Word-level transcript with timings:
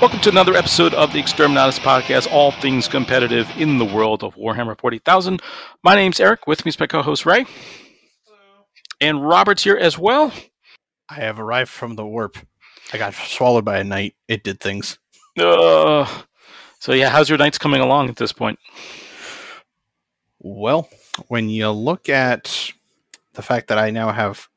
Welcome 0.00 0.20
to 0.20 0.30
another 0.30 0.56
episode 0.56 0.94
of 0.94 1.12
the 1.12 1.20
Exterminatus 1.20 1.78
Podcast, 1.78 2.26
all 2.32 2.52
things 2.52 2.88
competitive 2.88 3.46
in 3.58 3.76
the 3.76 3.84
world 3.84 4.24
of 4.24 4.34
Warhammer 4.34 4.80
40,000. 4.80 5.42
My 5.84 5.94
name's 5.94 6.18
Eric. 6.18 6.46
With 6.46 6.64
me 6.64 6.70
is 6.70 6.80
my 6.80 6.86
co 6.86 7.02
host 7.02 7.26
Ray. 7.26 7.44
Hello. 8.24 8.64
And 9.02 9.28
Robert's 9.28 9.62
here 9.62 9.76
as 9.76 9.98
well. 9.98 10.32
I 11.10 11.16
have 11.16 11.38
arrived 11.38 11.68
from 11.68 11.96
the 11.96 12.06
warp. 12.06 12.38
I 12.94 12.96
got 12.96 13.12
swallowed 13.12 13.66
by 13.66 13.76
a 13.76 13.84
knight. 13.84 14.14
It 14.26 14.42
did 14.42 14.58
things. 14.58 14.98
Uh, 15.38 16.06
so, 16.78 16.94
yeah, 16.94 17.10
how's 17.10 17.28
your 17.28 17.36
nights 17.36 17.58
coming 17.58 17.82
along 17.82 18.08
at 18.08 18.16
this 18.16 18.32
point? 18.32 18.58
Well, 20.38 20.88
when 21.28 21.50
you 21.50 21.68
look 21.72 22.08
at 22.08 22.72
the 23.34 23.42
fact 23.42 23.68
that 23.68 23.76
I 23.76 23.90
now 23.90 24.12
have 24.12 24.48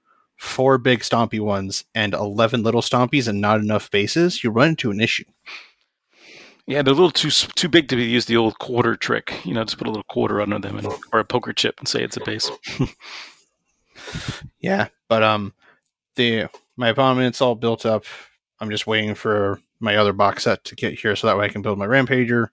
four 0.44 0.78
big 0.78 1.00
stompy 1.00 1.40
ones 1.40 1.86
and 1.96 2.14
11 2.14 2.64
little 2.64 2.82
stompies 2.82 3.28
and 3.28 3.40
not 3.40 3.62
enough 3.62 3.90
bases, 3.90 4.44
you 4.44 4.52
run 4.52 4.70
into 4.70 4.92
an 4.92 5.00
issue. 5.00 5.24
Yeah, 6.68 6.82
they're 6.82 6.94
a 6.94 6.96
little 6.96 7.12
too 7.12 7.30
too 7.30 7.68
big 7.68 7.90
to 7.90 7.98
use 7.98 8.26
the 8.26 8.38
old 8.38 8.60
quarter 8.60 8.96
trick. 8.96 9.34
You 9.46 9.54
know, 9.54 9.64
just 9.64 9.78
put 9.78 9.88
a 9.88 9.90
little 9.90 10.04
quarter 10.04 10.42
under 10.42 10.60
them 10.60 10.78
and, 10.78 10.88
or 11.12 11.20
a 11.20 11.26
poker 11.26 11.52
chip 11.52 11.76
and 11.80 11.88
say 11.88 12.04
it's 12.04 12.16
a 12.16 12.22
base. 12.22 12.50
yeah, 14.60 14.88
but 15.10 15.24
um, 15.24 15.54
the 16.16 16.48
my 16.78 16.90
opponent's 16.90 17.42
all 17.42 17.56
built 17.56 17.86
up. 17.86 18.06
I'm 18.60 18.70
just 18.70 18.88
waiting 18.88 19.16
for 19.16 19.60
my 19.80 19.98
other 19.98 20.14
box 20.14 20.44
set 20.44 20.64
to 20.66 20.76
get 20.76 21.00
here 21.00 21.16
so 21.18 21.28
that 21.28 21.38
way 21.38 21.46
I 21.46 21.50
can 21.50 21.62
build 21.62 21.80
my 21.80 21.88
rampager, 21.88 22.48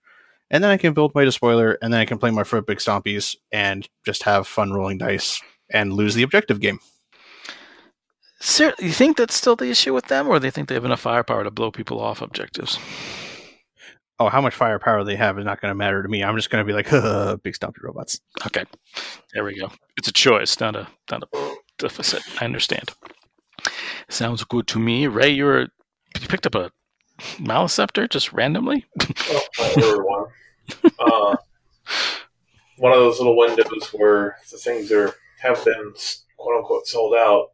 and 0.50 0.64
then 0.64 0.70
I 0.72 0.76
can 0.76 0.92
build 0.92 1.14
my 1.14 1.24
despoiler, 1.24 1.78
and 1.80 1.92
then 1.92 2.00
I 2.00 2.04
can 2.04 2.18
play 2.18 2.30
my 2.30 2.42
four 2.42 2.62
big 2.62 2.78
stompies 2.78 3.36
and 3.52 3.88
just 4.04 4.24
have 4.24 4.48
fun 4.48 4.72
rolling 4.72 4.98
dice 4.98 5.40
and 5.70 5.92
lose 5.92 6.14
the 6.14 6.24
objective 6.24 6.58
game. 6.58 6.80
Sir, 8.40 8.74
you 8.78 8.92
think 8.92 9.18
that's 9.18 9.34
still 9.34 9.54
the 9.54 9.68
issue 9.68 9.92
with 9.92 10.06
them, 10.06 10.26
or 10.26 10.38
they 10.38 10.50
think 10.50 10.68
they 10.68 10.74
have 10.74 10.84
enough 10.86 11.00
firepower 11.00 11.44
to 11.44 11.50
blow 11.50 11.70
people 11.70 12.00
off 12.00 12.22
objectives? 12.22 12.78
Oh, 14.18 14.28
how 14.28 14.40
much 14.40 14.54
firepower 14.54 15.04
they 15.04 15.16
have 15.16 15.38
is 15.38 15.44
not 15.44 15.60
going 15.60 15.70
to 15.70 15.74
matter 15.74 16.02
to 16.02 16.08
me. 16.08 16.24
I'm 16.24 16.36
just 16.36 16.50
going 16.50 16.66
to 16.66 16.66
be 16.66 16.74
like, 16.74 17.42
big 17.42 17.54
stumpy 17.54 17.80
robots. 17.82 18.20
Okay, 18.46 18.64
there 19.34 19.44
we 19.44 19.58
go. 19.58 19.70
It's 19.98 20.08
a 20.08 20.12
choice, 20.12 20.58
not 20.58 20.74
a 20.74 20.88
not 21.10 21.24
a 21.32 21.54
deficit. 21.78 22.22
I 22.40 22.46
understand. 22.46 22.90
Sounds 24.08 24.42
good 24.44 24.66
to 24.68 24.78
me. 24.78 25.06
Ray, 25.06 25.30
you 25.30 25.44
were 25.44 25.68
you 26.20 26.28
picked 26.28 26.46
up 26.46 26.54
a 26.54 26.70
Maleceptor 27.38 28.08
just 28.08 28.32
randomly. 28.32 28.86
oh, 29.58 30.02
one. 30.02 30.92
Uh, 30.98 31.36
one 32.78 32.92
of 32.92 32.98
those 32.98 33.18
little 33.18 33.36
windows 33.36 33.90
where 33.92 34.38
the 34.50 34.56
things 34.56 34.90
are 34.90 35.14
have 35.40 35.62
been 35.64 35.92
quote 36.38 36.56
unquote 36.56 36.86
sold 36.86 37.14
out 37.14 37.48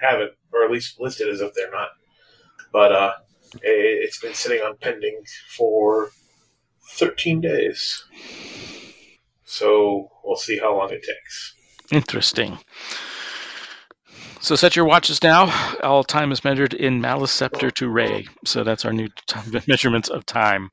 have 0.00 0.20
it, 0.20 0.36
or 0.52 0.64
at 0.64 0.70
least 0.70 1.00
listed 1.00 1.28
as 1.28 1.40
if 1.40 1.54
they're 1.54 1.70
not. 1.70 1.88
But 2.72 2.92
uh, 2.92 3.12
it's 3.62 4.20
been 4.20 4.34
sitting 4.34 4.60
on 4.62 4.76
pending 4.76 5.22
for 5.48 6.10
13 6.92 7.40
days. 7.40 8.04
So 9.44 10.10
we'll 10.24 10.36
see 10.36 10.58
how 10.58 10.76
long 10.76 10.90
it 10.90 11.02
takes. 11.02 11.54
Interesting. 11.92 12.58
So 14.40 14.56
set 14.56 14.76
your 14.76 14.84
watches 14.84 15.22
now. 15.22 15.76
All 15.82 16.04
time 16.04 16.30
is 16.30 16.44
measured 16.44 16.74
in 16.74 17.00
Maleceptor 17.00 17.72
to 17.74 17.88
Ray. 17.88 18.26
So 18.44 18.62
that's 18.62 18.84
our 18.84 18.92
new 18.92 19.08
t- 19.26 19.40
measurements 19.66 20.10
of 20.10 20.26
time. 20.26 20.70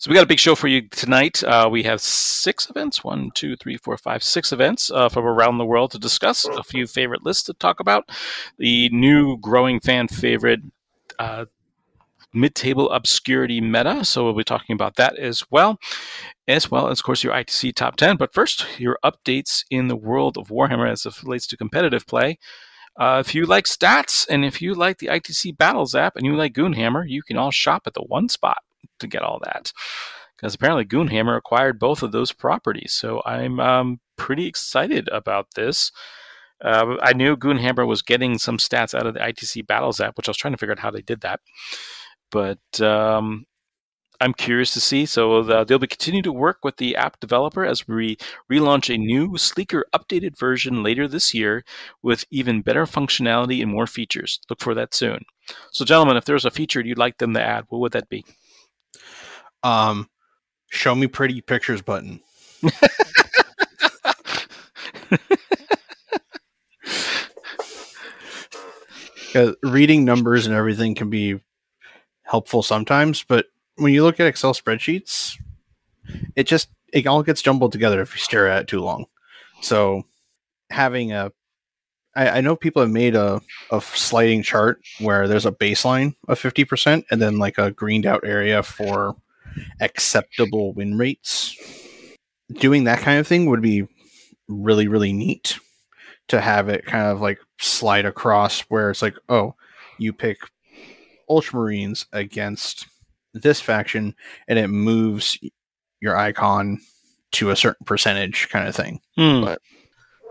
So 0.00 0.10
we 0.10 0.14
got 0.14 0.24
a 0.24 0.26
big 0.26 0.38
show 0.38 0.54
for 0.54 0.66
you 0.66 0.88
tonight. 0.88 1.44
Uh, 1.44 1.68
we 1.70 1.82
have 1.82 2.00
six 2.00 2.70
events 2.70 3.04
one, 3.04 3.32
two, 3.34 3.54
three, 3.54 3.76
four, 3.76 3.98
five, 3.98 4.22
six 4.22 4.50
events 4.50 4.90
uh, 4.90 5.10
from 5.10 5.26
around 5.26 5.58
the 5.58 5.66
world 5.66 5.90
to 5.90 5.98
discuss. 5.98 6.46
A 6.46 6.62
few 6.62 6.86
favorite 6.86 7.22
lists 7.22 7.42
to 7.44 7.52
talk 7.52 7.80
about. 7.80 8.08
The 8.56 8.88
new 8.88 9.36
growing 9.36 9.78
fan 9.78 10.08
favorite 10.08 10.60
uh, 11.18 11.44
mid-table 12.32 12.90
obscurity 12.90 13.60
meta. 13.60 14.02
So 14.06 14.24
we'll 14.24 14.32
be 14.32 14.42
talking 14.42 14.72
about 14.72 14.96
that 14.96 15.18
as 15.18 15.44
well, 15.50 15.78
as 16.48 16.70
well 16.70 16.88
as, 16.88 17.00
of 17.00 17.04
course, 17.04 17.22
your 17.22 17.34
ITC 17.34 17.74
top 17.74 17.96
ten. 17.96 18.16
But 18.16 18.32
first, 18.32 18.64
your 18.78 18.98
updates 19.04 19.64
in 19.70 19.88
the 19.88 19.96
world 19.96 20.38
of 20.38 20.48
Warhammer 20.48 20.90
as 20.90 21.04
it 21.04 21.22
relates 21.22 21.46
to 21.48 21.58
competitive 21.58 22.06
play. 22.06 22.38
Uh, 22.98 23.22
if 23.22 23.34
you 23.34 23.44
like 23.44 23.66
stats 23.66 24.26
and 24.30 24.46
if 24.46 24.62
you 24.62 24.72
like 24.72 24.96
the 24.96 25.08
ITC 25.08 25.58
Battles 25.58 25.94
app 25.94 26.16
and 26.16 26.24
you 26.24 26.36
like 26.36 26.54
Goonhammer, 26.54 27.04
you 27.06 27.22
can 27.22 27.36
all 27.36 27.50
shop 27.50 27.82
at 27.86 27.92
the 27.92 28.00
one 28.00 28.30
spot 28.30 28.62
to 29.00 29.06
get 29.06 29.22
all 29.22 29.40
that. 29.44 29.72
Because 30.36 30.54
apparently 30.54 30.86
Goonhammer 30.86 31.36
acquired 31.36 31.78
both 31.78 32.02
of 32.02 32.12
those 32.12 32.32
properties. 32.32 32.92
So 32.92 33.22
I'm 33.26 33.60
um, 33.60 34.00
pretty 34.16 34.46
excited 34.46 35.08
about 35.12 35.48
this. 35.54 35.92
Uh, 36.62 36.96
I 37.02 37.12
knew 37.12 37.36
Goonhammer 37.36 37.86
was 37.86 38.02
getting 38.02 38.38
some 38.38 38.58
stats 38.58 38.94
out 38.94 39.06
of 39.06 39.14
the 39.14 39.20
ITC 39.20 39.66
Battles 39.66 40.00
app, 40.00 40.16
which 40.16 40.28
I 40.28 40.30
was 40.30 40.36
trying 40.36 40.52
to 40.52 40.58
figure 40.58 40.72
out 40.72 40.78
how 40.78 40.90
they 40.90 41.02
did 41.02 41.22
that. 41.22 41.40
But 42.30 42.80
um, 42.80 43.46
I'm 44.20 44.34
curious 44.34 44.72
to 44.74 44.80
see. 44.80 45.06
So 45.06 45.42
the, 45.42 45.64
they'll 45.64 45.78
be 45.78 45.86
continuing 45.86 46.22
to 46.24 46.32
work 46.32 46.58
with 46.62 46.76
the 46.76 46.94
app 46.96 47.18
developer 47.20 47.64
as 47.64 47.88
we 47.88 48.18
relaunch 48.50 48.94
a 48.94 48.98
new, 48.98 49.38
sleeker, 49.38 49.86
updated 49.94 50.38
version 50.38 50.82
later 50.82 51.08
this 51.08 51.32
year 51.32 51.64
with 52.02 52.24
even 52.30 52.60
better 52.60 52.84
functionality 52.84 53.62
and 53.62 53.70
more 53.70 53.86
features. 53.86 54.38
Look 54.50 54.60
for 54.60 54.74
that 54.74 54.94
soon. 54.94 55.24
So, 55.72 55.84
gentlemen, 55.84 56.16
if 56.16 56.26
there's 56.26 56.44
a 56.44 56.50
feature 56.50 56.80
you'd 56.80 56.98
like 56.98 57.18
them 57.18 57.32
to 57.34 57.42
add, 57.42 57.64
what 57.68 57.80
would 57.80 57.92
that 57.92 58.08
be? 58.08 58.24
Um, 59.62 60.08
show 60.70 60.94
me 60.94 61.06
pretty 61.06 61.40
pictures 61.40 61.82
button. 61.82 62.20
reading 69.62 70.04
numbers 70.04 70.46
and 70.46 70.54
everything 70.54 70.94
can 70.94 71.10
be 71.10 71.40
helpful 72.22 72.62
sometimes, 72.62 73.24
but 73.24 73.46
when 73.76 73.92
you 73.92 74.02
look 74.02 74.20
at 74.20 74.26
Excel 74.26 74.54
spreadsheets, 74.54 75.36
it 76.36 76.44
just 76.44 76.68
it 76.92 77.06
all 77.06 77.22
gets 77.22 77.42
jumbled 77.42 77.72
together 77.72 78.00
if 78.00 78.14
you 78.14 78.20
stare 78.20 78.48
at 78.48 78.62
it 78.62 78.68
too 78.68 78.80
long. 78.80 79.06
So 79.62 80.04
having 80.70 81.12
a 81.12 81.32
I, 82.16 82.28
I 82.28 82.40
know 82.40 82.56
people 82.56 82.82
have 82.82 82.90
made 82.90 83.14
a, 83.14 83.40
a 83.70 83.80
sliding 83.80 84.42
chart 84.42 84.80
where 84.98 85.28
there's 85.28 85.46
a 85.46 85.52
baseline 85.52 86.14
of 86.28 86.40
50% 86.40 87.04
and 87.10 87.22
then 87.22 87.38
like 87.38 87.58
a 87.58 87.70
greened 87.70 88.06
out 88.06 88.24
area 88.24 88.62
for 88.62 89.16
acceptable 89.80 90.72
win 90.72 90.98
rates. 90.98 91.56
Doing 92.52 92.84
that 92.84 93.00
kind 93.00 93.18
of 93.18 93.26
thing 93.26 93.46
would 93.46 93.62
be 93.62 93.86
really, 94.48 94.88
really 94.88 95.12
neat 95.12 95.58
to 96.28 96.40
have 96.40 96.68
it 96.68 96.84
kind 96.84 97.06
of 97.06 97.20
like 97.20 97.38
slide 97.58 98.06
across 98.06 98.60
where 98.62 98.90
it's 98.90 99.02
like, 99.02 99.16
oh, 99.28 99.54
you 99.98 100.12
pick 100.12 100.38
Ultramarines 101.28 102.06
against 102.12 102.86
this 103.34 103.60
faction 103.60 104.14
and 104.48 104.58
it 104.58 104.68
moves 104.68 105.38
your 106.00 106.16
icon 106.16 106.80
to 107.32 107.50
a 107.50 107.56
certain 107.56 107.84
percentage 107.84 108.48
kind 108.48 108.66
of 108.68 108.74
thing. 108.74 109.00
Hmm. 109.16 109.44
But 109.44 109.60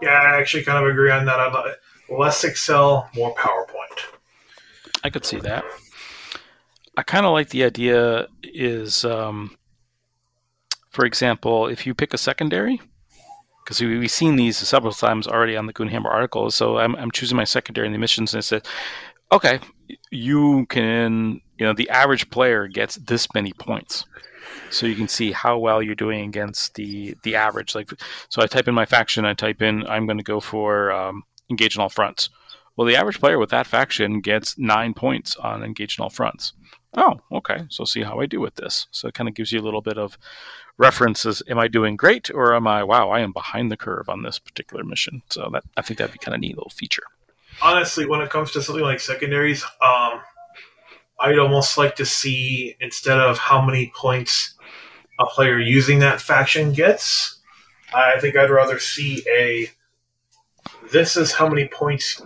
yeah, 0.02 0.10
I 0.10 0.40
actually 0.40 0.64
kind 0.64 0.84
of 0.84 0.90
agree 0.90 1.12
on 1.12 1.26
that. 1.26 1.40
i 1.40 1.74
less 2.10 2.44
Excel, 2.44 3.10
more 3.16 3.34
PowerPoint. 3.36 4.16
I 5.04 5.10
could 5.10 5.26
see 5.26 5.40
that. 5.40 5.64
I 6.98 7.04
kind 7.04 7.26
of 7.26 7.32
like 7.32 7.50
the 7.50 7.64
idea 7.64 8.28
is, 8.44 9.06
um, 9.06 9.56
for 10.90 11.06
example, 11.06 11.68
if 11.68 11.86
you 11.86 11.94
pick 11.94 12.14
a 12.14 12.18
secondary, 12.18 12.82
because 13.64 13.80
we, 13.80 14.02
have 14.02 14.12
seen 14.12 14.36
these 14.36 14.58
several 14.58 14.92
times 14.92 15.28
already 15.28 15.56
on 15.56 15.68
the 15.68 15.74
Goonhammer 15.74 16.10
articles. 16.10 16.56
So 16.56 16.80
I'm, 16.80 16.96
I'm 16.96 17.12
choosing 17.12 17.38
my 17.38 17.44
secondary 17.44 17.86
in 17.86 17.94
the 17.94 18.00
missions, 18.00 18.34
and 18.34 18.40
it 18.40 18.44
said, 18.44 18.68
okay, 19.32 19.60
you 20.12 20.66
can, 20.68 21.40
you 21.58 21.66
know, 21.66 21.74
the 21.74 21.90
average 21.90 22.30
player 22.32 22.68
gets 22.68 22.96
this 22.96 23.28
many 23.34 23.54
points. 23.54 24.06
So 24.72 24.86
you 24.86 24.96
can 24.96 25.08
see 25.08 25.32
how 25.32 25.58
well 25.58 25.82
you're 25.82 25.96
doing 25.96 26.28
against 26.28 26.76
the 26.76 27.16
the 27.24 27.36
average. 27.36 27.76
Like, 27.76 27.92
so 28.30 28.42
I 28.42 28.48
type 28.48 28.68
in 28.68 28.76
my 28.76 28.86
faction. 28.86 29.26
I 29.26 29.34
type 29.34 29.62
in 29.62 29.86
I'm 29.88 30.06
going 30.06 30.18
to 30.18 30.24
go 30.24 30.40
for 30.40 30.92
um, 30.92 31.24
engage 31.50 31.78
all 31.78 31.90
fronts. 31.90 32.30
Well, 32.76 32.88
the 32.88 32.96
average 32.96 33.20
player 33.20 33.38
with 33.38 33.50
that 33.50 33.68
faction 33.68 34.22
gets 34.22 34.58
nine 34.58 34.94
points 34.94 35.36
on 35.36 35.64
engage 35.64 36.00
all 36.00 36.10
fronts 36.10 36.54
oh, 36.96 37.20
okay, 37.32 37.66
so 37.70 37.86
see 37.86 38.04
how 38.04 38.20
I 38.20 38.26
do 38.26 38.40
with 38.40 38.56
this. 38.56 38.88
So 38.92 39.08
it 39.08 39.14
kind 39.14 39.30
of 39.30 39.36
gives 39.36 39.52
you 39.52 39.60
a 39.60 39.64
little 39.64 39.82
bit 39.82 39.98
of 39.98 40.18
references. 40.78 41.44
Am 41.48 41.60
I 41.60 41.68
doing 41.68 41.96
great, 41.96 42.30
or 42.32 42.56
am 42.56 42.68
I, 42.68 42.84
wow, 42.84 43.10
I 43.10 43.20
am 43.20 43.32
behind 43.32 43.72
the 43.72 43.78
curve 43.78 44.10
on 44.10 44.24
this 44.24 44.40
particular 44.40 44.84
mission? 44.84 45.22
So 45.30 45.50
that 45.54 45.64
I 45.78 45.82
think 45.82 45.98
that'd 45.98 46.14
be 46.14 46.20
kind 46.20 46.36
of 46.36 46.42
neat 46.42 46.58
little 46.58 46.72
feature. 46.72 47.04
Honestly, 47.62 48.06
when 48.06 48.22
it 48.22 48.30
comes 48.30 48.52
to 48.52 48.62
something 48.62 48.84
like 48.84 49.00
secondaries, 49.00 49.64
um, 49.82 50.22
I'd 51.20 51.40
almost 51.40 51.78
like 51.78 51.96
to 51.98 52.06
see 52.06 52.76
instead 52.80 53.20
of 53.20 53.38
how 53.38 53.62
many 53.62 53.92
points 53.96 54.56
a 55.20 55.26
player 55.26 55.60
using 55.60 56.00
that 56.00 56.22
faction 56.22 56.72
gets, 56.72 57.42
I 57.94 58.20
think 58.20 58.36
I'd 58.36 58.50
rather 58.50 58.80
see 58.80 59.24
a 59.30 59.70
this 60.92 61.16
is 61.18 61.34
how 61.34 61.48
many 61.48 61.68
points 61.68 62.22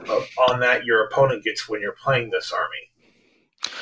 on 0.49 0.59
that 0.61 0.85
your 0.85 1.05
opponent 1.05 1.43
gets 1.43 1.67
when 1.67 1.81
you're 1.81 1.95
playing 2.01 2.29
this 2.29 2.51
army. 2.51 3.73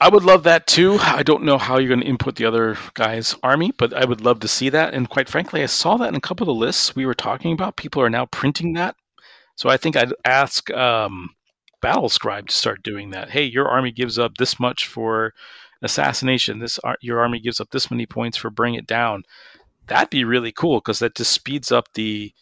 I 0.00 0.08
would 0.08 0.24
love 0.24 0.42
that 0.42 0.66
too. 0.66 0.98
I 1.00 1.22
don't 1.22 1.44
know 1.44 1.58
how 1.58 1.78
you're 1.78 1.88
going 1.88 2.00
to 2.00 2.06
input 2.06 2.34
the 2.34 2.44
other 2.44 2.76
guy's 2.94 3.36
army, 3.44 3.72
but 3.78 3.94
I 3.94 4.04
would 4.04 4.20
love 4.20 4.40
to 4.40 4.48
see 4.48 4.68
that. 4.70 4.94
And 4.94 5.08
quite 5.08 5.28
frankly, 5.28 5.62
I 5.62 5.66
saw 5.66 5.96
that 5.98 6.08
in 6.08 6.16
a 6.16 6.20
couple 6.20 6.42
of 6.42 6.48
the 6.56 6.60
lists 6.60 6.96
we 6.96 7.06
were 7.06 7.14
talking 7.14 7.52
about. 7.52 7.76
People 7.76 8.02
are 8.02 8.10
now 8.10 8.26
printing 8.26 8.72
that. 8.72 8.96
So 9.54 9.68
I 9.68 9.76
think 9.76 9.96
I'd 9.96 10.12
ask 10.24 10.68
um, 10.72 11.30
Battlescribe 11.82 12.46
to 12.48 12.54
start 12.54 12.82
doing 12.82 13.10
that. 13.10 13.30
Hey, 13.30 13.44
your 13.44 13.68
army 13.68 13.90
gives 13.90 14.18
up 14.18 14.36
this 14.36 14.60
much 14.60 14.86
for 14.86 15.32
assassination. 15.82 16.60
This 16.60 16.78
your 17.00 17.20
army 17.20 17.40
gives 17.40 17.60
up 17.60 17.70
this 17.70 17.90
many 17.90 18.06
points 18.06 18.36
for 18.36 18.50
bring 18.50 18.74
it 18.74 18.86
down. 18.86 19.24
That'd 19.88 20.10
be 20.10 20.24
really 20.24 20.52
cool 20.52 20.78
because 20.78 21.00
that 21.00 21.16
just 21.16 21.32
speeds 21.32 21.72
up 21.72 21.92
the 21.94 22.32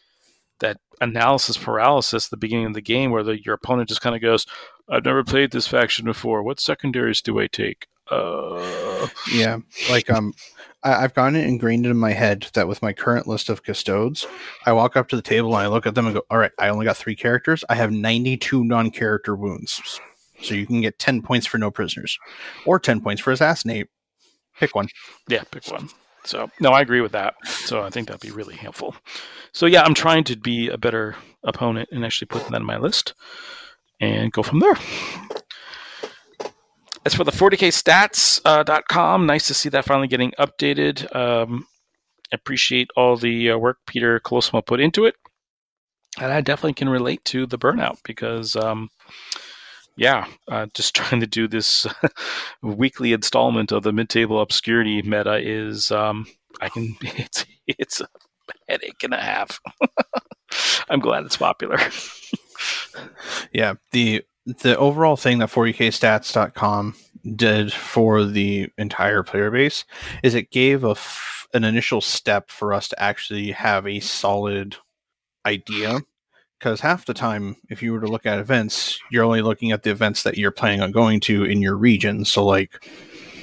that 0.60 0.76
analysis 1.00 1.56
paralysis 1.56 2.28
the 2.28 2.36
beginning 2.36 2.66
of 2.66 2.74
the 2.74 2.82
game 2.82 3.10
where 3.10 3.22
the, 3.22 3.42
your 3.42 3.54
opponent 3.54 3.88
just 3.88 4.02
kind 4.02 4.14
of 4.14 4.22
goes, 4.22 4.46
"I've 4.88 5.04
never 5.04 5.24
played 5.24 5.50
this 5.50 5.66
faction 5.66 6.04
before. 6.04 6.42
What 6.42 6.60
secondaries 6.60 7.22
do 7.22 7.40
I 7.40 7.46
take?" 7.46 7.86
Uh, 8.10 9.08
Yeah, 9.32 9.58
like 9.88 10.10
um, 10.10 10.34
I, 10.82 11.04
I've 11.04 11.14
gotten 11.14 11.36
it 11.36 11.46
ingrained 11.46 11.86
in 11.86 11.96
my 11.96 12.12
head 12.12 12.48
that 12.54 12.68
with 12.68 12.82
my 12.82 12.92
current 12.92 13.26
list 13.26 13.48
of 13.48 13.62
custodes, 13.62 14.26
I 14.66 14.72
walk 14.72 14.96
up 14.96 15.08
to 15.08 15.16
the 15.16 15.22
table 15.22 15.54
and 15.56 15.64
I 15.64 15.68
look 15.68 15.86
at 15.86 15.94
them 15.94 16.06
and 16.06 16.14
go, 16.14 16.22
"All 16.30 16.38
right, 16.38 16.52
I 16.58 16.68
only 16.68 16.84
got 16.84 16.96
three 16.96 17.16
characters. 17.16 17.64
I 17.68 17.74
have 17.74 17.92
ninety-two 17.92 18.64
non-character 18.64 19.34
wounds, 19.36 20.00
so 20.42 20.54
you 20.54 20.66
can 20.66 20.80
get 20.80 20.98
ten 20.98 21.22
points 21.22 21.46
for 21.46 21.58
no 21.58 21.70
prisoners, 21.70 22.18
or 22.66 22.78
ten 22.78 23.00
points 23.00 23.20
for 23.22 23.30
assassinate. 23.32 23.88
Pick 24.58 24.74
one." 24.74 24.88
Yeah, 25.28 25.44
pick 25.50 25.66
one. 25.68 25.88
So 26.24 26.50
no, 26.60 26.70
I 26.70 26.82
agree 26.82 27.00
with 27.00 27.12
that. 27.12 27.34
So 27.46 27.82
I 27.82 27.90
think 27.90 28.08
that'd 28.08 28.20
be 28.20 28.30
really 28.30 28.56
helpful. 28.56 28.94
So 29.52 29.66
yeah, 29.66 29.82
I'm 29.82 29.94
trying 29.94 30.24
to 30.24 30.36
be 30.36 30.68
a 30.68 30.76
better 30.76 31.16
opponent 31.44 31.88
and 31.92 32.04
actually 32.04 32.26
put 32.26 32.46
that 32.46 32.60
in 32.60 32.66
my 32.66 32.76
list 32.76 33.14
and 34.00 34.30
go 34.30 34.42
from 34.42 34.60
there. 34.60 34.74
As 37.06 37.14
for 37.14 37.24
the 37.24 37.30
40kstats.com, 37.30 39.26
nice 39.26 39.46
to 39.46 39.54
see 39.54 39.70
that 39.70 39.86
finally 39.86 40.08
getting 40.08 40.32
updated. 40.38 41.14
Um, 41.16 41.66
appreciate 42.30 42.90
all 42.94 43.16
the 43.16 43.52
uh, 43.52 43.58
work 43.58 43.78
Peter 43.86 44.20
Colosimo 44.20 44.64
put 44.64 44.80
into 44.80 45.06
it. 45.06 45.14
And 46.20 46.32
I 46.32 46.40
definitely 46.42 46.74
can 46.74 46.88
relate 46.88 47.24
to 47.26 47.46
the 47.46 47.58
burnout 47.58 47.98
because, 48.04 48.54
um, 48.54 48.90
yeah, 49.96 50.26
uh, 50.48 50.66
just 50.74 50.94
trying 50.96 51.20
to 51.20 51.26
do 51.26 51.48
this 51.48 51.86
weekly 52.62 53.12
installment 53.14 53.72
of 53.72 53.82
the 53.82 53.92
mid-table 53.92 54.40
obscurity 54.40 55.00
meta 55.02 55.36
is 55.36 55.90
um, 55.90 56.26
I 56.60 56.68
can 56.68 56.96
it's 57.02 57.46
it's 57.66 58.00
a 58.00 58.08
headache 58.68 59.02
and 59.02 59.14
a 59.14 59.20
half. 59.20 59.60
I'm 60.90 61.00
glad 61.00 61.24
it's 61.24 61.36
popular. 61.36 61.78
Yeah, 63.52 63.74
the 63.92 64.22
the 64.46 64.76
overall 64.78 65.16
thing 65.16 65.38
that 65.38 65.50
40kstats.com 65.50 66.94
did 67.36 67.72
for 67.72 68.24
the 68.24 68.68
entire 68.78 69.22
player 69.22 69.50
base 69.50 69.84
is 70.22 70.34
it 70.34 70.50
gave 70.50 70.84
a 70.84 70.90
f- 70.90 71.46
an 71.52 71.64
initial 71.64 72.00
step 72.00 72.50
for 72.50 72.72
us 72.72 72.88
to 72.88 73.02
actually 73.02 73.50
have 73.52 73.86
a 73.86 74.00
solid 74.00 74.76
idea. 75.44 76.00
Because 76.58 76.80
half 76.80 77.06
the 77.06 77.14
time 77.14 77.56
if 77.68 77.82
you 77.82 77.92
were 77.92 78.00
to 78.00 78.06
look 78.06 78.26
at 78.26 78.38
events 78.38 78.98
you're 79.10 79.24
only 79.24 79.42
looking 79.42 79.72
at 79.72 79.82
the 79.82 79.90
events 79.90 80.22
that 80.22 80.38
you're 80.38 80.50
planning 80.50 80.80
on 80.80 80.92
going 80.92 81.20
to 81.20 81.44
in 81.44 81.60
your 81.62 81.76
region. 81.76 82.24
So 82.24 82.44
like 82.44 82.84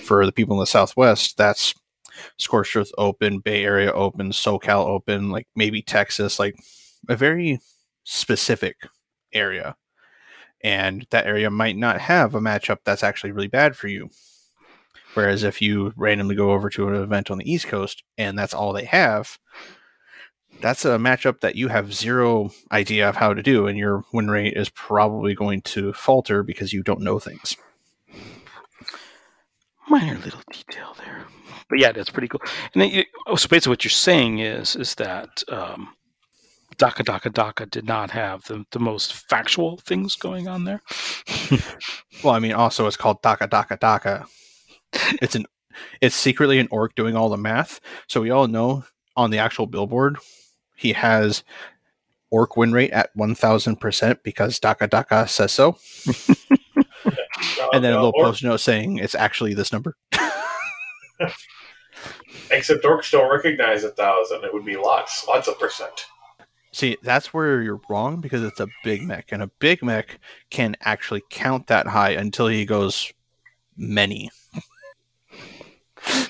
for 0.04 0.26
the 0.26 0.32
people 0.32 0.56
in 0.56 0.60
the 0.60 0.66
southwest 0.66 1.38
that's 1.38 1.76
scorched 2.38 2.76
earth 2.76 2.92
open 2.98 3.40
bay 3.40 3.64
area 3.64 3.92
open 3.92 4.32
socal 4.32 4.88
open 4.88 5.30
like 5.30 5.48
maybe 5.56 5.84
texas 5.84 6.40
like 6.40 6.56
a 7.10 7.16
very 7.16 7.60
specific 8.06 8.78
area 9.34 9.76
and 10.64 11.06
that 11.10 11.26
area 11.26 11.50
might 11.50 11.78
not 11.78 12.00
have 12.02 12.36
a 12.36 12.40
matchup 12.40 12.80
that's 12.84 13.04
actually 13.04 13.32
really 13.32 13.48
bad 13.48 13.76
for 13.76 13.88
you. 13.88 14.10
Whereas 15.14 15.44
if 15.44 15.62
you 15.62 15.94
randomly 15.96 16.36
go 16.36 16.52
over 16.52 16.70
to 16.70 16.88
an 16.88 16.96
event 16.96 17.32
on 17.32 17.40
the 17.40 17.52
East 17.52 17.68
Coast 17.68 18.04
and 18.18 18.38
that's 18.38 18.54
all 18.54 18.74
they 18.74 18.86
have, 18.86 19.40
that's 20.62 20.86
a 20.86 20.98
matchup 20.98 21.40
that 21.42 21.56
you 21.56 21.68
have 21.68 21.94
zero 21.94 22.52
idea 22.72 23.08
of 23.08 23.16
how 23.16 23.34
to 23.34 23.44
do, 23.44 23.68
and 23.68 23.78
your 23.78 24.04
win 24.14 24.30
rate 24.30 24.56
is 24.56 24.70
probably 24.70 25.36
going 25.36 25.62
to 25.62 25.94
falter 25.94 26.44
because 26.44 26.74
you 26.74 26.84
don't 26.84 27.02
know 27.02 27.20
things. 27.20 27.56
Minor 29.90 30.18
little 30.20 30.42
detail 30.52 30.96
there, 30.98 31.26
but 31.70 31.80
yeah, 31.80 31.92
that's 31.92 32.10
pretty 32.10 32.28
cool. 32.28 32.42
And 32.74 32.82
then 32.82 32.90
you, 32.90 33.04
oh, 33.28 33.36
so 33.36 33.48
basically, 33.48 33.72
what 33.72 33.84
you're 33.84 33.92
saying 33.92 34.40
is 34.40 34.76
is 34.76 34.96
that 34.96 35.44
um, 35.48 35.94
Daka 36.78 37.04
Daka 37.04 37.30
Daka 37.30 37.66
did 37.66 37.86
not 37.86 38.12
have 38.12 38.44
the, 38.46 38.66
the 38.72 38.80
most 38.80 39.14
factual 39.14 39.78
things 39.78 40.16
going 40.16 40.48
on 40.48 40.64
there. 40.66 40.82
Well, 42.24 42.34
I 42.34 42.40
mean, 42.40 42.54
also 42.54 42.88
it's 42.88 42.98
called 42.98 43.22
Daka 43.22 43.46
Daka 43.46 43.78
Daka. 43.80 44.26
It's 45.22 45.36
an 45.36 45.46
it's 46.02 46.16
secretly 46.16 46.58
an 46.58 46.68
orc 46.72 46.96
doing 46.96 47.16
all 47.16 47.30
the 47.30 47.38
math. 47.38 47.80
So 48.08 48.22
we 48.22 48.32
all 48.32 48.48
know 48.48 48.86
on 49.16 49.30
the 49.30 49.38
actual 49.38 49.68
billboard 49.68 50.18
he 50.76 50.94
has 50.94 51.44
orc 52.32 52.58
win 52.58 52.72
rate 52.72 52.92
at 52.92 53.12
one 53.14 53.36
thousand 53.36 53.76
percent 53.78 54.24
because 54.24 54.60
Daka 54.60 54.88
Daka 54.88 55.28
says 55.28 55.52
so. 55.52 55.78
and 57.72 57.84
then 57.84 57.94
a 57.94 57.98
little 57.98 58.14
post 58.14 58.44
note 58.44 58.58
saying 58.58 58.98
it's 58.98 59.16
actually 59.16 59.54
this 59.54 59.72
number. 59.72 59.96
Except 62.50 62.84
orcs 62.84 63.12
don't 63.12 63.32
recognize 63.32 63.84
a 63.84 63.92
thousand. 63.92 64.44
It 64.44 64.54
would 64.54 64.66
be 64.66 64.78
lots, 64.78 65.28
lots 65.28 65.48
of 65.48 65.60
percent. 65.60 66.06
See, 66.78 66.96
that's 67.02 67.34
where 67.34 67.64
you're 67.64 67.82
wrong 67.90 68.22
because 68.22 68.44
it's 68.44 68.60
a 68.60 68.68
big 68.84 69.02
mech, 69.02 69.32
and 69.32 69.42
a 69.42 69.48
big 69.48 69.82
mech 69.82 70.20
can 70.52 70.76
actually 70.82 71.24
count 71.28 71.66
that 71.66 71.88
high 71.88 72.12
until 72.12 72.46
he 72.46 72.66
goes 72.66 73.12
many. 73.76 74.30
I 76.06 76.28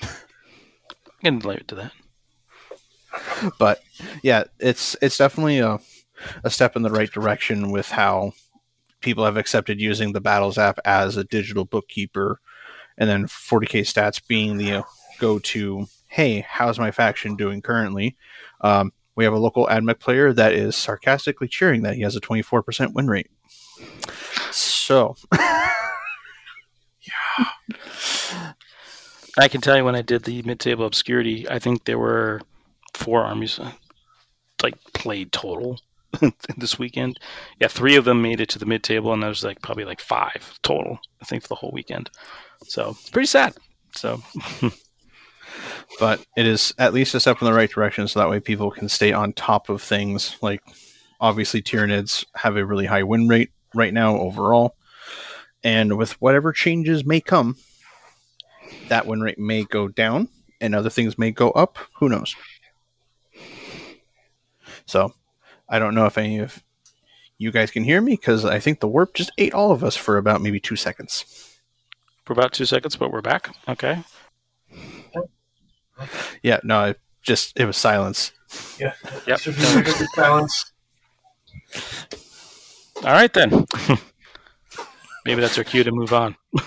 can 1.22 1.40
relate 1.40 1.68
to 1.68 1.76
that. 1.76 1.92
But 3.60 3.82
yeah, 4.24 4.46
it's 4.58 4.96
it's 5.02 5.18
definitely 5.18 5.60
a 5.60 5.80
a 6.46 6.50
step 6.50 6.78
in 6.78 6.82
the 6.82 6.92
right 6.92 7.12
direction 7.12 7.70
with 7.70 7.90
how 7.90 8.32
people 9.02 9.26
have 9.26 9.36
accepted 9.36 9.82
using 9.82 10.14
the 10.14 10.22
Battles 10.22 10.58
app 10.58 10.80
as 10.86 11.18
a 11.18 11.26
digital 11.26 11.66
bookkeeper, 11.66 12.40
and 12.98 13.10
then 13.10 13.28
40k 13.28 13.82
stats 13.82 14.26
being 14.26 14.56
the 14.56 14.86
go-to. 15.20 15.88
Hey, 16.08 16.46
how's 16.48 16.80
my 16.80 16.92
faction 16.92 17.36
doing 17.36 17.62
currently? 17.62 18.16
Um, 18.62 18.94
we 19.18 19.24
have 19.24 19.34
a 19.34 19.40
local 19.40 19.66
AdMech 19.68 20.00
player 20.00 20.32
that 20.32 20.54
is 20.54 20.76
sarcastically 20.76 21.48
cheering 21.48 21.82
that 21.82 21.96
he 21.96 22.04
has 22.04 22.16
a 22.16 22.22
24% 22.22 22.94
win 22.94 23.08
rate. 23.08 23.30
So, 24.52 25.16
yeah. 25.34 25.42
I 29.40 29.48
can 29.48 29.60
tell 29.60 29.76
you 29.76 29.84
when 29.84 29.96
I 29.96 30.04
did 30.04 30.24
the 30.24 30.44
mid-table 30.44 30.86
obscurity, 30.86 31.50
I 31.50 31.58
think 31.58 31.84
there 31.84 31.98
were 31.98 32.42
four 32.94 33.24
armies 33.24 33.60
uh, 33.60 33.72
like 34.62 34.76
played 34.94 35.32
total 35.32 35.80
this 36.58 36.78
weekend. 36.78 37.20
Yeah, 37.60 37.68
three 37.68 37.96
of 37.96 38.06
them 38.06 38.22
made 38.22 38.40
it 38.40 38.50
to 38.50 38.60
the 38.60 38.66
mid-table, 38.66 39.14
and 39.14 39.22
there's 39.22 39.44
like 39.44 39.62
probably 39.64 39.86
like 39.86 40.00
five 40.00 40.60
total. 40.62 41.00
I 41.22 41.26
think 41.26 41.42
for 41.42 41.50
the 41.50 41.56
whole 41.56 41.72
weekend. 41.74 42.12
So 42.66 42.92
it's 42.92 43.10
pretty 43.10 43.28
sad. 43.28 43.56
So 43.96 44.22
but 46.00 46.26
it 46.36 46.46
is 46.46 46.74
at 46.78 46.94
least 46.94 47.16
a 47.16 47.20
step 47.20 47.42
in 47.42 47.46
the 47.46 47.54
right 47.54 47.70
direction 47.70 48.08
so 48.08 48.20
that 48.20 48.30
way 48.30 48.40
people 48.40 48.72
can 48.72 48.90
stay 48.90 49.12
on 49.12 49.34
top 49.34 49.70
of 49.70 49.82
things. 49.82 50.38
Like 50.42 50.62
obviously 51.20 51.62
Tyranids 51.62 52.26
have 52.36 52.58
a 52.58 52.66
really 52.66 52.86
high 52.86 53.04
win 53.04 53.28
rate 53.28 53.52
right 53.74 53.94
now 53.94 54.18
overall. 54.18 54.76
And 55.64 55.98
with 55.98 56.14
whatever 56.22 56.52
changes 56.52 57.06
may 57.06 57.22
come 57.22 57.58
that 58.90 59.06
win 59.06 59.22
rate 59.22 59.40
may 59.40 59.64
go 59.64 59.88
down 59.88 60.30
and 60.60 60.74
other 60.74 60.90
things 60.90 61.18
may 61.18 61.32
go 61.32 61.52
up. 61.52 61.78
Who 62.00 62.10
knows? 62.10 62.36
So 64.86 65.14
i 65.70 65.80
don't 65.80 65.96
know 65.96 66.06
if 66.06 66.18
any 66.18 66.40
of 66.40 66.64
you 67.38 67.52
guys 67.52 67.72
can 67.72 67.84
hear 67.84 68.00
me 68.00 68.14
because 68.14 68.46
i 68.46 68.58
think 68.58 68.80
the 68.80 68.88
warp 68.88 69.14
just 69.14 69.34
ate 69.38 69.54
all 69.54 69.74
of 69.74 69.84
us 69.84 69.98
for 69.98 70.18
about 70.18 70.42
maybe 70.42 70.60
two 70.60 70.76
seconds. 70.76 71.26
For 72.26 72.34
about 72.34 72.52
two 72.52 72.66
seconds, 72.66 72.96
but 72.98 73.12
we're 73.12 73.22
back. 73.22 73.56
Okay. 73.70 74.04
Yeah 76.44 76.60
no 76.64 76.86
it 76.86 77.00
just 77.22 77.60
it 77.60 77.66
was 77.66 77.78
silence 77.78 78.32
Yeah. 78.80 78.94
Yep. 79.28 79.40
So 79.40 79.50
if 79.50 79.60
you 79.60 79.76
look 79.76 79.88
at 79.90 80.08
balance, 80.16 80.72
All 83.04 83.12
right 83.12 83.32
then. 83.34 83.66
Maybe 85.26 85.42
that's 85.42 85.58
our 85.58 85.66
cue 85.66 85.84
to 85.84 85.92
move 85.92 86.14
on. 86.14 86.38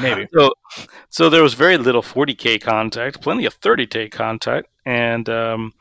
maybe 0.00 0.28
So, 0.32 0.52
so 1.10 1.28
there 1.28 1.42
was 1.42 1.54
very 1.54 1.76
little 1.76 2.00
40k 2.02 2.60
contact, 2.60 3.20
plenty 3.20 3.44
of 3.44 3.60
30k 3.60 4.08
contact, 4.12 4.68
and 4.84 5.28
um, 5.28 5.74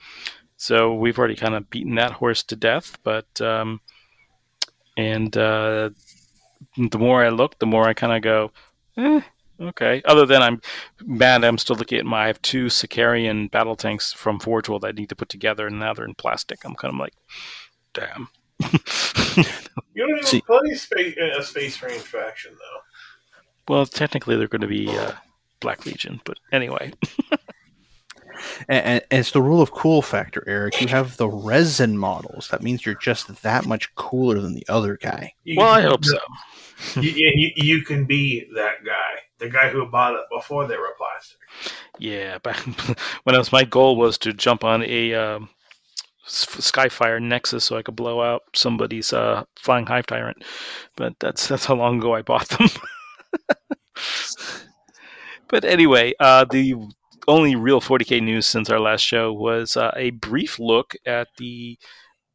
so 0.57 0.95
we've 0.95 1.19
already 1.19 1.35
kind 1.35 1.53
of 1.53 1.69
beaten 1.69 1.93
that 1.95 2.13
horse 2.13 2.41
to 2.45 2.55
death. 2.55 2.97
But 3.03 3.39
um, 3.39 3.81
and 4.97 5.37
uh, 5.37 5.91
the 6.75 6.97
more 6.97 7.23
I 7.23 7.29
look, 7.29 7.59
the 7.59 7.67
more 7.67 7.87
I 7.87 7.93
kind 7.93 8.13
of 8.13 8.21
go, 8.23 8.51
eh, 8.97 9.21
okay. 9.59 10.01
Other 10.05 10.25
than 10.25 10.41
I'm 10.41 10.61
mad, 11.03 11.43
I'm 11.43 11.57
still 11.57 11.75
looking 11.75 11.99
at 11.99 12.05
my 12.05 12.23
I 12.23 12.27
have 12.27 12.41
two 12.41 12.65
Sicarian 12.65 13.49
battle 13.51 13.75
tanks 13.75 14.13
from 14.13 14.39
Forge 14.39 14.69
World 14.69 14.81
that 14.83 14.89
I 14.89 14.91
need 14.91 15.09
to 15.09 15.15
put 15.15 15.29
together, 15.29 15.67
and 15.67 15.79
now 15.79 15.93
they're 15.93 16.05
in 16.05 16.15
plastic. 16.15 16.63
I'm 16.65 16.75
kind 16.75 16.93
of 16.93 16.99
like, 16.99 17.13
damn. 17.93 18.29
you 19.93 20.01
don't 20.01 20.09
even 20.11 20.23
See- 20.23 20.41
play 20.41 20.73
space, 20.75 21.15
a 21.17 21.43
space 21.43 21.81
range 21.81 22.01
faction, 22.01 22.53
though. 22.53 23.73
well, 23.73 23.85
technically 23.85 24.35
they're 24.37 24.47
going 24.47 24.61
to 24.61 24.67
be 24.67 24.87
uh, 24.97 25.11
Black 25.59 25.85
Legion, 25.85 26.21
but 26.23 26.39
anyway. 26.51 26.93
And, 28.67 28.85
and 28.85 29.03
it's 29.11 29.31
the 29.31 29.41
rule 29.41 29.61
of 29.61 29.71
cool 29.71 30.01
factor, 30.01 30.43
Eric. 30.47 30.81
You 30.81 30.87
have 30.87 31.17
the 31.17 31.29
resin 31.29 31.97
models. 31.97 32.47
That 32.49 32.63
means 32.63 32.85
you're 32.85 32.95
just 32.95 33.41
that 33.43 33.65
much 33.65 33.93
cooler 33.95 34.39
than 34.39 34.53
the 34.53 34.65
other 34.69 34.97
guy. 34.97 35.33
You 35.43 35.57
Well, 35.57 35.71
I 35.71 35.81
hope 35.81 36.05
so. 36.05 36.19
You, 36.95 37.11
you, 37.13 37.51
you 37.55 37.81
can 37.83 38.05
be 38.05 38.47
that 38.55 38.83
guy, 38.85 39.21
the 39.39 39.49
guy 39.49 39.69
who 39.69 39.85
bought 39.85 40.15
it 40.15 40.25
before 40.31 40.67
they 40.67 40.77
were 40.77 40.95
plastic. 40.97 41.37
Yeah, 41.99 42.37
back 42.39 42.57
when 43.23 43.35
I 43.35 43.37
was 43.37 43.51
my 43.51 43.63
goal 43.63 43.95
was 43.95 44.17
to 44.19 44.33
jump 44.33 44.63
on 44.63 44.83
a 44.83 45.13
um, 45.13 45.49
Skyfire 46.27 47.21
Nexus 47.21 47.63
so 47.63 47.77
I 47.77 47.81
could 47.81 47.95
blow 47.95 48.21
out 48.21 48.43
somebody's 48.53 49.13
uh, 49.13 49.43
flying 49.55 49.85
hive 49.85 50.07
tyrant, 50.07 50.43
but 50.95 51.13
that's 51.19 51.47
that's 51.47 51.65
how 51.65 51.75
long 51.75 51.99
ago 51.99 52.13
I 52.13 52.21
bought 52.21 52.49
them. 52.49 52.67
but 55.47 55.63
anyway, 55.63 56.13
uh, 56.19 56.45
the 56.45 56.75
only 57.27 57.55
real 57.55 57.81
40k 57.81 58.21
news 58.21 58.47
since 58.47 58.69
our 58.69 58.79
last 58.79 59.01
show 59.01 59.31
was 59.33 59.77
uh, 59.77 59.91
a 59.95 60.11
brief 60.11 60.59
look 60.59 60.95
at 61.05 61.27
the 61.37 61.77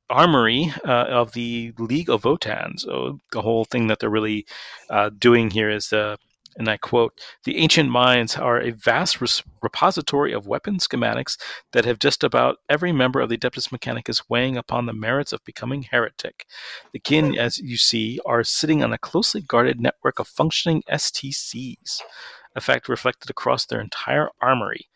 armory 0.08 0.72
uh, 0.84 1.06
of 1.08 1.32
the 1.32 1.72
League 1.78 2.10
of 2.10 2.22
Votann. 2.22 2.78
So 2.78 3.20
the 3.32 3.42
whole 3.42 3.64
thing 3.64 3.86
that 3.86 4.00
they're 4.00 4.10
really 4.10 4.46
uh, 4.88 5.10
doing 5.16 5.50
here 5.50 5.70
is 5.70 5.88
the 5.88 6.18
and 6.56 6.68
I 6.68 6.76
quote, 6.76 7.20
the 7.44 7.58
ancient 7.58 7.90
mines 7.90 8.36
are 8.36 8.60
a 8.60 8.72
vast 8.72 9.20
res- 9.20 9.42
repository 9.62 10.32
of 10.32 10.46
weapon 10.46 10.78
schematics 10.78 11.38
that 11.72 11.84
have 11.84 11.98
just 11.98 12.24
about 12.24 12.56
every 12.68 12.92
member 12.92 13.20
of 13.20 13.28
the 13.28 13.38
Adeptus 13.38 13.68
Mechanicus 13.68 14.24
weighing 14.28 14.56
upon 14.56 14.86
the 14.86 14.92
merits 14.92 15.32
of 15.32 15.44
becoming 15.44 15.84
heretic. 15.84 16.46
The 16.92 16.98
kin, 16.98 17.38
as 17.38 17.58
you 17.58 17.76
see, 17.76 18.20
are 18.26 18.42
sitting 18.42 18.82
on 18.82 18.92
a 18.92 18.98
closely 18.98 19.40
guarded 19.40 19.80
network 19.80 20.18
of 20.18 20.26
functioning 20.26 20.82
STCs, 20.90 22.00
a 22.56 22.60
fact 22.60 22.88
reflected 22.88 23.30
across 23.30 23.66
their 23.66 23.80
entire 23.80 24.28
armory. 24.40 24.88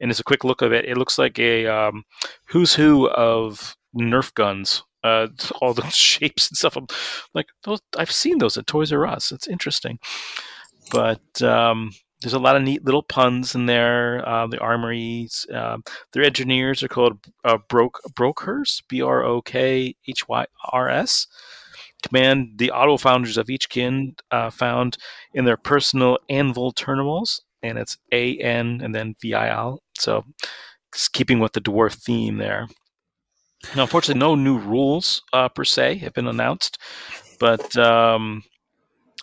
And 0.00 0.10
as 0.10 0.18
a 0.18 0.24
quick 0.24 0.44
look 0.44 0.62
of 0.62 0.72
it, 0.72 0.84
it 0.84 0.96
looks 0.96 1.18
like 1.18 1.38
a 1.38 1.66
um, 1.66 2.04
who's 2.46 2.74
who 2.74 3.08
of 3.10 3.76
Nerf 3.96 4.34
guns. 4.34 4.82
Uh, 5.04 5.26
all 5.60 5.74
the 5.74 5.82
shapes 5.90 6.48
and 6.48 6.56
stuff. 6.56 6.76
I'm 6.76 6.86
like, 7.34 7.46
those, 7.64 7.80
I've 7.98 8.12
seen 8.12 8.38
those 8.38 8.56
at 8.56 8.68
Toys 8.68 8.92
R 8.92 9.04
Us. 9.04 9.32
It's 9.32 9.48
interesting 9.48 9.98
but 10.92 11.40
um, 11.42 11.90
there's 12.20 12.34
a 12.34 12.38
lot 12.38 12.56
of 12.56 12.62
neat 12.62 12.84
little 12.84 13.02
puns 13.02 13.54
in 13.54 13.66
there. 13.66 14.26
Uh, 14.28 14.46
the 14.46 14.58
armories, 14.58 15.46
um, 15.52 15.82
their 16.12 16.22
engineers 16.22 16.82
are 16.82 16.88
called 16.88 17.18
uh, 17.44 17.58
broke 17.68 18.00
brokers, 18.14 18.82
B 18.88 19.02
R 19.02 19.24
O 19.24 19.40
K 19.42 19.96
H 20.06 20.28
Y 20.28 20.46
R 20.70 20.88
S. 20.88 21.26
Command 22.02 22.58
the 22.58 22.70
auto 22.70 22.96
founders 22.96 23.38
of 23.38 23.48
each 23.48 23.68
kin 23.68 24.14
uh, 24.30 24.50
found 24.50 24.98
in 25.34 25.44
their 25.44 25.56
personal 25.56 26.18
anvil 26.28 26.72
terminals, 26.72 27.42
and 27.62 27.78
it's 27.78 27.96
A 28.12 28.36
N 28.38 28.80
and 28.82 28.94
then 28.94 29.14
V 29.20 29.34
I 29.34 29.48
L. 29.50 29.80
So, 29.98 30.24
keeping 31.12 31.38
with 31.38 31.52
the 31.52 31.60
dwarf 31.60 31.94
theme 31.94 32.38
there. 32.38 32.66
Now, 33.76 33.82
unfortunately, 33.82 34.18
no 34.18 34.34
new 34.34 34.58
rules 34.58 35.22
uh, 35.32 35.48
per 35.48 35.64
se 35.64 35.96
have 35.98 36.12
been 36.12 36.26
announced, 36.26 36.78
but 37.38 37.76
um, 37.76 38.42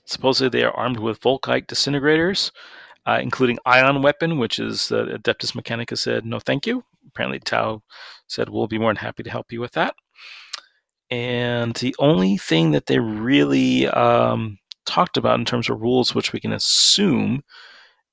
Supposedly, 0.09 0.49
they 0.49 0.65
are 0.65 0.75
armed 0.75 0.97
with 0.99 1.21
Volkite 1.21 1.67
disintegrators, 1.67 2.49
uh, 3.05 3.19
including 3.21 3.59
ion 3.67 4.01
weapon, 4.01 4.39
which 4.39 4.57
is 4.57 4.91
uh, 4.91 5.05
Adeptus 5.05 5.51
Mechanica 5.53 5.95
said 5.95 6.25
no, 6.25 6.39
thank 6.39 6.65
you. 6.65 6.83
Apparently, 7.09 7.39
Tau 7.39 7.83
said 8.25 8.49
we'll 8.49 8.65
be 8.65 8.79
more 8.79 8.89
than 8.89 8.95
happy 8.95 9.21
to 9.21 9.29
help 9.29 9.51
you 9.51 9.61
with 9.61 9.73
that. 9.73 9.93
And 11.11 11.73
the 11.75 11.95
only 11.99 12.37
thing 12.37 12.71
that 12.71 12.85
they 12.85 12.99
really 12.99 13.87
um, 13.87 14.59
talked 14.85 15.17
about 15.17 15.39
in 15.39 15.45
terms 15.45 15.69
of 15.69 15.81
rules, 15.81 16.13
which 16.13 16.33
we 16.33 16.39
can 16.39 16.53
assume, 16.53 17.43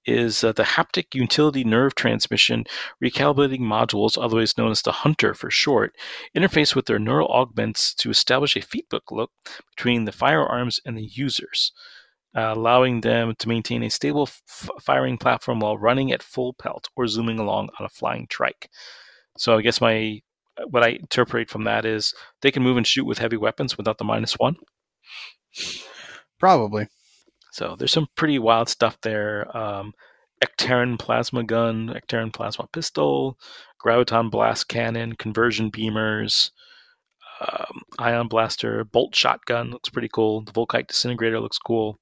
is 0.07 0.45
uh, 0.45 0.53
the 0.53 0.63
haptic 0.63 1.15
utility 1.15 1.65
nerve 1.65 1.95
transmission 1.95 2.65
recalibrating 3.03 3.61
modules, 3.61 4.17
otherwise 4.23 4.57
known 4.57 4.71
as 4.71 4.83
the 4.83 4.93
Hunter 4.93 5.35
for 5.35 5.51
short, 5.51 5.95
interface 6.37 6.75
with 6.75 6.87
their 6.87 6.99
neural 6.99 7.29
augments 7.29 7.93
to 7.95 8.11
establish 8.11 8.57
a 8.57 8.61
feedback 8.63 9.11
loop 9.11 9.31
between 9.77 10.05
the 10.05 10.13
firearms 10.13 10.81
and 10.87 10.97
the 10.97 11.05
users, 11.05 11.73
uh, 12.37 12.53
allowing 12.57 13.01
them 13.01 13.35
to 13.39 13.49
maintain 13.49 13.83
a 13.83 13.91
stable 13.91 14.25
f- 14.25 14.71
firing 14.81 15.19
platform 15.19 15.61
while 15.61 15.77
running 15.79 16.13
at 16.13 16.23
full 16.23 16.55
pelt 16.55 16.89
or 16.97 17.09
zooming 17.09 17.39
along 17.39 17.69
on 17.81 17.87
a 17.87 17.91
flying 17.91 18.27
trike. 18.29 18.71
So 19.37 19.57
I 19.59 19.63
guess 19.63 19.81
my 19.81 20.21
what 20.71 20.83
I 20.83 20.89
interpret 20.91 21.51
from 21.51 21.65
that 21.65 21.85
is 21.85 22.15
they 22.43 22.51
can 22.51 22.63
move 22.63 22.77
and 22.77 22.87
shoot 22.87 23.05
with 23.05 23.19
heavy 23.19 23.37
weapons 23.37 23.77
without 23.77 23.99
the 23.99 24.05
minus 24.05 24.35
one. 24.35 24.57
Probably. 26.39 26.89
So 27.53 27.75
there's 27.79 27.93
some 27.93 28.09
pretty 28.17 28.39
wild 28.39 28.69
stuff 28.69 28.99
there. 29.03 29.57
Um, 29.57 29.95
Ecterin 30.45 30.99
plasma 30.99 31.45
gun, 31.45 31.89
Ecterin 31.89 32.33
plasma 32.33 32.67
pistol, 32.73 33.39
graviton 33.85 34.31
blast 34.31 34.69
cannon, 34.69 35.15
conversion 35.15 35.71
beamers, 35.71 36.51
um, 37.41 37.83
ion 37.99 38.29
blaster, 38.29 38.85
bolt 38.85 39.15
shotgun 39.15 39.71
looks 39.71 39.89
pretty 39.89 40.09
cool. 40.13 40.43
The 40.43 40.53
Volkite 40.53 40.89
disintegrator 40.89 41.41
looks 41.41 41.59
cool. 41.59 41.99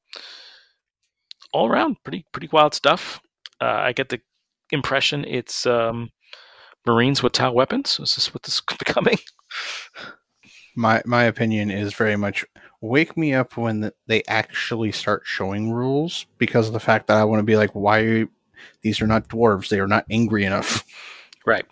All 1.53 1.69
around, 1.69 1.97
pretty 2.03 2.27
pretty 2.33 2.49
wild 2.53 2.75
stuff. 2.75 3.21
Uh, 3.61 3.67
I 3.67 3.93
get 3.93 4.09
the 4.09 4.21
impression 4.71 5.25
it's 5.25 5.67
um, 5.67 6.11
Marines 6.87 7.23
with 7.23 7.33
Tau 7.33 7.53
weapons. 7.53 7.99
Is 8.01 8.15
this 8.15 8.35
what 8.35 8.43
this 8.43 8.57
is 8.57 8.77
becoming? 8.79 9.19
My 10.77 11.03
my 11.05 11.25
opinion 11.25 11.71
is 11.71 11.95
very 11.95 12.17
much 12.17 12.45
wake 12.85 13.17
me 13.17 13.33
up 13.33 13.57
when 13.57 13.81
the, 13.81 13.95
they 14.07 14.23
actually 14.29 14.93
start 14.93 15.23
showing 15.25 15.73
rules 15.73 16.27
because 16.39 16.67
of 16.67 16.73
the 16.75 16.81
fact 16.81 17.07
that 17.07 17.17
I 17.17 17.25
want 17.25 17.41
to 17.41 17.45
be 17.45 17.57
like, 17.57 17.71
why 17.71 18.01
are 18.01 18.17
you, 18.17 18.29
these 18.83 19.01
are 19.01 19.07
not 19.07 19.29
dwarves? 19.29 19.69
They 19.69 19.81
are 19.81 19.87
not 19.87 20.05
angry 20.11 20.45
enough. 20.45 20.85
Right. 21.47 21.65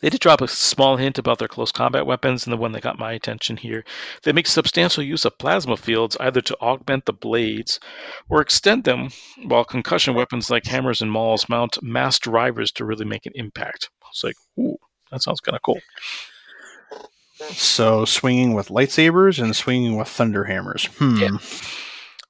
They 0.00 0.10
did 0.10 0.20
drop 0.20 0.40
a 0.40 0.48
small 0.48 0.96
hint 0.96 1.18
about 1.18 1.38
their 1.38 1.48
close 1.48 1.72
combat 1.72 2.06
weapons, 2.06 2.44
and 2.44 2.52
the 2.52 2.56
one 2.56 2.72
that 2.72 2.82
got 2.82 2.98
my 2.98 3.12
attention 3.12 3.56
here. 3.56 3.84
They 4.22 4.32
make 4.32 4.46
substantial 4.46 5.02
use 5.02 5.24
of 5.24 5.38
plasma 5.38 5.76
fields 5.76 6.16
either 6.20 6.40
to 6.40 6.56
augment 6.60 7.06
the 7.06 7.12
blades 7.12 7.80
or 8.28 8.40
extend 8.40 8.84
them, 8.84 9.10
while 9.44 9.64
concussion 9.64 10.14
weapons 10.14 10.50
like 10.50 10.66
hammers 10.66 11.02
and 11.02 11.10
mauls 11.10 11.48
mount 11.48 11.82
mass 11.82 12.18
drivers 12.18 12.72
to 12.72 12.84
really 12.84 13.04
make 13.04 13.26
an 13.26 13.32
impact. 13.34 13.90
It's 14.10 14.24
like, 14.24 14.36
ooh, 14.58 14.76
that 15.10 15.22
sounds 15.22 15.40
kind 15.40 15.56
of 15.56 15.62
cool. 15.62 15.80
So 17.52 18.04
swinging 18.04 18.54
with 18.54 18.68
lightsabers 18.68 19.42
and 19.42 19.56
swinging 19.56 19.96
with 19.96 20.08
thunder 20.08 20.44
hammers. 20.44 20.86
Hmm. 20.86 21.16
Yeah. 21.16 21.38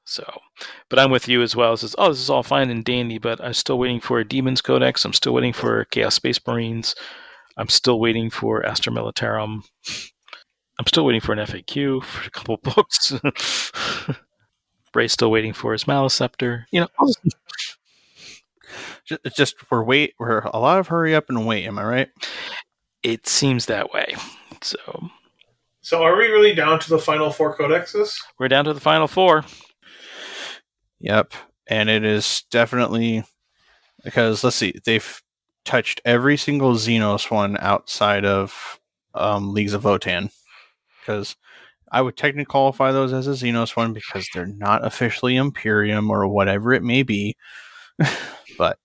So, 0.05 0.41
but 0.89 0.99
I'm 0.99 1.11
with 1.13 1.29
you 1.29 1.41
as 1.41 1.55
well. 1.55 1.75
It 1.75 1.79
says, 1.79 1.95
oh, 1.97 2.09
this 2.09 2.21
is 2.21 2.31
all 2.31 2.43
fine 2.43 2.69
and 2.69 2.85
dandy, 2.85 3.19
but 3.19 3.41
I'm 3.41 3.55
still 3.55 3.79
waiting 3.79 4.01
for 4.01 4.19
a 4.19 4.27
Demons 4.27 4.61
Codex. 4.61 5.05
I'm 5.05 5.13
still 5.13 5.33
waiting 5.33 5.53
for 5.53 5.85
Chaos 5.87 6.17
Space 6.17 6.41
Marines. 6.47 6.95
I'm 7.61 7.69
still 7.69 8.01
waiting 8.01 8.31
for 8.31 8.65
Astra 8.65 8.93
Militarum. 8.93 9.63
I'm 10.79 10.87
still 10.87 11.05
waiting 11.05 11.21
for 11.21 11.33
an 11.33 11.39
FAQ 11.39 12.03
for 12.03 12.27
a 12.27 12.31
couple 12.31 12.57
books. 12.63 13.13
Bray's 14.93 15.13
still 15.13 15.31
waiting 15.31 15.53
for 15.53 15.73
his 15.73 15.85
Maleceptor. 15.85 16.65
You 16.73 16.81
know, 16.81 16.89
all 16.99 17.07
this- 17.07 17.17
Ju- 19.05 19.19
It's 19.25 19.37
just 19.37 19.57
we're 19.71 19.83
wait 19.83 20.15
we're 20.19 20.41
a 20.41 20.59
lot 20.59 20.79
of 20.79 20.89
hurry 20.89 21.15
up 21.15 21.29
and 21.29 21.47
wait. 21.47 21.67
Am 21.67 21.79
I 21.79 21.85
right? 21.85 22.09
it 23.03 23.27
seems 23.27 23.67
that 23.67 23.93
way. 23.93 24.15
So 24.63 24.79
So 25.81 26.03
are 26.03 26.17
we 26.17 26.27
really 26.27 26.55
down 26.55 26.79
to 26.81 26.91
the 26.91 26.99
final 26.99 27.31
four 27.31 27.57
codexes? 27.57 28.17
we're 28.39 28.49
down 28.49 28.65
to 28.67 28.73
the 28.75 28.81
final 28.81 29.09
four. 29.09 29.45
Yep. 31.01 31.33
And 31.67 31.89
it 31.91 32.05
is 32.05 32.45
definitely 32.51 33.25
because 34.05 34.45
let's 34.45 34.57
see, 34.57 34.75
they've 34.85 35.21
touched 35.71 36.01
every 36.05 36.37
single 36.37 36.75
Xenos 36.75 37.31
one 37.31 37.57
outside 37.61 38.25
of 38.25 38.81
um, 39.15 39.55
Leagues 39.55 39.73
of 39.73 39.85
Votann. 39.85 40.33
Because 41.01 41.37
I 41.93 42.03
would 42.03 42.17
technically 42.17 42.45
qualify 42.47 42.91
those 42.91 43.13
as 43.13 43.29
a 43.29 43.31
Xenos 43.31 43.77
one 43.77 43.93
because 43.93 44.29
they're 44.35 44.47
not 44.47 44.85
officially 44.85 45.37
Imperium 45.37 46.11
or 46.11 46.27
whatever 46.27 46.73
it 46.73 46.83
may 46.83 47.05
be. 47.05 47.37
but 48.59 48.79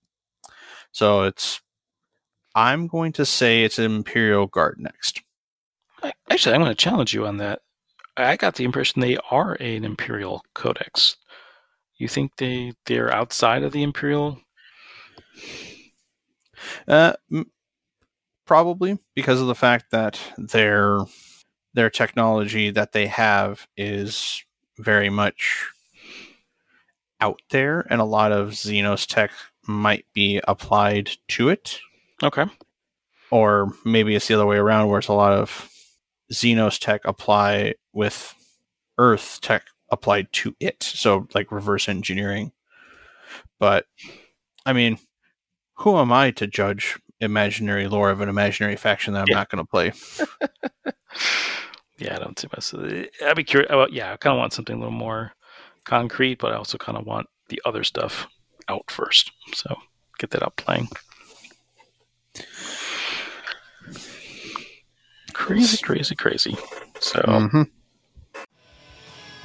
so 0.92 1.24
it's 1.24 1.60
I'm 2.54 2.86
going 2.86 3.12
to 3.14 3.26
say 3.26 3.64
it's 3.64 3.80
Imperial 3.80 4.46
Guard 4.46 4.76
next. 4.78 5.22
Actually, 6.30 6.54
I'm 6.54 6.60
going 6.60 6.70
to 6.70 6.76
challenge 6.76 7.12
you 7.12 7.26
on 7.26 7.38
that. 7.38 7.62
I 8.16 8.36
got 8.36 8.54
the 8.54 8.64
impression 8.64 9.00
they 9.00 9.18
are 9.32 9.54
an 9.54 9.84
Imperial 9.84 10.44
Codex. 10.54 11.16
You 11.98 12.06
think 12.06 12.36
they 12.36 12.74
they're 12.86 13.12
outside 13.12 13.64
of 13.64 13.72
the 13.72 13.82
Imperial? 13.82 14.40
Uh, 16.88 17.12
m- 17.32 17.50
probably 18.46 18.98
because 19.14 19.40
of 19.40 19.46
the 19.46 19.54
fact 19.54 19.86
that 19.90 20.18
their 20.38 20.98
their 21.74 21.90
technology 21.90 22.70
that 22.70 22.92
they 22.92 23.06
have 23.06 23.66
is 23.76 24.42
very 24.78 25.10
much 25.10 25.66
out 27.20 27.40
there, 27.50 27.86
and 27.90 28.00
a 28.00 28.04
lot 28.04 28.32
of 28.32 28.50
Xenos 28.50 29.06
tech 29.06 29.30
might 29.66 30.06
be 30.14 30.40
applied 30.46 31.10
to 31.28 31.48
it, 31.48 31.80
Okay. 32.22 32.44
or 33.30 33.72
maybe 33.84 34.14
it's 34.14 34.28
the 34.28 34.34
other 34.34 34.46
way 34.46 34.56
around, 34.56 34.88
where 34.88 34.98
it's 34.98 35.08
a 35.08 35.12
lot 35.12 35.32
of 35.32 35.70
Xenos 36.32 36.78
tech 36.78 37.02
apply 37.04 37.74
with 37.92 38.34
Earth 38.98 39.38
tech 39.42 39.64
applied 39.90 40.32
to 40.32 40.54
it, 40.60 40.82
so 40.82 41.26
like 41.34 41.52
reverse 41.52 41.88
engineering. 41.88 42.52
But 43.58 43.86
I 44.64 44.72
mean, 44.72 44.98
who 45.76 45.96
am 45.98 46.12
I 46.12 46.30
to 46.32 46.46
judge 46.46 46.98
imaginary 47.20 47.86
lore 47.88 48.10
of 48.10 48.20
an 48.20 48.28
imaginary 48.28 48.76
faction 48.76 49.14
that 49.14 49.22
I'm 49.22 49.28
Yeah. 49.30 49.36
not 49.36 49.50
going 49.50 49.64
to 49.64 49.70
play? 49.70 49.92
Yeah, 51.98 52.14
I 52.16 52.18
don't 52.18 52.38
see 52.38 52.46
much. 52.54 53.08
I'd 53.24 53.36
be 53.36 53.42
curious. 53.42 53.70
Well, 53.70 53.88
yeah, 53.90 54.12
I 54.12 54.18
kind 54.18 54.34
of 54.34 54.38
want 54.38 54.52
something 54.52 54.76
a 54.76 54.78
little 54.78 54.92
more 54.92 55.32
concrete, 55.84 56.38
but 56.38 56.52
I 56.52 56.56
also 56.56 56.76
kind 56.76 56.98
of 56.98 57.06
want 57.06 57.26
the 57.48 57.58
other 57.64 57.84
stuff 57.84 58.26
out 58.68 58.90
first. 58.90 59.32
So 59.54 59.76
get 60.18 60.28
that 60.32 60.42
out 60.42 60.56
playing. 60.56 60.88
Crazy, 65.32 65.78
crazy, 65.82 66.14
crazy. 66.14 66.54
So 67.00 67.20
Mhm. 67.22 67.70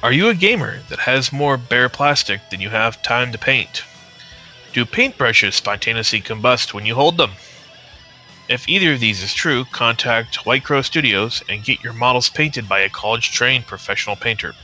Are 0.02 0.12
you 0.12 0.28
a 0.28 0.34
gamer 0.34 0.80
that 0.90 0.98
has 0.98 1.32
more 1.32 1.56
bare 1.56 1.88
plastic 1.88 2.40
than 2.50 2.60
you 2.60 2.68
have 2.68 3.00
time 3.02 3.32
to 3.32 3.38
paint? 3.38 3.82
Do 4.72 4.84
paintbrushes 4.84 5.54
spontaneously 5.54 6.20
combust 6.20 6.72
when 6.72 6.86
you 6.86 6.94
hold 6.94 7.16
them? 7.16 7.32
If 8.48 8.68
either 8.68 8.94
of 8.94 9.00
these 9.00 9.22
is 9.22 9.34
true, 9.34 9.64
contact 9.66 10.46
White 10.46 10.64
Crow 10.64 10.82
Studios 10.82 11.42
and 11.48 11.64
get 11.64 11.82
your 11.82 11.92
models 11.92 12.28
painted 12.28 12.68
by 12.68 12.80
a 12.80 12.88
college 12.88 13.32
trained 13.32 13.66
professional 13.66 14.16
painter. 14.16 14.54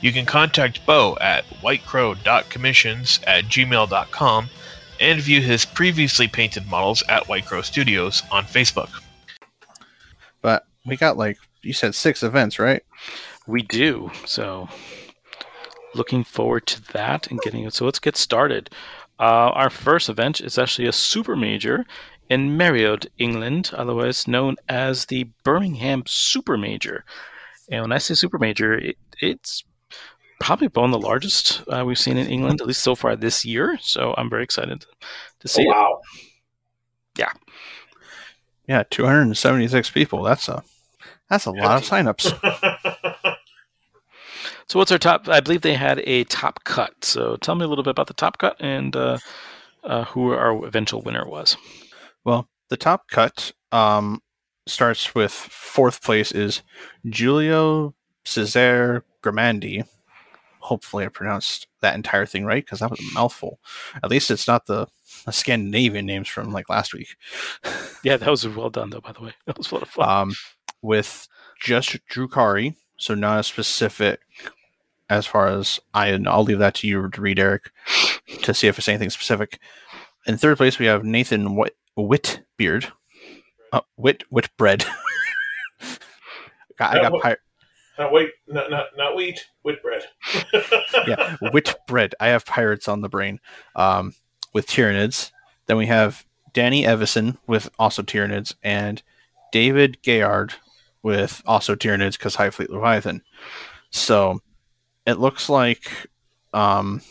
You 0.00 0.12
can 0.12 0.26
contact 0.26 0.84
Bo 0.84 1.16
at 1.20 1.44
whitecrow.commissions 1.62 3.20
at 3.26 3.44
gmail.com 3.44 4.48
and 5.00 5.20
view 5.20 5.40
his 5.40 5.64
previously 5.64 6.28
painted 6.28 6.68
models 6.68 7.02
at 7.08 7.28
White 7.28 7.46
Crow 7.46 7.62
Studios 7.62 8.22
on 8.30 8.44
Facebook. 8.44 8.90
But 10.42 10.66
we 10.84 10.96
got 10.96 11.16
like 11.16 11.38
you 11.62 11.72
said 11.72 11.94
six 11.94 12.22
events, 12.22 12.58
right? 12.58 12.82
we 13.46 13.62
do. 13.62 14.10
So 14.26 14.68
looking 15.94 16.24
forward 16.24 16.66
to 16.68 16.92
that 16.92 17.30
and 17.30 17.40
getting 17.40 17.64
it. 17.64 17.74
So 17.74 17.84
let's 17.84 17.98
get 17.98 18.16
started. 18.16 18.70
Uh, 19.18 19.50
our 19.54 19.70
first 19.70 20.08
event 20.08 20.40
is 20.40 20.58
actually 20.58 20.88
a 20.88 20.92
super 20.92 21.36
major 21.36 21.84
in 22.28 22.56
Marriott, 22.56 23.06
England, 23.18 23.70
otherwise 23.74 24.26
known 24.26 24.56
as 24.68 25.06
the 25.06 25.24
Birmingham 25.44 26.02
Super 26.06 26.56
Major. 26.56 27.04
And 27.70 27.82
when 27.82 27.92
I 27.92 27.98
say 27.98 28.14
super 28.14 28.38
major, 28.38 28.74
it, 28.74 28.96
it's 29.20 29.62
probably 30.40 30.68
one 30.68 30.92
of 30.92 31.00
the 31.00 31.06
largest 31.06 31.62
uh, 31.68 31.84
we've 31.86 31.98
seen 31.98 32.16
in 32.16 32.26
England, 32.26 32.60
at 32.60 32.66
least 32.66 32.82
so 32.82 32.94
far 32.94 33.14
this 33.14 33.44
year. 33.44 33.78
So 33.80 34.14
I'm 34.18 34.28
very 34.30 34.42
excited 34.42 34.84
to 35.40 35.48
see 35.48 35.62
Oh, 35.66 35.70
it. 35.70 35.74
wow. 35.74 36.00
Yeah, 37.16 37.30
yeah, 38.66 38.82
276 38.90 39.90
people. 39.90 40.22
That's 40.24 40.48
a 40.48 40.64
that's 41.30 41.46
a 41.46 41.50
lot 41.52 41.76
of 41.82 41.88
signups. 41.88 42.32
So 44.68 44.78
what's 44.78 44.92
our 44.92 44.98
top? 44.98 45.28
I 45.28 45.40
believe 45.40 45.60
they 45.60 45.74
had 45.74 46.00
a 46.00 46.24
top 46.24 46.64
cut. 46.64 47.04
So 47.04 47.36
tell 47.36 47.54
me 47.54 47.64
a 47.64 47.68
little 47.68 47.84
bit 47.84 47.90
about 47.90 48.06
the 48.06 48.14
top 48.14 48.38
cut 48.38 48.56
and 48.60 48.94
uh, 48.96 49.18
uh, 49.82 50.04
who 50.04 50.32
our 50.32 50.64
eventual 50.64 51.02
winner 51.02 51.26
was. 51.26 51.56
Well, 52.24 52.48
the 52.70 52.76
top 52.76 53.08
cut 53.08 53.52
um, 53.72 54.22
starts 54.66 55.14
with 55.14 55.32
fourth 55.32 56.02
place 56.02 56.32
is 56.32 56.62
Giulio 57.08 57.94
Cesare 58.24 59.04
Gramandi. 59.22 59.86
Hopefully, 60.60 61.04
I 61.04 61.08
pronounced 61.08 61.66
that 61.82 61.94
entire 61.94 62.24
thing 62.24 62.46
right 62.46 62.64
because 62.64 62.80
that 62.80 62.90
was 62.90 63.00
a 63.00 63.14
mouthful. 63.14 63.60
At 64.02 64.10
least 64.10 64.30
it's 64.30 64.48
not 64.48 64.66
the, 64.66 64.86
Scandinavian 65.30 66.06
names 66.06 66.28
from 66.28 66.52
like 66.52 66.68
last 66.68 66.92
week. 66.92 67.16
Yeah, 68.02 68.18
that 68.18 68.28
was 68.28 68.46
well 68.46 68.68
done, 68.68 68.90
though. 68.90 69.00
By 69.00 69.12
the 69.12 69.22
way, 69.22 69.32
that 69.46 69.56
was 69.56 69.70
a 69.70 69.74
lot 69.74 69.82
of 69.82 69.88
fun. 69.88 70.08
um, 70.08 70.34
with 70.82 71.26
just 71.60 71.96
Drew 72.06 72.28
Drukhari, 72.28 72.74
so 72.96 73.14
not 73.14 73.38
as 73.40 73.46
specific 73.46 74.20
as 75.10 75.26
far 75.26 75.48
as 75.48 75.80
I. 75.92 76.08
And 76.08 76.28
I'll 76.28 76.44
leave 76.44 76.58
that 76.58 76.74
to 76.76 76.86
you 76.86 77.08
to 77.08 77.20
read, 77.20 77.38
Eric, 77.38 77.70
to 78.42 78.54
see 78.54 78.66
if 78.68 78.78
it's 78.78 78.88
anything 78.88 79.10
specific. 79.10 79.58
In 80.26 80.38
third 80.38 80.56
place, 80.56 80.78
we 80.78 80.86
have 80.86 81.04
Nathan 81.04 81.54
Whit- 81.56 81.76
Whitbeard, 81.98 82.90
uh, 83.72 83.80
Whit 83.96 84.24
Whitbread. 84.30 84.84
I 86.80 86.98
got 87.00 87.12
what- 87.12 87.22
pi- 87.22 87.36
not 87.98 88.12
wait, 88.12 88.30
not 88.48 88.70
not 88.70 88.86
not 88.96 89.14
wheat, 89.14 89.46
wheat 89.62 89.80
bread. 89.82 90.02
yeah, 91.06 91.36
Whitbread. 91.52 92.14
I 92.18 92.28
have 92.28 92.44
pirates 92.44 92.88
on 92.88 93.02
the 93.02 93.08
brain. 93.08 93.38
Um, 93.76 94.14
with 94.54 94.66
Tyranids. 94.66 95.32
Then 95.66 95.76
we 95.76 95.86
have 95.86 96.24
Danny 96.54 96.86
Evison 96.86 97.36
with 97.46 97.68
also 97.78 98.02
Tyranids 98.02 98.54
and 98.62 99.02
David 99.52 99.98
Gayard 100.02 100.52
with 101.04 101.42
also 101.46 101.76
Tyranids 101.76 102.18
because 102.18 102.34
Hive 102.34 102.56
Fleet 102.56 102.70
Leviathan. 102.70 103.22
So 103.90 104.40
it 105.06 105.20
looks 105.20 105.48
like 105.48 106.08
um, 106.52 107.02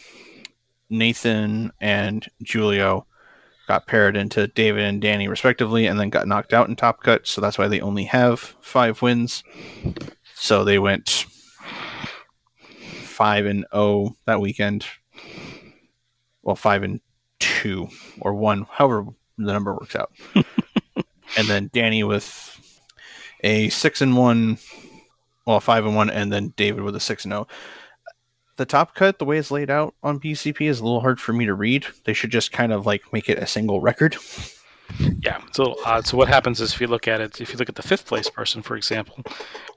Nathan 0.89 1.71
and 1.79 2.27
Julio 2.45 3.05
got 3.67 3.87
paired 3.87 4.17
into 4.17 4.47
David 4.47 4.83
and 4.83 5.01
Danny 5.01 5.29
respectively, 5.29 5.85
and 5.85 5.97
then 5.97 6.09
got 6.09 6.27
knocked 6.27 6.53
out 6.53 6.67
in 6.67 6.75
Top 6.75 7.03
Cut. 7.03 7.25
So 7.27 7.39
that's 7.39 7.57
why 7.57 7.69
they 7.69 7.79
only 7.79 8.03
have 8.05 8.39
five 8.59 9.01
wins. 9.01 9.43
So 10.35 10.65
they 10.65 10.79
went 10.79 11.25
five 13.03 13.45
and 13.45 13.65
zero 13.73 14.17
that 14.25 14.41
weekend. 14.41 14.85
Well, 16.41 16.57
five 16.57 16.83
and 16.83 16.99
two 17.39 17.87
or 18.19 18.33
one, 18.33 18.65
however 18.69 19.05
the 19.37 19.53
number 19.53 19.73
works 19.73 19.95
out. 19.95 20.11
and 20.35 21.47
then 21.47 21.69
Danny 21.71 22.03
with 22.03 22.59
a 23.43 23.69
six 23.69 24.01
and 24.01 24.17
one, 24.17 24.57
well, 25.45 25.59
five 25.59 25.85
and 25.85 25.95
one, 25.95 26.09
and 26.09 26.31
then 26.31 26.53
David 26.55 26.83
with 26.83 26.95
a 26.95 26.99
six 26.99 27.25
and 27.25 27.31
zero. 27.31 27.47
The 28.55 28.65
top 28.65 28.93
cut, 28.93 29.17
the 29.17 29.25
way 29.25 29.37
it's 29.37 29.51
laid 29.51 29.69
out 29.69 29.95
on 30.03 30.19
BCP, 30.19 30.69
is 30.69 30.79
a 30.79 30.83
little 30.83 31.01
hard 31.01 31.19
for 31.19 31.33
me 31.33 31.45
to 31.45 31.53
read. 31.53 31.87
They 32.05 32.13
should 32.13 32.31
just 32.31 32.51
kind 32.51 32.71
of 32.71 32.85
like 32.85 33.11
make 33.11 33.29
it 33.29 33.39
a 33.39 33.47
single 33.47 33.81
record. 33.81 34.15
yeah, 35.21 35.41
little 35.57 35.77
odd. 35.85 36.05
So 36.05 36.17
what 36.17 36.27
happens 36.27 36.61
is 36.61 36.73
if 36.73 36.81
you 36.81 36.87
look 36.87 37.07
at 37.07 37.19
it, 37.19 37.41
if 37.41 37.51
you 37.51 37.57
look 37.57 37.69
at 37.69 37.75
the 37.75 37.81
fifth 37.81 38.05
place 38.05 38.29
person, 38.29 38.61
for 38.61 38.75
example, 38.75 39.23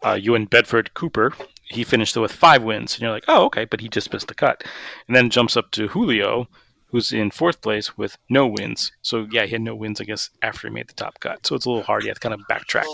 uh, 0.04 0.18
Ewan 0.20 0.44
Bedford 0.44 0.92
Cooper, 0.94 1.32
he 1.64 1.84
finished 1.84 2.16
with 2.16 2.32
five 2.32 2.62
wins, 2.62 2.94
and 2.94 3.02
you're 3.02 3.10
like, 3.10 3.24
oh, 3.28 3.44
okay, 3.46 3.64
but 3.64 3.80
he 3.80 3.88
just 3.88 4.12
missed 4.12 4.28
the 4.28 4.34
cut, 4.34 4.62
and 5.08 5.16
then 5.16 5.30
jumps 5.30 5.56
up 5.56 5.70
to 5.72 5.88
Julio, 5.88 6.48
who's 6.88 7.12
in 7.12 7.30
fourth 7.30 7.60
place 7.60 7.96
with 7.98 8.16
no 8.28 8.46
wins. 8.46 8.92
So 9.02 9.26
yeah, 9.30 9.44
he 9.44 9.52
had 9.52 9.62
no 9.62 9.74
wins, 9.74 10.00
I 10.00 10.04
guess, 10.04 10.30
after 10.42 10.68
he 10.68 10.74
made 10.74 10.88
the 10.88 10.94
top 10.94 11.20
cut. 11.20 11.46
So 11.46 11.54
it's 11.54 11.66
a 11.66 11.68
little 11.68 11.84
hard. 11.84 12.04
You 12.04 12.14
to 12.14 12.20
kind 12.20 12.34
of 12.34 12.40
backtrack 12.50 12.86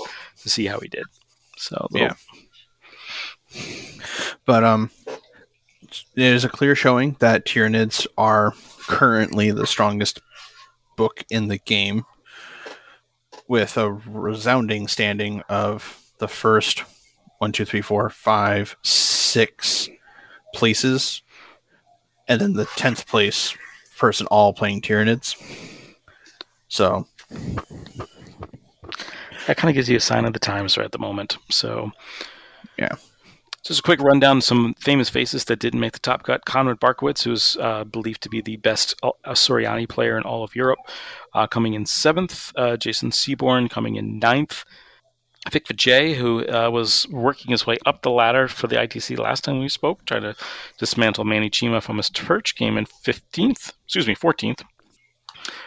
to 0.43 0.49
see 0.49 0.67
how 0.67 0.81
he 0.81 0.89
did. 0.89 1.05
So 1.57 1.87
Yeah. 1.93 2.15
But 4.47 4.65
um, 4.65 4.91
there's 6.15 6.45
a 6.45 6.49
clear 6.49 6.75
showing 6.75 7.17
that 7.21 7.45
Tyranids 7.45 8.07
are 8.17 8.55
currently 8.87 9.51
the 9.51 9.67
strongest 9.67 10.21
book 10.97 11.25
in 11.31 11.49
the 11.49 11.59
game, 11.59 12.05
with 13.49 13.77
a 13.77 13.93
resounding 13.93 14.89
standing 14.89 15.43
of 15.49 16.01
the 16.19 16.29
first 16.29 16.85
one, 17.39 17.53
two, 17.53 17.65
three, 17.65 17.83
four, 17.83 18.09
five, 18.09 18.77
six 18.83 19.89
places, 20.55 21.23
and 22.29 22.41
then 22.41 22.55
the 22.55 22.67
tenth 22.77 23.07
place 23.07 23.55
person 23.99 24.27
all 24.29 24.53
playing 24.53 24.83
Tyranids. 24.83 25.37
So 26.69 27.07
that 29.47 29.57
kind 29.57 29.71
of 29.71 29.75
gives 29.75 29.89
you 29.89 29.97
a 29.97 30.01
sign 30.01 30.25
of 30.25 30.33
the 30.33 30.39
times 30.39 30.77
right 30.77 30.85
at 30.85 30.93
the 30.93 30.99
moment. 30.99 31.39
So, 31.51 31.91
Yeah. 32.79 32.95
Just 33.65 33.79
a 33.79 33.83
quick 33.83 34.01
rundown 34.01 34.41
some 34.41 34.75
famous 34.81 35.09
faces 35.09 35.45
that 35.45 35.61
didn't 35.61 35.79
make 35.79 35.93
the 35.93 36.01
top 36.01 36.25
cut. 36.25 36.45
Conrad 36.45 36.81
Barkowitz, 36.81 37.23
who's 37.23 37.57
uh, 37.61 37.85
believed 37.85 38.21
to 38.23 38.29
be 38.29 38.41
the 38.41 38.57
best 38.57 38.97
uh, 39.05 39.13
Soriani 39.29 39.89
player 39.89 40.17
in 40.17 40.25
all 40.25 40.43
of 40.43 40.57
Europe, 40.57 40.81
uh, 41.35 41.47
coming 41.47 41.75
in 41.75 41.87
seventh. 41.87 42.51
Uh, 42.57 42.77
Jason 42.77 43.13
Seaborn 43.13 43.69
coming 43.69 43.95
in 43.95 44.19
ninth. 44.19 44.65
Vic 45.51 45.67
Vijay, 45.67 46.15
who 46.15 46.47
uh, 46.49 46.71
was 46.71 47.07
working 47.09 47.51
his 47.51 47.67
way 47.67 47.77
up 47.85 48.03
the 48.03 48.11
ladder 48.11 48.47
for 48.47 48.69
the 48.69 48.77
ITC 48.77 49.19
last 49.19 49.43
time 49.45 49.59
we 49.59 49.69
spoke, 49.69 50.05
trying 50.05 50.23
to 50.23 50.37
dismantle 50.79 51.25
Manny 51.25 51.51
Chima 51.51 51.83
from 51.83 51.97
his 51.97 52.11
perch, 52.11 52.55
came 52.55 52.79
in 52.79 52.87
15th, 52.87 53.73
excuse 53.85 54.07
me, 54.07 54.15
14th. 54.15 54.63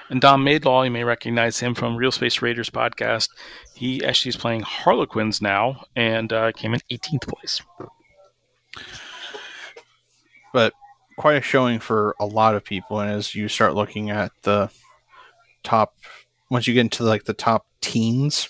And 0.09 0.21
Dom 0.21 0.43
Maidlaw, 0.43 0.83
you 0.83 0.91
may 0.91 1.03
recognize 1.03 1.59
him 1.59 1.75
from 1.75 1.97
Real 1.97 2.11
Space 2.11 2.41
Raiders 2.41 2.69
podcast. 2.69 3.29
He 3.75 4.03
actually 4.05 4.29
is 4.29 4.38
playing 4.38 4.61
Harlequins 4.61 5.41
now 5.41 5.83
and 5.95 6.31
uh, 6.31 6.51
came 6.53 6.73
in 6.73 6.79
18th 6.91 7.27
place. 7.27 7.61
but 10.53 10.73
quite 11.17 11.35
a 11.35 11.41
showing 11.41 11.79
for 11.79 12.15
a 12.19 12.25
lot 12.25 12.55
of 12.55 12.63
people. 12.63 12.99
And 12.99 13.11
as 13.11 13.35
you 13.35 13.49
start 13.49 13.75
looking 13.75 14.09
at 14.09 14.31
the 14.43 14.69
top, 15.63 15.95
once 16.49 16.67
you 16.67 16.73
get 16.73 16.81
into 16.81 17.03
like 17.03 17.25
the 17.25 17.33
top 17.33 17.65
teens, 17.81 18.49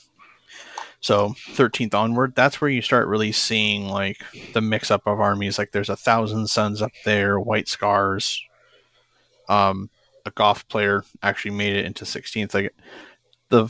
so 1.02 1.36
13th 1.50 1.94
onward, 1.94 2.34
that's 2.36 2.60
where 2.60 2.70
you 2.70 2.82
start 2.82 3.08
really 3.08 3.32
seeing 3.32 3.88
like 3.88 4.18
the 4.54 4.62
mix 4.62 4.90
up 4.90 5.06
of 5.06 5.20
armies. 5.20 5.58
Like 5.58 5.72
there's 5.72 5.90
a 5.90 5.96
thousand 5.96 6.48
suns 6.48 6.82
up 6.82 6.92
there, 7.04 7.40
white 7.40 7.68
scars. 7.68 8.42
Um, 9.48 9.90
a 10.26 10.32
golf 10.32 10.68
player 10.68 11.04
actually 11.22 11.52
made 11.52 11.76
it 11.76 11.86
into 11.86 12.06
16th. 12.06 12.54
Like 12.54 12.74
the 13.50 13.68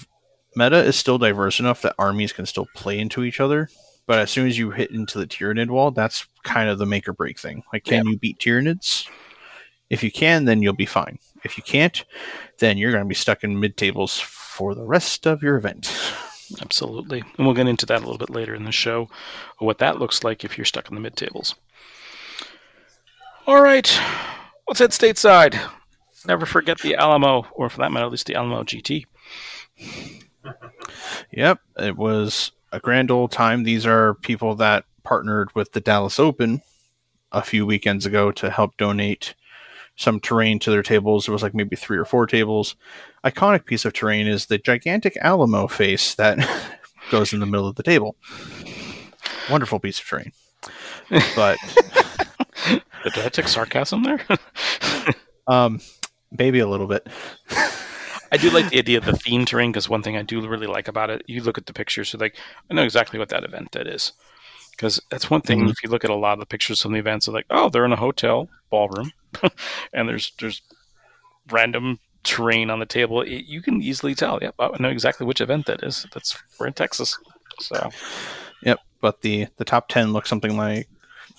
meta 0.55 0.77
is 0.77 0.95
still 0.95 1.17
diverse 1.17 1.59
enough 1.59 1.81
that 1.81 1.95
armies 1.99 2.31
can 2.31 2.45
still 2.45 2.67
play 2.73 2.99
into 2.99 3.23
each 3.23 3.39
other. 3.39 3.69
But 4.07 4.19
as 4.19 4.31
soon 4.31 4.47
as 4.47 4.57
you 4.57 4.71
hit 4.71 4.91
into 4.91 5.17
the 5.17 5.25
Tyranid 5.25 5.69
wall, 5.69 5.91
that's 5.91 6.27
kind 6.43 6.69
of 6.69 6.77
the 6.77 6.85
make 6.85 7.07
or 7.07 7.13
break 7.13 7.39
thing. 7.39 7.63
Like, 7.73 7.83
can 7.85 8.05
you 8.07 8.17
beat 8.17 8.37
Tyranids? 8.37 9.07
If 9.89 10.03
you 10.03 10.11
can, 10.11 10.45
then 10.45 10.61
you'll 10.61 10.73
be 10.73 10.85
fine. 10.85 11.17
If 11.43 11.57
you 11.57 11.63
can't, 11.63 12.05
then 12.59 12.77
you're 12.77 12.91
going 12.91 13.03
to 13.03 13.09
be 13.09 13.15
stuck 13.15 13.43
in 13.43 13.59
mid 13.59 13.77
tables 13.77 14.19
for 14.19 14.75
the 14.75 14.83
rest 14.85 15.25
of 15.25 15.43
your 15.43 15.57
event. 15.57 15.91
Absolutely. 16.61 17.23
And 17.37 17.45
we'll 17.45 17.55
get 17.55 17.67
into 17.67 17.85
that 17.87 17.97
a 17.97 18.05
little 18.05 18.17
bit 18.17 18.29
later 18.29 18.53
in 18.53 18.65
the 18.65 18.71
show, 18.71 19.09
what 19.59 19.79
that 19.79 19.99
looks 19.99 20.23
like 20.23 20.43
if 20.43 20.57
you're 20.57 20.65
stuck 20.65 20.89
in 20.89 20.95
the 20.95 21.01
mid 21.01 21.15
tables. 21.15 21.55
All 23.47 23.61
right, 23.61 23.99
let's 24.67 24.79
head 24.79 24.91
stateside. 24.91 25.59
Never 26.25 26.45
forget 26.47 26.79
the 26.79 26.95
Alamo, 26.95 27.45
or 27.51 27.69
for 27.69 27.77
that 27.77 27.91
matter, 27.91 28.05
at 28.05 28.11
least 28.11 28.25
the 28.25 28.35
Alamo 28.35 28.63
GT. 28.63 29.05
Yep, 31.31 31.59
it 31.79 31.97
was 31.97 32.51
a 32.71 32.79
grand 32.79 33.11
old 33.11 33.31
time. 33.31 33.63
These 33.63 33.85
are 33.85 34.13
people 34.15 34.55
that 34.55 34.85
partnered 35.03 35.53
with 35.55 35.71
the 35.71 35.81
Dallas 35.81 36.19
Open 36.19 36.61
a 37.31 37.41
few 37.41 37.65
weekends 37.65 38.05
ago 38.05 38.31
to 38.33 38.49
help 38.49 38.77
donate 38.77 39.33
some 39.95 40.19
terrain 40.19 40.59
to 40.59 40.71
their 40.71 40.83
tables. 40.83 41.27
It 41.27 41.31
was 41.31 41.43
like 41.43 41.53
maybe 41.53 41.75
three 41.75 41.97
or 41.97 42.05
four 42.05 42.27
tables. 42.27 42.75
Iconic 43.23 43.65
piece 43.65 43.85
of 43.85 43.93
terrain 43.93 44.27
is 44.27 44.47
the 44.47 44.57
gigantic 44.57 45.17
Alamo 45.21 45.67
face 45.67 46.15
that 46.15 46.37
goes 47.11 47.33
in 47.33 47.39
the 47.39 47.45
middle 47.45 47.67
of 47.67 47.75
the 47.75 47.83
table. 47.83 48.15
Wonderful 49.49 49.79
piece 49.79 49.99
of 49.99 50.05
terrain. 50.05 50.31
But 51.35 51.57
Did 53.13 53.17
I 53.19 53.29
take 53.29 53.47
sarcasm 53.47 54.03
there? 54.03 54.21
um 55.47 55.79
maybe 56.37 56.59
a 56.59 56.67
little 56.67 56.87
bit. 56.87 57.07
I 58.31 58.37
do 58.37 58.49
like 58.49 58.69
the 58.69 58.79
idea 58.79 58.97
of 58.97 59.05
the 59.05 59.15
theme 59.15 59.45
terrain 59.45 59.71
because 59.71 59.87
one 59.87 60.01
thing 60.01 60.17
I 60.17 60.23
do 60.23 60.45
really 60.45 60.67
like 60.67 60.87
about 60.87 61.09
it, 61.09 61.23
you 61.27 61.41
look 61.43 61.57
at 61.57 61.67
the 61.67 61.73
pictures, 61.73 62.11
you're 62.11 62.19
like, 62.19 62.35
I 62.69 62.73
know 62.73 62.83
exactly 62.83 63.19
what 63.19 63.29
that 63.29 63.43
event 63.43 63.71
that 63.73 63.87
is. 63.87 64.11
Because 64.75 64.99
that's 65.09 65.29
one 65.29 65.41
thing. 65.41 65.61
Mhm. 65.61 65.71
If 65.71 65.83
you 65.83 65.89
look 65.89 66.03
at 66.03 66.09
a 66.09 66.15
lot 66.15 66.33
of 66.33 66.39
the 66.39 66.45
pictures 66.45 66.81
from 66.81 66.93
the 66.93 66.99
events, 66.99 67.25
they're 67.25 67.33
like, 67.33 67.45
oh, 67.49 67.69
they're 67.69 67.85
in 67.85 67.93
a 67.93 67.97
hotel 67.97 68.49
ballroom, 68.69 69.11
and 69.93 70.07
there's 70.09 70.33
there's 70.39 70.61
random 71.49 71.99
terrain 72.23 72.69
on 72.69 72.79
the 72.79 72.85
table. 72.85 73.21
It, 73.21 73.45
you 73.45 73.61
can 73.61 73.81
easily 73.81 74.15
tell. 74.15 74.39
Yep, 74.41 74.55
I 74.59 74.71
know 74.79 74.89
exactly 74.89 75.25
which 75.25 75.41
event 75.41 75.65
that 75.67 75.83
is. 75.83 76.05
That's 76.13 76.37
we're 76.59 76.67
in 76.67 76.73
Texas. 76.73 77.17
So 77.59 77.89
Yep, 78.63 78.79
but 79.01 79.21
the 79.21 79.47
the 79.57 79.65
top 79.65 79.87
ten 79.87 80.11
looks 80.13 80.29
something 80.29 80.57
like 80.57 80.89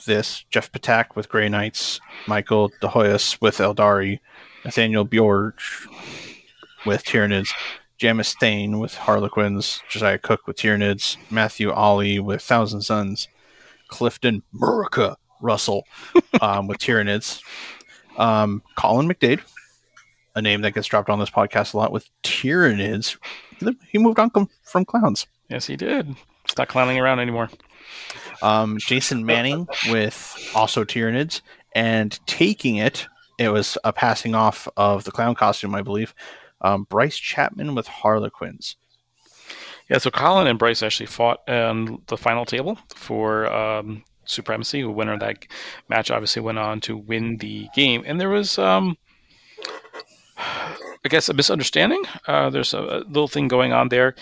this: 0.07 0.45
Jeff 0.51 0.71
Patak 0.73 1.17
with 1.17 1.29
Grey 1.29 1.49
Knights, 1.49 2.01
Michael 2.27 2.69
De 2.81 2.89
Hoyos 2.89 3.41
with 3.41 3.59
Eldari, 3.59 4.21
Nathaniel 4.65 5.05
Bjorge 5.05 5.87
with 6.87 7.05
Tyranids, 7.05 7.53
Jamis 7.99 8.27
Stain 8.27 8.79
with 8.79 8.95
Harlequins, 8.95 9.83
Josiah 9.89 10.19
Cook 10.19 10.47
with 10.47 10.57
Tyranids, 10.57 11.17
Matthew 11.31 11.71
Ollie 11.71 12.19
with 12.19 12.43
Thousand 12.43 12.83
Sons, 12.83 13.29
Clifton 13.89 14.43
Murica 14.55 15.17
Russell 15.41 15.85
um, 16.41 16.67
with 16.67 16.79
Tyranids, 16.79 17.41
um, 18.19 18.63
Colin 18.77 19.09
McDade, 19.09 19.41
a 20.35 20.43
name 20.43 20.61
that 20.63 20.73
gets 20.75 20.87
dropped 20.89 21.09
on 21.09 21.19
this 21.19 21.31
podcast 21.31 21.73
a 21.75 21.79
lot 21.79 21.93
with 21.93 22.09
Tyranids. 22.23 23.17
He 23.91 23.99
moved 23.99 24.19
on 24.19 24.31
com- 24.31 24.51
from 24.63 24.85
clowns. 24.85 25.27
yes, 25.49 25.67
he 25.67 25.77
did. 25.77 26.07
He's 26.07 26.59
not 26.59 26.69
clowning 26.69 26.99
around 26.99 27.21
anymore. 27.21 27.49
um, 28.43 28.77
Jason 28.79 29.25
Manning 29.25 29.67
with 29.89 30.37
also 30.55 30.85
Tyranids, 30.85 31.41
and 31.75 32.19
taking 32.27 32.77
it, 32.77 33.07
it 33.39 33.49
was 33.49 33.79
a 33.85 33.93
passing 33.93 34.35
off 34.35 34.69
of 34.77 35.05
the 35.05 35.11
clown 35.11 35.35
costume, 35.35 35.75
I 35.75 35.83
believe. 35.83 36.15
Um, 36.61 36.85
Bryce 36.89 37.17
Chapman 37.17 37.75
with 37.75 37.87
Harlequins. 37.87 38.77
Yeah, 39.89 39.99
so 39.99 40.11
Colin 40.11 40.49
and 40.49 40.59
Bryce 40.59 40.83
actually 40.83 41.07
fought 41.07 41.49
on 41.49 42.03
the 42.09 42.17
final 42.17 42.45
table 42.45 42.79
for 42.95 43.47
um, 43.53 44.03
supremacy. 44.25 44.83
The 44.83 44.91
winner 44.91 45.15
of 45.15 45.21
that 45.21 45.47
match 45.89 46.11
obviously 46.11 46.43
went 46.43 46.59
on 46.59 46.81
to 46.83 46.97
win 46.97 47.37
the 47.37 47.69
game, 47.75 48.03
and 48.05 48.21
there 48.21 48.31
was, 48.31 48.59
um, 48.59 48.97
I 50.39 51.09
guess, 51.09 51.29
a 51.29 51.35
misunderstanding. 51.35 52.03
Uh, 52.27 52.51
there's 52.51 52.75
a, 52.75 52.79
a 52.79 52.99
little 53.07 53.29
thing 53.29 53.47
going 53.47 53.73
on 53.73 53.89
there, 53.89 54.17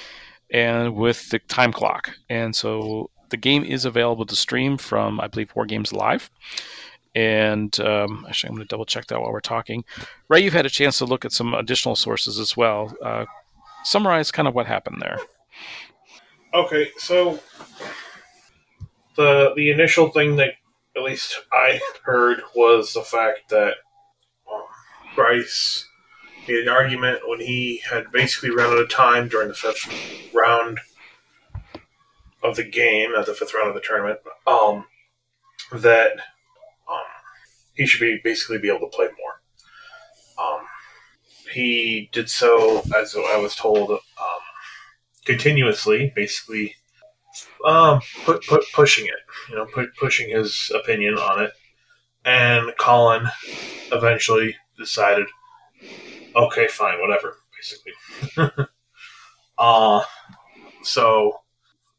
and 0.50 0.94
with 0.94 1.30
the 1.30 1.38
time 1.38 1.72
clock, 1.72 2.10
and 2.28 2.54
so 2.54 3.10
the 3.30 3.36
game 3.38 3.64
is 3.64 3.86
available 3.86 4.26
to 4.26 4.36
stream 4.36 4.76
from, 4.76 5.18
I 5.18 5.28
believe, 5.28 5.54
War 5.54 5.64
Games 5.64 5.92
Live. 5.92 6.30
And 7.14 7.78
um, 7.80 8.26
actually, 8.28 8.48
I'm 8.48 8.56
going 8.56 8.66
to 8.66 8.68
double 8.68 8.84
check 8.84 9.06
that 9.06 9.20
while 9.20 9.32
we're 9.32 9.40
talking. 9.40 9.84
Ray, 10.28 10.40
you've 10.40 10.52
had 10.52 10.66
a 10.66 10.70
chance 10.70 10.98
to 10.98 11.04
look 11.04 11.24
at 11.24 11.32
some 11.32 11.54
additional 11.54 11.94
sources 11.94 12.38
as 12.38 12.56
well. 12.56 12.94
Uh, 13.02 13.26
summarize 13.84 14.30
kind 14.30 14.48
of 14.48 14.54
what 14.54 14.66
happened 14.66 15.00
there. 15.00 15.18
Okay, 16.52 16.90
so 16.98 17.40
the 19.16 19.52
the 19.56 19.70
initial 19.70 20.10
thing 20.10 20.36
that 20.36 20.54
at 20.96 21.02
least 21.02 21.40
I 21.52 21.80
heard 22.04 22.42
was 22.54 22.92
the 22.92 23.02
fact 23.02 23.50
that 23.50 23.74
um, 24.52 24.62
Bryce 25.14 25.86
made 26.48 26.62
an 26.62 26.68
argument 26.68 27.20
when 27.26 27.40
he 27.40 27.80
had 27.90 28.10
basically 28.12 28.50
run 28.50 28.72
out 28.72 28.78
of 28.78 28.90
time 28.90 29.28
during 29.28 29.48
the 29.48 29.54
fifth 29.54 30.32
round 30.32 30.78
of 32.42 32.56
the 32.56 32.64
game, 32.64 33.12
at 33.14 33.26
the 33.26 33.34
fifth 33.34 33.54
round 33.54 33.68
of 33.68 33.74
the 33.74 33.80
tournament, 33.80 34.20
um, 34.46 34.84
that 35.72 36.12
he 37.74 37.86
should 37.86 38.00
be 38.00 38.20
basically 38.22 38.58
be 38.58 38.68
able 38.68 38.90
to 38.90 38.96
play 38.96 39.06
more. 39.06 40.44
Um, 40.44 40.66
he 41.52 42.08
did 42.12 42.30
so, 42.30 42.82
as 42.96 43.16
I 43.16 43.36
was 43.36 43.54
told, 43.54 43.90
um, 43.90 43.98
continuously, 45.24 46.12
basically 46.14 46.74
um, 47.64 48.00
put, 48.24 48.46
put 48.46 48.64
pushing 48.72 49.06
it, 49.06 49.20
you 49.48 49.56
know, 49.56 49.66
pushing 49.98 50.30
his 50.30 50.70
opinion 50.74 51.14
on 51.14 51.44
it. 51.44 51.52
And 52.24 52.72
Colin 52.78 53.26
eventually 53.92 54.56
decided, 54.78 55.26
okay, 56.34 56.68
fine, 56.68 57.00
whatever, 57.00 57.36
basically. 57.56 57.92
uh, 59.58 60.02
so 60.82 61.40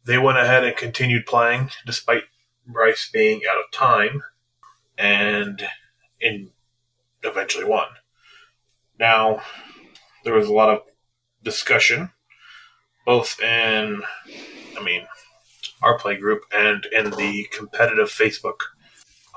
they 0.05 0.17
went 0.17 0.37
ahead 0.37 0.63
and 0.63 0.75
continued 0.75 1.25
playing 1.25 1.69
despite 1.85 2.23
Bryce 2.67 3.09
being 3.11 3.41
out 3.49 3.57
of 3.57 3.71
time 3.71 4.23
and 4.97 5.65
in 6.19 6.49
eventually 7.23 7.65
won. 7.65 7.87
Now, 8.99 9.41
there 10.23 10.33
was 10.33 10.47
a 10.47 10.53
lot 10.53 10.69
of 10.69 10.81
discussion, 11.43 12.11
both 13.05 13.39
in, 13.41 14.01
I 14.77 14.83
mean, 14.83 15.05
our 15.81 15.99
play 15.99 16.17
group 16.17 16.43
and 16.51 16.85
in 16.85 17.11
the 17.11 17.47
competitive 17.51 18.07
Facebook 18.07 18.61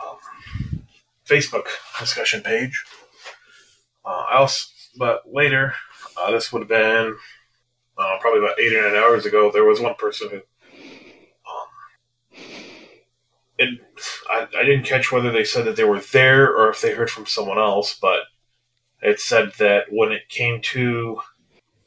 um, 0.02 0.84
Facebook 1.26 1.66
discussion 1.98 2.42
page. 2.42 2.84
Uh, 4.04 4.24
I 4.30 4.36
also, 4.36 4.66
but 4.96 5.22
later, 5.30 5.74
uh, 6.16 6.30
this 6.30 6.52
would 6.52 6.60
have 6.60 6.68
been 6.68 7.16
uh, 7.98 8.18
probably 8.20 8.40
about 8.40 8.60
eight 8.60 8.74
or 8.74 8.82
nine 8.82 8.96
hours 8.96 9.26
ago. 9.26 9.50
There 9.52 9.64
was 9.64 9.80
one 9.80 9.94
person 9.96 10.30
who, 10.30 10.36
um, 10.36 12.42
it, 13.58 13.80
I, 14.30 14.46
I 14.56 14.64
didn't 14.64 14.86
catch 14.86 15.10
whether 15.10 15.30
they 15.30 15.44
said 15.44 15.64
that 15.66 15.76
they 15.76 15.84
were 15.84 16.00
there 16.00 16.46
or 16.46 16.70
if 16.70 16.80
they 16.80 16.94
heard 16.94 17.10
from 17.10 17.26
someone 17.26 17.58
else, 17.58 17.98
but 18.00 18.20
it 19.02 19.20
said 19.20 19.52
that 19.58 19.86
when 19.90 20.12
it 20.12 20.28
came 20.28 20.60
to 20.60 21.20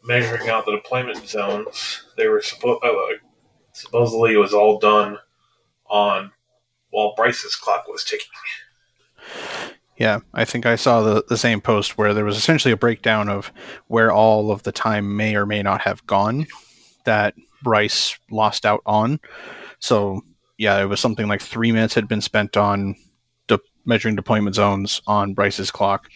measuring 0.03 0.49
out 0.49 0.65
the 0.65 0.71
deployment 0.71 1.27
zones, 1.27 2.05
they 2.17 2.27
were 2.27 2.41
supposed 2.41 2.83
uh, 2.83 2.91
supposedly 3.73 4.33
it 4.33 4.37
was 4.37 4.53
all 4.53 4.79
done 4.79 5.17
on 5.89 6.31
while 6.89 7.13
Bryce's 7.15 7.55
clock 7.55 7.87
was 7.87 8.03
ticking. 8.03 8.27
Yeah, 9.97 10.19
I 10.33 10.45
think 10.45 10.65
I 10.65 10.75
saw 10.77 11.01
the, 11.01 11.23
the 11.29 11.37
same 11.37 11.61
post 11.61 11.97
where 11.97 12.13
there 12.13 12.25
was 12.25 12.35
essentially 12.35 12.71
a 12.71 12.77
breakdown 12.77 13.29
of 13.29 13.51
where 13.87 14.11
all 14.11 14.51
of 14.51 14.63
the 14.63 14.71
time 14.71 15.15
may 15.15 15.35
or 15.35 15.45
may 15.45 15.61
not 15.61 15.81
have 15.81 16.05
gone 16.07 16.47
that 17.05 17.35
Bryce 17.61 18.17
lost 18.31 18.65
out 18.65 18.81
on. 18.85 19.19
So, 19.79 20.23
yeah, 20.61 20.79
it 20.79 20.85
was 20.85 20.99
something 20.99 21.27
like 21.27 21.41
three 21.41 21.71
minutes 21.71 21.95
had 21.95 22.07
been 22.07 22.21
spent 22.21 22.55
on 22.55 22.95
de- 23.47 23.57
measuring 23.83 24.15
deployment 24.15 24.55
zones 24.55 25.01
on 25.07 25.33
Bryce's 25.33 25.71
clock. 25.71 26.07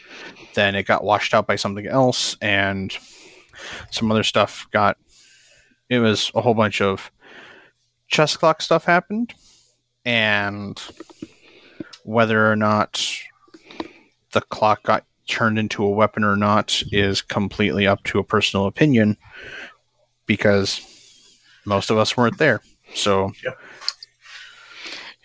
Then 0.53 0.75
it 0.75 0.83
got 0.83 1.03
washed 1.03 1.33
out 1.33 1.47
by 1.47 1.55
something 1.55 1.87
else, 1.87 2.37
and 2.43 2.95
some 3.89 4.11
other 4.11 4.21
stuff 4.21 4.67
got. 4.69 4.97
It 5.89 5.97
was 5.97 6.29
a 6.35 6.41
whole 6.41 6.53
bunch 6.53 6.79
of 6.79 7.11
chess 8.07 8.37
clock 8.37 8.61
stuff 8.61 8.85
happened, 8.85 9.33
and 10.05 10.79
whether 12.03 12.51
or 12.51 12.55
not 12.55 13.03
the 14.33 14.41
clock 14.41 14.83
got 14.83 15.05
turned 15.27 15.57
into 15.57 15.83
a 15.83 15.89
weapon 15.89 16.23
or 16.23 16.35
not 16.35 16.83
is 16.91 17.23
completely 17.23 17.87
up 17.87 18.03
to 18.03 18.19
a 18.19 18.23
personal 18.23 18.67
opinion 18.67 19.17
because 20.27 20.81
most 21.65 21.89
of 21.89 21.97
us 21.97 22.15
weren't 22.15 22.37
there. 22.37 22.61
So 22.93 23.31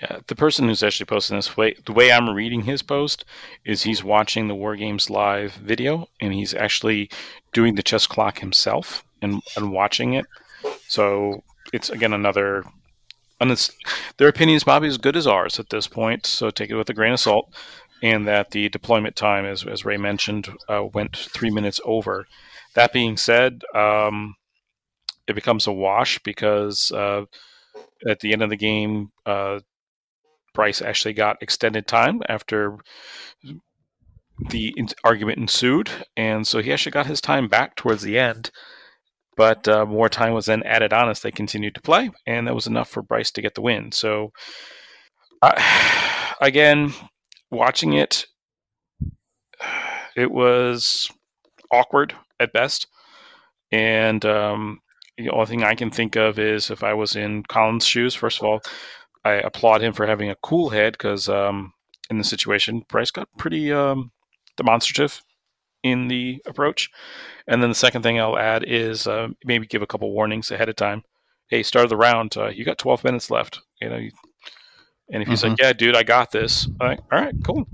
Yeah, 0.02 0.20
the 0.28 0.34
person 0.34 0.66
who's 0.66 0.82
actually 0.82 1.06
posting 1.06 1.36
this 1.36 1.58
way, 1.58 1.74
the 1.84 1.92
way 1.92 2.10
I'm 2.10 2.30
reading 2.30 2.62
his 2.62 2.82
post 2.82 3.24
is 3.66 3.82
he's 3.82 4.02
watching 4.02 4.48
the 4.48 4.54
War 4.54 4.74
Games 4.74 5.10
live 5.10 5.52
video 5.54 6.08
and 6.20 6.32
he's 6.32 6.54
actually 6.54 7.10
doing 7.52 7.74
the 7.74 7.82
chess 7.82 8.06
clock 8.06 8.38
himself 8.38 9.04
and, 9.20 9.42
and 9.56 9.72
watching 9.72 10.14
it. 10.14 10.24
So 10.88 11.42
it's 11.72 11.90
again 11.90 12.14
another, 12.14 12.64
and 13.40 13.50
it's 13.50 13.70
their 14.16 14.28
opinion 14.28 14.56
is 14.56 14.64
probably 14.64 14.88
as 14.88 14.96
good 14.96 15.16
as 15.16 15.26
ours 15.26 15.58
at 15.60 15.68
this 15.68 15.86
point. 15.86 16.24
So 16.24 16.48
take 16.50 16.70
it 16.70 16.76
with 16.76 16.88
a 16.88 16.94
grain 16.94 17.12
of 17.12 17.20
salt. 17.20 17.52
and 18.02 18.26
that 18.26 18.50
the 18.50 18.68
deployment 18.68 19.16
time, 19.16 19.44
as, 19.44 19.64
as 19.66 19.84
Ray 19.84 19.96
mentioned, 19.96 20.48
uh, 20.68 20.84
went 20.84 21.16
three 21.16 21.50
minutes 21.50 21.80
over. 21.84 22.26
That 22.74 22.92
being 22.92 23.16
said, 23.16 23.62
um, 23.74 24.36
it 25.26 25.34
becomes 25.34 25.66
a 25.66 25.72
wash 25.72 26.18
because 26.20 26.90
uh, 26.92 27.24
at 28.08 28.20
the 28.20 28.32
end 28.32 28.42
of 28.42 28.50
the 28.50 28.56
game, 28.56 29.10
uh, 29.26 29.60
Bryce 30.54 30.82
actually 30.82 31.14
got 31.14 31.42
extended 31.42 31.86
time 31.86 32.22
after 32.28 32.78
the 34.48 34.74
argument 35.04 35.38
ensued, 35.38 35.90
and 36.16 36.46
so 36.46 36.60
he 36.60 36.72
actually 36.72 36.92
got 36.92 37.06
his 37.06 37.20
time 37.20 37.48
back 37.48 37.76
towards 37.76 38.02
the 38.02 38.18
end. 38.18 38.50
But 39.36 39.68
uh, 39.68 39.86
more 39.86 40.08
time 40.08 40.34
was 40.34 40.46
then 40.46 40.62
added 40.64 40.92
on 40.92 41.08
as 41.08 41.20
they 41.20 41.30
continued 41.30 41.74
to 41.74 41.80
play, 41.80 42.10
and 42.26 42.46
that 42.46 42.54
was 42.54 42.66
enough 42.66 42.88
for 42.88 43.02
Bryce 43.02 43.30
to 43.32 43.42
get 43.42 43.54
the 43.54 43.62
win. 43.62 43.92
So, 43.92 44.32
uh, 45.42 46.32
again, 46.40 46.92
watching 47.50 47.92
it, 47.92 48.26
it 50.16 50.30
was 50.30 51.08
awkward 51.72 52.14
at 52.38 52.52
best. 52.52 52.86
And 53.72 54.24
um, 54.24 54.80
the 55.16 55.30
only 55.30 55.46
thing 55.46 55.62
I 55.62 55.74
can 55.74 55.90
think 55.90 56.16
of 56.16 56.38
is 56.38 56.70
if 56.70 56.82
I 56.82 56.94
was 56.94 57.16
in 57.16 57.44
Colin's 57.44 57.86
shoes, 57.86 58.14
first 58.14 58.40
of 58.40 58.44
all, 58.44 58.60
I 59.24 59.33
applaud 59.35 59.83
him 59.83 59.92
for 59.92 60.06
having 60.06 60.30
a 60.30 60.37
cool 60.37 60.70
head 60.70 60.92
because 60.92 61.28
um, 61.28 61.72
in 62.09 62.18
the 62.18 62.24
situation, 62.24 62.85
Bryce 62.88 63.11
got 63.11 63.28
pretty 63.37 63.72
um, 63.72 64.12
demonstrative 64.56 65.22
in 65.83 66.09
the 66.09 66.42
approach. 66.46 66.90
And 67.46 67.62
then 67.62 67.70
the 67.70 67.74
second 67.74 68.02
thing 68.02 68.18
I'll 68.18 68.38
add 68.38 68.64
is 68.66 69.06
uh, 69.06 69.28
maybe 69.44 69.66
give 69.66 69.83
a 69.83 69.87
couple 69.87 70.12
warnings 70.12 70.50
ahead 70.50 70.68
of 70.68 70.76
time. 70.76 71.02
Hey, 71.48 71.62
start 71.62 71.85
of 71.85 71.90
the 71.90 71.96
round, 71.96 72.37
uh, 72.37 72.48
you 72.48 72.64
got 72.64 72.78
12 72.78 73.04
minutes 73.04 73.30
left. 73.30 73.61
You 73.80 73.88
know, 73.88 74.09
and 75.12 75.22
if 75.22 75.28
he's 75.28 75.40
mm-hmm. 75.40 75.50
like, 75.50 75.61
"Yeah, 75.61 75.72
dude, 75.72 75.96
I 75.96 76.02
got 76.02 76.30
this," 76.30 76.68
I'm 76.80 76.88
like, 76.90 77.00
all 77.11 77.20
right, 77.20 77.35
cool. 77.44 77.66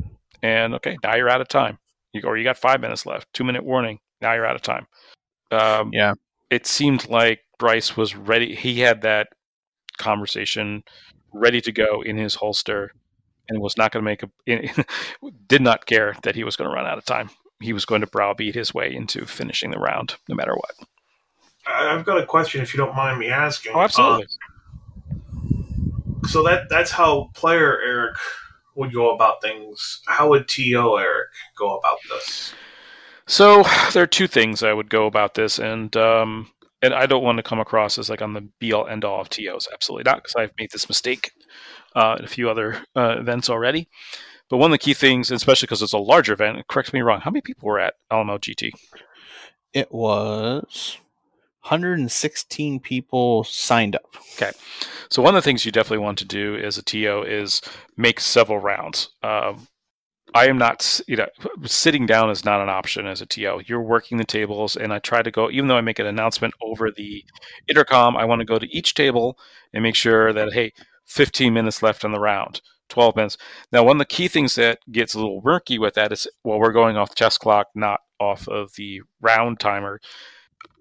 And 0.43 0.75
okay, 0.77 0.97
now 1.03 1.15
you're 1.17 1.29
out 1.29 1.41
of 1.41 1.49
time. 1.49 1.79
You, 2.13 2.23
or 2.25 2.37
you 2.37 2.45
got 2.45 2.57
five 2.57 2.81
minutes 2.81 3.05
left. 3.05 3.31
Two 3.33 3.45
minute 3.45 3.65
warning. 3.65 3.99
Now 4.21 4.33
you're 4.33 4.47
out 4.47 4.57
of 4.57 4.63
time. 4.63 4.87
Um, 5.51 5.91
yeah. 5.93 6.15
It 6.51 6.67
seemed 6.67 7.09
like 7.09 7.41
Bryce 7.59 7.97
was 7.97 8.17
ready. 8.17 8.55
He 8.55 8.81
had 8.81 9.03
that 9.03 9.29
conversation 9.99 10.85
ready 11.33 11.61
to 11.61 11.73
go 11.73 12.03
in 12.03 12.17
his 12.17 12.35
holster 12.35 12.93
and 13.49 13.61
was 13.61 13.77
not 13.77 13.93
going 13.93 14.05
to 14.05 14.05
make 14.05 14.23
a 14.23 14.85
did 15.49 15.63
not 15.63 15.87
care 15.87 16.17
that 16.23 16.35
he 16.35 16.45
was 16.45 16.57
going 16.57 16.69
to 16.69 16.75
run 16.75 16.87
out 16.87 16.99
of 16.99 17.05
time. 17.05 17.31
He 17.61 17.73
was 17.73 17.85
going 17.85 18.03
to 18.03 18.07
browbeat 18.07 18.55
his 18.55 18.75
way 18.75 18.95
into 18.95 19.25
finishing 19.25 19.71
the 19.71 19.79
round, 19.79 20.17
no 20.29 20.35
matter 20.35 20.55
what. 20.55 20.73
I've 21.67 22.05
got 22.05 22.19
a 22.19 22.27
question, 22.27 22.61
if 22.61 22.75
you 22.75 22.79
don't 22.79 22.95
mind 22.95 23.19
me 23.19 23.29
asking. 23.29 23.73
Oh, 23.75 23.81
absolutely. 23.81 24.27
Uh, 25.13 26.29
so 26.29 26.43
that 26.43 26.69
that's 26.69 26.91
how 26.91 27.31
player 27.35 27.81
Eric 27.81 28.17
would 28.75 28.93
go 28.93 29.15
about 29.15 29.41
things. 29.43 30.03
How 30.07 30.29
would 30.29 30.49
TO 30.49 30.99
Eric 30.99 31.29
go 31.57 31.77
about 31.77 31.99
this? 32.09 32.53
So 33.27 33.65
there 33.93 34.03
are 34.05 34.09
two 34.09 34.29
things 34.29 34.63
I 34.63 34.73
would 34.73 34.91
go 34.91 35.07
about 35.07 35.35
this, 35.35 35.59
and 35.59 35.97
um, 35.97 36.51
and 36.87 36.95
I 36.95 37.07
don't 37.07 37.23
want 37.23 37.37
to 37.37 37.43
come 37.43 37.61
across 37.61 37.99
as 37.99 38.09
like 38.09 38.21
I'm 38.21 38.33
the 38.33 38.49
be 38.59 38.73
all 38.73 38.87
end 38.87 39.05
all 39.05 39.21
of 39.21 39.29
TOs. 39.29 39.69
Absolutely 39.73 40.05
not, 40.05 40.19
because 40.19 40.35
I've 40.35 40.53
made 40.59 40.71
this 40.71 40.89
mistake 40.89 41.33
uh, 41.95 42.17
in 42.19 42.25
a 42.25 42.29
few 42.29 42.49
other 42.49 42.85
uh, 42.95 43.17
events 43.19 43.51
already. 43.51 43.89
But 44.49 44.59
one 44.59 44.71
of 44.71 44.75
the 44.75 44.85
key 44.85 44.95
things, 44.95 45.31
especially 45.31 45.67
because 45.67 45.83
it's 45.83 45.93
a 45.93 45.99
larger 45.99 46.33
event, 46.33 46.67
correct 46.69 46.93
me 46.93 47.03
wrong, 47.03 47.21
how 47.21 47.31
many 47.31 47.41
people 47.41 47.67
were 47.67 47.81
at 47.81 47.95
Alamo 48.11 48.39
GT? 48.39 48.71
It 49.73 49.93
was 49.93 50.99
116 51.63 52.79
people 52.81 53.43
signed 53.43 53.97
up. 53.97 54.17
Okay. 54.35 54.53
So 55.11 55.21
one 55.21 55.35
of 55.35 55.43
the 55.43 55.49
things 55.49 55.67
you 55.67 55.73
definitely 55.73 56.05
want 56.05 56.19
to 56.19 56.25
do 56.25 56.57
as 56.57 56.79
a 56.79 56.83
TO 56.83 57.25
is 57.27 57.61
make 57.97 58.21
several 58.21 58.59
rounds. 58.59 59.09
Um, 59.23 59.67
I 60.35 60.49
am 60.49 60.59
not, 60.59 61.01
you 61.07 61.17
know, 61.17 61.29
sitting 61.65 62.05
down 62.05 62.31
is 62.31 62.45
not 62.45 62.61
an 62.61 62.69
option 62.69 63.07
as 63.07 63.21
a 63.21 63.27
TO. 63.27 63.63
You're 63.67 63.83
working 63.83 64.19
the 64.19 64.25
tables, 64.25 64.77
and 64.77 64.93
I 64.93 64.99
try 64.99 65.23
to 65.23 65.31
go, 65.31 65.51
even 65.51 65.69
though 65.69 65.77
I 65.77 65.81
make 65.83 65.99
an 65.99 66.07
announcement 66.07 66.55
over 66.61 66.91
the 66.91 67.25
intercom, 67.69 68.17
I 68.17 68.25
want 68.25 68.41
to 68.41 68.45
go 68.45 68.59
to 68.59 68.77
each 68.77 68.95
table 68.95 69.39
and 69.73 69.83
make 69.83 69.95
sure 69.95 70.33
that, 70.33 70.53
hey, 70.53 70.73
15 71.07 71.55
minutes 71.55 71.83
left 71.83 72.05
on 72.05 72.13
the 72.13 72.19
round, 72.21 72.61
12 72.89 73.17
minutes. 73.17 73.39
Now, 73.73 73.85
one 73.85 73.97
of 73.97 74.01
the 74.01 74.15
key 74.15 74.29
things 74.29 74.57
that 74.57 74.81
gets 74.91 75.15
a 75.15 75.19
little 75.19 75.41
murky 75.45 75.79
with 75.79 75.95
that 75.95 76.13
is, 76.13 76.27
well, 76.45 76.59
we're 76.59 76.73
going 76.73 76.97
off 76.97 77.15
chess 77.15 77.39
clock, 77.39 77.69
not 77.75 78.01
off 78.19 78.49
of 78.49 78.75
the 78.77 79.03
round 79.21 79.61
timer. 79.61 80.01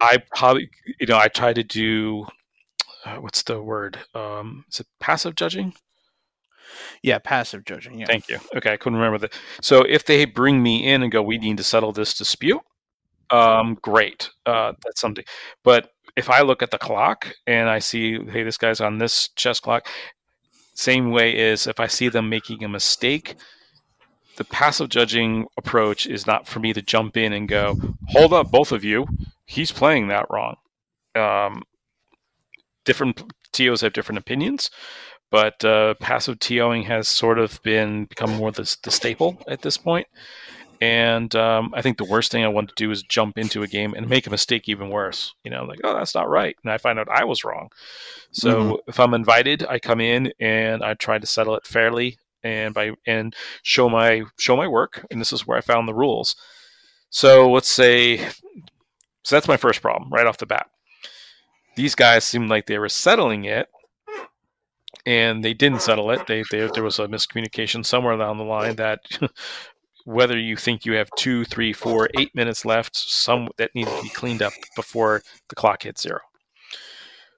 I 0.01 0.17
probably, 0.36 0.69
you 0.99 1.08
know, 1.08 1.17
I 1.17 1.27
try 1.27 1.53
to 1.53 1.63
do, 1.63 2.27
uh, 3.05 3.17
what's 3.17 3.43
the 3.43 3.62
word? 3.62 3.99
Um, 4.13 4.65
is 4.71 4.81
it 4.81 4.88
passive 4.99 5.36
judging? 5.36 5.73
Yeah, 7.01 7.19
passive 7.19 7.65
judging. 7.65 7.99
Yeah. 7.99 8.06
Thank 8.08 8.30
you. 8.30 8.39
Okay, 8.56 8.73
I 8.73 8.78
couldn't 8.78 8.97
remember 8.97 9.17
that. 9.19 9.34
So 9.62 9.82
if 9.82 10.06
they 10.06 10.25
bring 10.25 10.62
me 10.62 10.88
in 10.88 11.04
and 11.04 11.12
go, 11.12 11.21
we 11.21 11.38
need 11.38 11.58
to 11.58 11.63
settle 11.63 11.91
this 11.91 12.13
dispute, 12.13 12.62
um, 13.30 13.78
great. 13.82 14.30
Uh, 14.45 14.73
that's 14.84 15.01
something. 15.01 15.25
But 15.63 15.89
if 16.15 16.30
I 16.30 16.41
look 16.41 16.62
at 16.62 16.71
the 16.71 16.78
clock 16.78 17.34
and 17.47 17.69
I 17.69 17.80
see, 17.80 18.23
hey, 18.25 18.43
this 18.43 18.58
guy's 18.58 18.82
on 18.82 18.97
this 18.97 19.30
chess 19.36 19.60
clock, 19.60 19.88
same 20.73 21.12
way 21.12 21.36
is 21.36 21.67
if 21.67 21.80
I 21.80 21.88
see 21.88 22.10
them 22.10 22.30
making 22.30 22.63
a 22.63 22.69
mistake, 22.69 23.36
the 24.38 24.43
passive 24.43 24.89
judging 24.89 25.45
approach 25.58 26.06
is 26.06 26.28
not 26.28 26.47
for 26.47 26.60
me 26.60 26.73
to 26.73 26.82
jump 26.82 27.15
in 27.17 27.34
and 27.34 27.47
go, 27.47 27.78
hold 28.10 28.34
up, 28.34 28.51
both 28.51 28.71
of 28.71 28.84
you, 28.84 29.08
he's 29.45 29.71
playing 29.71 30.10
that 30.10 30.28
wrong. 30.30 30.58
Um, 31.15 31.63
different 32.84 33.23
TOs 33.54 33.82
have 33.82 33.93
different 33.93 34.19
opinions, 34.19 34.69
but 35.31 35.63
uh, 35.65 35.95
passive 35.95 36.39
TOing 36.39 36.85
has 36.85 37.07
sort 37.07 37.39
of 37.39 37.61
been 37.63 38.05
become 38.05 38.31
more 38.31 38.51
the, 38.51 38.75
the 38.83 38.91
staple 38.91 39.41
at 39.47 39.61
this 39.61 39.77
point. 39.77 40.07
And 40.81 41.33
um, 41.35 41.73
I 41.73 41.81
think 41.81 41.97
the 41.97 42.05
worst 42.05 42.31
thing 42.31 42.43
I 42.43 42.49
want 42.49 42.69
to 42.69 42.75
do 42.75 42.91
is 42.91 43.01
jump 43.01 43.38
into 43.38 43.63
a 43.63 43.67
game 43.67 43.93
and 43.95 44.09
make 44.09 44.27
a 44.27 44.29
mistake 44.29 44.67
even 44.67 44.89
worse. 44.89 45.33
You 45.43 45.51
know, 45.51 45.63
like, 45.63 45.79
oh, 45.83 45.93
that's 45.93 46.13
not 46.13 46.29
right. 46.29 46.55
And 46.63 46.71
I 46.71 46.77
find 46.77 46.99
out 46.99 47.09
I 47.09 47.23
was 47.23 47.43
wrong. 47.43 47.69
So 48.31 48.61
mm-hmm. 48.61 48.89
if 48.89 48.99
I'm 48.99 49.13
invited, 49.13 49.65
I 49.67 49.79
come 49.79 50.01
in 50.01 50.33
and 50.39 50.83
I 50.83 50.93
try 50.93 51.17
to 51.17 51.25
settle 51.25 51.55
it 51.55 51.65
fairly 51.65 52.17
and 52.43 52.73
by 52.73 52.91
and 53.07 53.35
show 53.63 53.89
my 53.89 54.23
show 54.38 54.55
my 54.55 54.67
work. 54.67 55.05
And 55.09 55.19
this 55.19 55.33
is 55.33 55.47
where 55.47 55.57
I 55.57 55.61
found 55.61 55.88
the 55.88 55.93
rules. 55.93 56.35
So 57.09 57.49
let's 57.51 57.69
say, 57.69 58.17
so 59.23 59.35
that's 59.35 59.47
my 59.47 59.57
first 59.57 59.81
problem 59.81 60.11
right 60.11 60.27
off 60.27 60.38
the 60.38 60.45
bat. 60.45 60.67
These 61.75 61.95
guys 61.95 62.25
seemed 62.25 62.49
like 62.49 62.67
they 62.67 62.79
were 62.79 62.89
settling 62.89 63.45
it 63.45 63.67
and 65.05 65.43
they 65.43 65.53
didn't 65.53 65.81
settle 65.81 66.11
it. 66.11 66.25
They, 66.27 66.43
they, 66.51 66.67
there 66.73 66.83
was 66.83 66.99
a 66.99 67.07
miscommunication 67.07 67.85
somewhere 67.85 68.17
down 68.17 68.37
the 68.37 68.43
line 68.43 68.75
that 68.77 68.99
whether 70.05 70.37
you 70.37 70.55
think 70.55 70.85
you 70.85 70.93
have 70.93 71.09
two, 71.17 71.45
three, 71.45 71.73
four, 71.73 72.09
eight 72.17 72.33
minutes 72.35 72.65
left, 72.65 72.95
some 72.95 73.49
that 73.57 73.73
needs 73.75 73.91
to 73.91 74.03
be 74.03 74.09
cleaned 74.09 74.41
up 74.41 74.53
before 74.75 75.21
the 75.49 75.55
clock 75.55 75.83
hits 75.83 76.03
zero. 76.03 76.19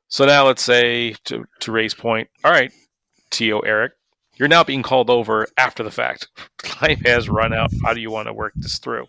So 0.09 0.25
now 0.25 0.45
let's 0.47 0.63
say 0.63 1.15
to 1.25 1.45
to 1.61 1.71
Ray's 1.71 1.93
point, 1.93 2.29
all 2.43 2.51
right, 2.51 2.71
To 3.31 3.65
Eric, 3.65 3.93
you're 4.35 4.47
now 4.47 4.63
being 4.63 4.83
called 4.83 5.09
over 5.09 5.47
after 5.57 5.83
the 5.83 5.91
fact. 5.91 6.27
Time 6.59 6.97
has 7.05 7.29
run 7.29 7.53
out. 7.53 7.71
How 7.83 7.93
do 7.93 8.01
you 8.01 8.11
want 8.11 8.27
to 8.27 8.33
work 8.33 8.53
this 8.55 8.79
through? 8.79 9.07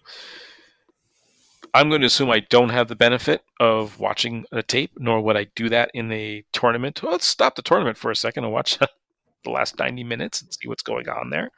I'm 1.75 1.89
going 1.89 2.01
to 2.01 2.07
assume 2.07 2.31
I 2.31 2.41
don't 2.41 2.71
have 2.71 2.89
the 2.89 2.97
benefit 2.97 3.43
of 3.61 3.99
watching 3.99 4.45
a 4.53 4.63
tape, 4.63 4.93
nor 4.99 5.21
would 5.21 5.37
I 5.37 5.47
do 5.55 5.69
that 5.69 5.91
in 5.95 6.09
the 6.09 6.45
tournament. 6.53 7.03
Well, 7.03 7.13
let's 7.13 7.27
stop 7.27 7.55
the 7.55 7.63
tournament 7.63 7.99
for 7.99 8.11
a 8.11 8.17
second 8.17 8.45
and 8.45 8.53
watch 8.53 8.79
the 9.45 9.51
last 9.51 9.79
90 9.79 10.05
minutes 10.05 10.43
and 10.43 10.53
see 10.53 10.69
what's 10.69 10.83
going 10.83 11.09
on 11.09 11.31
there. 11.31 11.51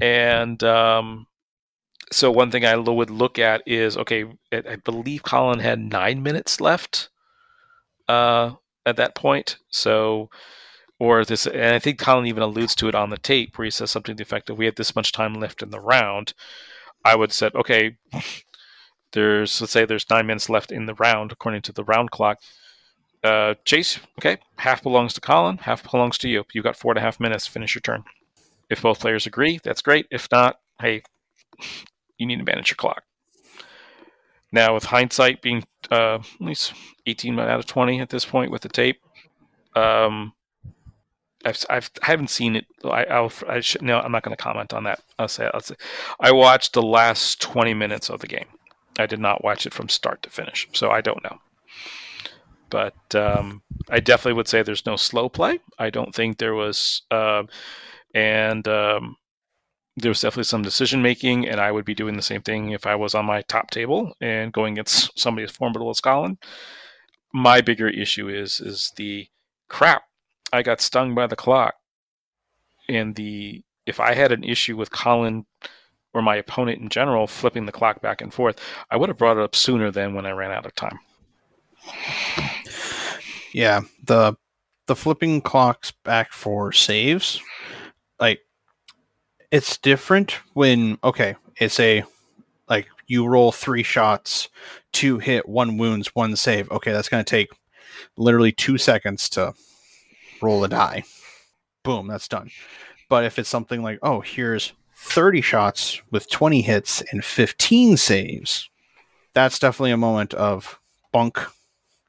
And 0.00 0.62
um, 0.64 1.26
so, 2.10 2.30
one 2.30 2.50
thing 2.50 2.64
I 2.64 2.76
would 2.76 3.10
look 3.10 3.38
at 3.38 3.62
is 3.66 3.96
okay, 3.96 4.24
I 4.52 4.76
believe 4.76 5.22
Colin 5.22 5.58
had 5.58 5.78
nine 5.78 6.22
minutes 6.22 6.60
left 6.60 7.10
uh, 8.08 8.52
at 8.86 8.96
that 8.96 9.14
point. 9.14 9.58
So, 9.68 10.30
or 10.98 11.24
this, 11.24 11.46
and 11.46 11.74
I 11.74 11.78
think 11.78 11.98
Colin 11.98 12.26
even 12.26 12.42
alludes 12.42 12.74
to 12.76 12.88
it 12.88 12.94
on 12.94 13.10
the 13.10 13.18
tape 13.18 13.58
where 13.58 13.64
he 13.64 13.70
says 13.70 13.90
something 13.90 14.16
to 14.16 14.18
the 14.18 14.26
effect 14.26 14.48
of, 14.50 14.58
"We 14.58 14.64
have 14.64 14.76
this 14.76 14.96
much 14.96 15.12
time 15.12 15.34
left 15.34 15.62
in 15.62 15.70
the 15.70 15.80
round." 15.80 16.34
I 17.04 17.16
would 17.16 17.32
say, 17.32 17.50
okay, 17.54 17.96
there's 19.12 19.60
let's 19.60 19.72
say 19.72 19.84
there's 19.84 20.08
nine 20.10 20.26
minutes 20.26 20.48
left 20.48 20.72
in 20.72 20.86
the 20.86 20.94
round 20.94 21.32
according 21.32 21.62
to 21.62 21.72
the 21.72 21.84
round 21.84 22.10
clock. 22.10 22.40
Uh, 23.22 23.54
Chase, 23.64 24.00
okay, 24.18 24.38
half 24.58 24.82
belongs 24.82 25.12
to 25.14 25.20
Colin, 25.20 25.58
half 25.58 25.88
belongs 25.88 26.18
to 26.18 26.28
you. 26.28 26.44
You've 26.52 26.64
got 26.64 26.76
four 26.76 26.92
and 26.92 26.98
a 26.98 27.02
half 27.02 27.20
minutes. 27.20 27.46
Finish 27.46 27.74
your 27.74 27.82
turn. 27.82 28.04
If 28.68 28.82
both 28.82 29.00
players 29.00 29.26
agree, 29.26 29.60
that's 29.62 29.82
great. 29.82 30.06
If 30.10 30.28
not, 30.32 30.58
hey, 30.80 31.02
you 32.18 32.26
need 32.26 32.38
to 32.38 32.44
manage 32.44 32.70
your 32.70 32.76
clock. 32.76 33.04
Now, 34.50 34.74
with 34.74 34.84
hindsight 34.84 35.40
being 35.40 35.64
uh, 35.90 36.16
at 36.16 36.40
least 36.40 36.74
18 37.06 37.38
out 37.38 37.60
of 37.60 37.66
20 37.66 38.00
at 38.00 38.10
this 38.10 38.24
point 38.24 38.50
with 38.50 38.62
the 38.62 38.68
tape, 38.68 39.00
um, 39.74 40.34
I've, 41.44 41.64
I've 41.70 41.90
I 42.02 42.06
haven't 42.06 42.30
seen 42.30 42.56
it. 42.56 42.66
I 42.84 43.04
I'll, 43.04 43.32
I 43.48 43.60
should, 43.60 43.82
no, 43.82 43.98
I'm 43.98 44.12
not 44.12 44.22
going 44.22 44.36
to 44.36 44.42
comment 44.42 44.72
on 44.72 44.84
that. 44.84 45.00
I'll 45.18 45.28
say, 45.28 45.48
I'll 45.52 45.60
say 45.60 45.74
I 46.20 46.32
watched 46.32 46.74
the 46.74 46.82
last 46.82 47.40
20 47.40 47.74
minutes 47.74 48.10
of 48.10 48.20
the 48.20 48.26
game. 48.26 48.46
I 48.98 49.06
did 49.06 49.20
not 49.20 49.42
watch 49.42 49.66
it 49.66 49.74
from 49.74 49.88
start 49.88 50.22
to 50.22 50.30
finish, 50.30 50.68
so 50.72 50.90
I 50.90 51.00
don't 51.00 51.22
know. 51.24 51.38
But 52.70 53.14
um, 53.14 53.62
I 53.90 54.00
definitely 54.00 54.34
would 54.34 54.48
say 54.48 54.62
there's 54.62 54.86
no 54.86 54.96
slow 54.96 55.28
play. 55.28 55.60
I 55.78 55.90
don't 55.90 56.14
think 56.14 56.38
there 56.38 56.54
was, 56.54 57.02
uh, 57.10 57.42
and 58.14 58.66
um, 58.66 59.16
there 59.96 60.10
was 60.10 60.20
definitely 60.20 60.44
some 60.44 60.62
decision 60.62 61.02
making, 61.02 61.46
and 61.48 61.60
I 61.60 61.70
would 61.70 61.84
be 61.84 61.94
doing 61.94 62.16
the 62.16 62.22
same 62.22 62.42
thing 62.42 62.70
if 62.70 62.86
I 62.86 62.94
was 62.94 63.14
on 63.14 63.26
my 63.26 63.42
top 63.42 63.70
table 63.70 64.14
and 64.20 64.52
going 64.52 64.74
against 64.74 65.18
somebody 65.18 65.44
as 65.44 65.50
formidable 65.50 65.90
as 65.90 66.00
Colin. 66.00 66.38
My 67.34 67.60
bigger 67.60 67.88
issue 67.88 68.28
is 68.28 68.60
is 68.60 68.92
the 68.96 69.28
crap. 69.68 70.04
I 70.52 70.62
got 70.62 70.80
stung 70.80 71.14
by 71.14 71.26
the 71.26 71.36
clock, 71.36 71.74
and 72.88 73.14
the 73.14 73.62
if 73.86 74.00
I 74.00 74.14
had 74.14 74.32
an 74.32 74.44
issue 74.44 74.76
with 74.76 74.90
Colin 74.90 75.46
or 76.14 76.22
my 76.22 76.36
opponent 76.36 76.80
in 76.80 76.88
general 76.88 77.26
flipping 77.26 77.66
the 77.66 77.72
clock 77.72 78.00
back 78.00 78.20
and 78.20 78.32
forth, 78.32 78.60
I 78.90 78.96
would 78.96 79.08
have 79.08 79.18
brought 79.18 79.36
it 79.36 79.42
up 79.42 79.56
sooner 79.56 79.90
than 79.90 80.14
when 80.14 80.26
I 80.26 80.30
ran 80.32 80.50
out 80.50 80.66
of 80.66 80.74
time. 80.74 80.98
Yeah, 83.52 83.82
the 84.04 84.34
the 84.86 84.96
flipping 84.96 85.40
clocks 85.40 85.92
back 86.04 86.32
for 86.32 86.72
saves, 86.72 87.40
like 88.18 88.40
it's 89.50 89.78
different 89.78 90.38
when 90.54 90.98
okay, 91.04 91.36
it's 91.56 91.78
a 91.78 92.04
like 92.68 92.88
you 93.06 93.26
roll 93.26 93.52
three 93.52 93.82
shots, 93.82 94.48
two 94.92 95.18
hit, 95.18 95.48
one 95.48 95.76
wounds, 95.76 96.14
one 96.14 96.36
save. 96.36 96.70
Okay, 96.70 96.92
that's 96.92 97.08
gonna 97.08 97.24
take 97.24 97.50
literally 98.16 98.52
two 98.52 98.78
seconds 98.78 99.28
to 99.30 99.54
roll 100.40 100.64
a 100.64 100.68
die. 100.68 101.04
Boom, 101.82 102.06
that's 102.06 102.28
done. 102.28 102.50
But 103.08 103.24
if 103.24 103.38
it's 103.38 103.48
something 103.48 103.82
like, 103.82 103.98
oh, 104.02 104.20
here's 104.20 104.72
30 105.02 105.40
shots 105.40 106.00
with 106.10 106.30
20 106.30 106.62
hits 106.62 107.02
and 107.10 107.24
15 107.24 107.96
saves, 107.96 108.70
that's 109.34 109.58
definitely 109.58 109.90
a 109.90 109.96
moment 109.96 110.32
of 110.32 110.78
bunk, 111.12 111.40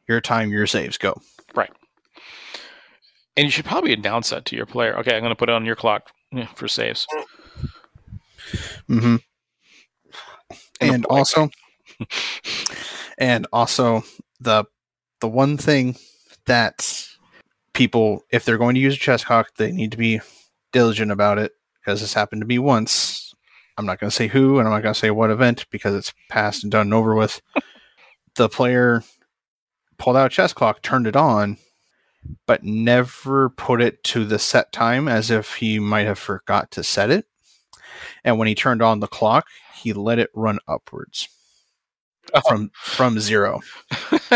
your 0.08 0.22
time, 0.22 0.52
your 0.52 0.68
saves, 0.68 0.98
go. 0.98 1.20
Right. 1.56 1.72
And 3.36 3.46
you 3.46 3.50
should 3.50 3.66
probably 3.66 3.94
announce 3.94 4.30
that 4.30 4.46
to 4.46 4.56
your 4.56 4.68
player. 4.68 4.98
Okay, 5.00 5.16
I'm 5.16 5.22
going 5.22 5.32
to 5.32 5.36
put 5.36 5.50
it 5.50 5.54
on 5.56 5.66
your 5.66 5.76
clock 5.76 6.12
for 6.56 6.68
saves. 6.68 7.08
Mm-hmm. 8.88 9.16
And 10.80 11.06
also, 11.08 11.50
and 13.18 13.48
also 13.52 14.04
the 14.40 14.66
the 15.20 15.28
one 15.28 15.58
thing 15.58 15.96
that 16.46 17.08
people, 17.74 18.24
if 18.30 18.46
they're 18.46 18.58
going 18.58 18.76
to 18.76 18.82
use 18.82 18.96
a 18.96 19.00
chess 19.00 19.24
clock, 19.24 19.56
they 19.58 19.72
need 19.72 19.92
to 19.92 19.98
be 19.98 20.22
diligent 20.72 21.12
about 21.12 21.40
it 21.40 21.54
because 21.84 22.02
this 22.02 22.14
happened 22.14 22.42
to 22.42 22.48
me 22.48 22.60
once. 22.60 23.34
I'm 23.78 23.86
not 23.86 24.00
going 24.00 24.10
to 24.10 24.16
say 24.16 24.28
who 24.28 24.60
and 24.60 24.68
I'm 24.68 24.74
not 24.74 24.84
going 24.84 24.94
to 24.94 25.00
say 25.00 25.12
what 25.12 25.32
event 25.32 25.66
because 25.72 25.96
it's 25.96 26.14
past 26.30 26.64
and 26.64 26.72
done 26.72 26.88
and 26.88 26.94
over 26.94 27.16
with. 27.16 27.42
the 28.36 28.50
player 28.50 29.04
pulled 29.98 30.16
out 30.16 30.28
a 30.28 30.30
chess 30.30 30.54
clock, 30.54 30.82
turned 30.82 31.08
it 31.08 31.16
on, 31.16 31.58
but 32.46 32.64
never 32.64 33.50
put 33.50 33.82
it 33.82 34.04
to 34.06 34.26
the 34.26 34.40
set 34.40 34.72
time 34.72 35.08
as 35.08 35.32
if 35.32 35.56
he 35.56 35.80
might 35.80 36.06
have 36.06 36.20
forgot 36.20 36.72
to 36.72 36.84
set 36.84 37.10
it. 37.10 37.26
And 38.24 38.38
when 38.38 38.48
he 38.48 38.56
turned 38.56 38.82
on 38.82 39.00
the 39.00 39.08
clock, 39.08 39.48
he 39.76 39.94
let 39.94 40.20
it 40.20 40.30
run 40.34 40.60
upwards 40.68 41.28
oh. 42.34 42.42
from 42.48 42.72
from 42.76 43.20
zero. 43.20 43.62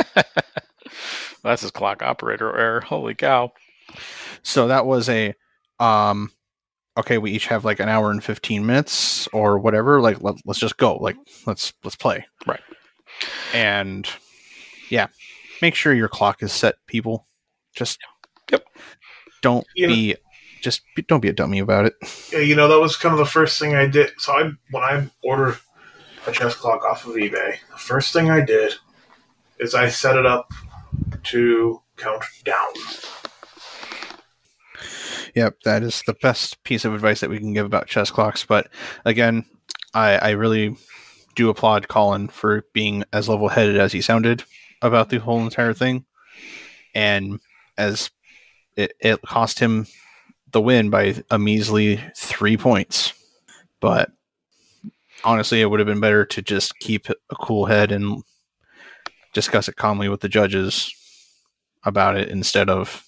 That's 1.44 1.62
his 1.62 1.72
clock 1.72 2.02
operator 2.02 2.56
error. 2.58 2.82
Holy 2.82 3.16
cow! 3.16 3.54
So 4.44 4.68
that 4.68 4.86
was 4.86 5.08
a 5.10 5.36
um 5.80 6.32
okay, 6.98 7.18
we 7.18 7.32
each 7.32 7.48
have 7.48 7.64
like 7.64 7.80
an 7.80 7.90
hour 7.90 8.12
and 8.12 8.24
15 8.24 8.66
minutes 8.66 9.28
or 9.28 9.60
whatever. 9.60 10.02
Like, 10.02 10.22
let, 10.22 10.36
us 10.48 10.58
just 10.58 10.78
go. 10.78 10.96
Like, 10.96 11.16
let's, 11.46 11.74
let's 11.84 11.96
play. 11.96 12.26
Right. 12.46 12.60
And 13.54 14.08
yeah, 14.90 15.08
make 15.62 15.76
sure 15.76 15.94
your 15.94 16.08
clock 16.08 16.44
is 16.44 16.52
set, 16.52 16.76
people. 16.88 17.28
Just, 17.76 18.00
yep. 18.52 18.66
Don't 19.42 19.66
you 19.76 19.88
be, 19.88 20.10
know, 20.10 20.16
just 20.62 20.82
be, 20.96 21.04
don't 21.04 21.22
be 21.22 21.30
a 21.30 21.34
dummy 21.34 21.60
about 21.60 21.86
it. 21.86 21.94
Yeah. 22.34 22.40
You 22.40 22.56
know, 22.56 22.68
that 22.68 22.80
was 22.80 22.98
kind 22.98 23.14
of 23.14 23.20
the 23.20 23.26
first 23.26 23.60
thing 23.60 23.76
I 23.76 23.86
did. 23.86 24.12
So 24.18 24.34
I, 24.34 24.52
when 24.72 24.84
I 24.84 25.08
ordered 25.24 25.58
a 26.26 26.32
chess 26.32 26.56
clock 26.56 26.84
off 26.84 27.06
of 27.06 27.14
eBay, 27.14 27.58
the 27.72 27.78
first 27.78 28.12
thing 28.12 28.30
I 28.30 28.42
did 28.42 28.74
is 29.60 29.76
I 29.76 29.90
set 29.90 30.18
it 30.18 30.26
up 30.26 30.52
to 31.26 31.82
count 31.98 32.24
down. 32.44 32.74
Yep, 35.38 35.62
that 35.66 35.84
is 35.84 36.02
the 36.08 36.16
best 36.16 36.64
piece 36.64 36.84
of 36.84 36.96
advice 36.96 37.20
that 37.20 37.30
we 37.30 37.38
can 37.38 37.54
give 37.54 37.68
about 37.68 37.86
chess 37.86 38.10
clocks. 38.10 38.44
But 38.44 38.70
again, 39.06 39.46
I, 39.94 40.18
I 40.18 40.30
really 40.32 40.76
do 41.36 41.50
applaud 41.50 41.88
Colin 41.88 42.28
for 42.28 42.66
being 42.74 43.04
as 43.14 43.30
level 43.30 43.48
headed 43.48 43.78
as 43.78 43.92
he 43.92 44.02
sounded 44.02 44.46
about 44.82 45.10
the 45.10 45.20
whole 45.20 45.40
entire 45.42 45.76
thing. 45.76 46.06
And 46.96 47.40
as 47.78 48.10
it, 48.76 48.94
it 49.00 49.22
cost 49.22 49.60
him 49.60 49.86
the 50.54 50.60
win 50.60 50.90
by 50.90 51.22
a 51.30 51.38
measly 51.38 52.02
three 52.16 52.58
points. 52.58 53.14
But 53.80 54.10
honestly, 55.24 55.62
it 55.62 55.68
would 55.70 55.80
have 55.80 55.86
been 55.86 56.00
better 56.00 56.26
to 56.26 56.42
just 56.42 56.80
keep 56.80 57.12
a 57.12 57.36
cool 57.36 57.68
head 57.68 57.92
and 57.92 58.24
discuss 59.34 59.68
it 59.70 59.76
calmly 59.76 60.10
with 60.10 60.22
the 60.22 60.30
judges 60.30 60.92
about 61.84 62.18
it 62.18 62.30
instead 62.30 62.72
of 62.72 63.07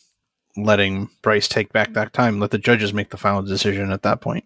letting 0.64 1.10
Bryce 1.22 1.48
take 1.48 1.72
back 1.74 1.94
that 1.94 2.14
time. 2.14 2.40
Let 2.40 2.52
the 2.52 2.58
judges 2.58 2.94
make 2.94 3.10
the 3.10 3.18
final 3.18 3.42
decision 3.42 3.92
at 3.92 4.04
that 4.04 4.22
point. 4.22 4.46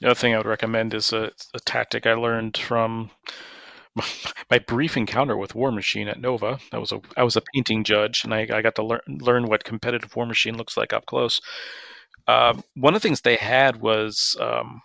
The 0.00 0.08
other 0.08 0.14
thing 0.14 0.34
I 0.34 0.38
would 0.38 0.46
recommend 0.46 0.94
is 0.94 1.12
a, 1.12 1.30
a 1.54 1.60
tactic 1.60 2.06
I 2.06 2.14
learned 2.14 2.56
from 2.56 3.10
my 4.50 4.58
brief 4.58 4.96
encounter 4.96 5.36
with 5.36 5.54
War 5.54 5.70
Machine 5.70 6.08
at 6.08 6.20
Nova. 6.20 6.58
I 6.72 6.78
was 6.78 6.92
a 6.92 7.00
I 7.16 7.22
was 7.22 7.36
a 7.36 7.42
painting 7.54 7.84
judge, 7.84 8.24
and 8.24 8.32
I, 8.32 8.46
I 8.52 8.62
got 8.62 8.74
to 8.76 8.82
learn 8.82 9.00
learn 9.08 9.46
what 9.46 9.64
competitive 9.64 10.14
War 10.16 10.26
Machine 10.26 10.56
looks 10.56 10.76
like 10.76 10.92
up 10.92 11.06
close. 11.06 11.40
Uh, 12.26 12.54
one 12.74 12.94
of 12.94 13.02
the 13.02 13.08
things 13.08 13.20
they 13.20 13.36
had 13.36 13.80
was 13.80 14.36
um, 14.40 14.80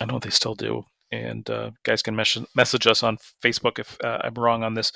I 0.00 0.06
know 0.06 0.18
they 0.18 0.30
still 0.30 0.54
do, 0.54 0.84
and 1.10 1.48
uh, 1.50 1.70
guys 1.82 2.02
can 2.02 2.16
mes- 2.16 2.46
message 2.54 2.86
us 2.86 3.02
on 3.02 3.18
Facebook 3.42 3.78
if 3.78 3.98
uh, 4.02 4.18
I'm 4.24 4.34
wrong 4.34 4.62
on 4.62 4.74
this. 4.74 4.92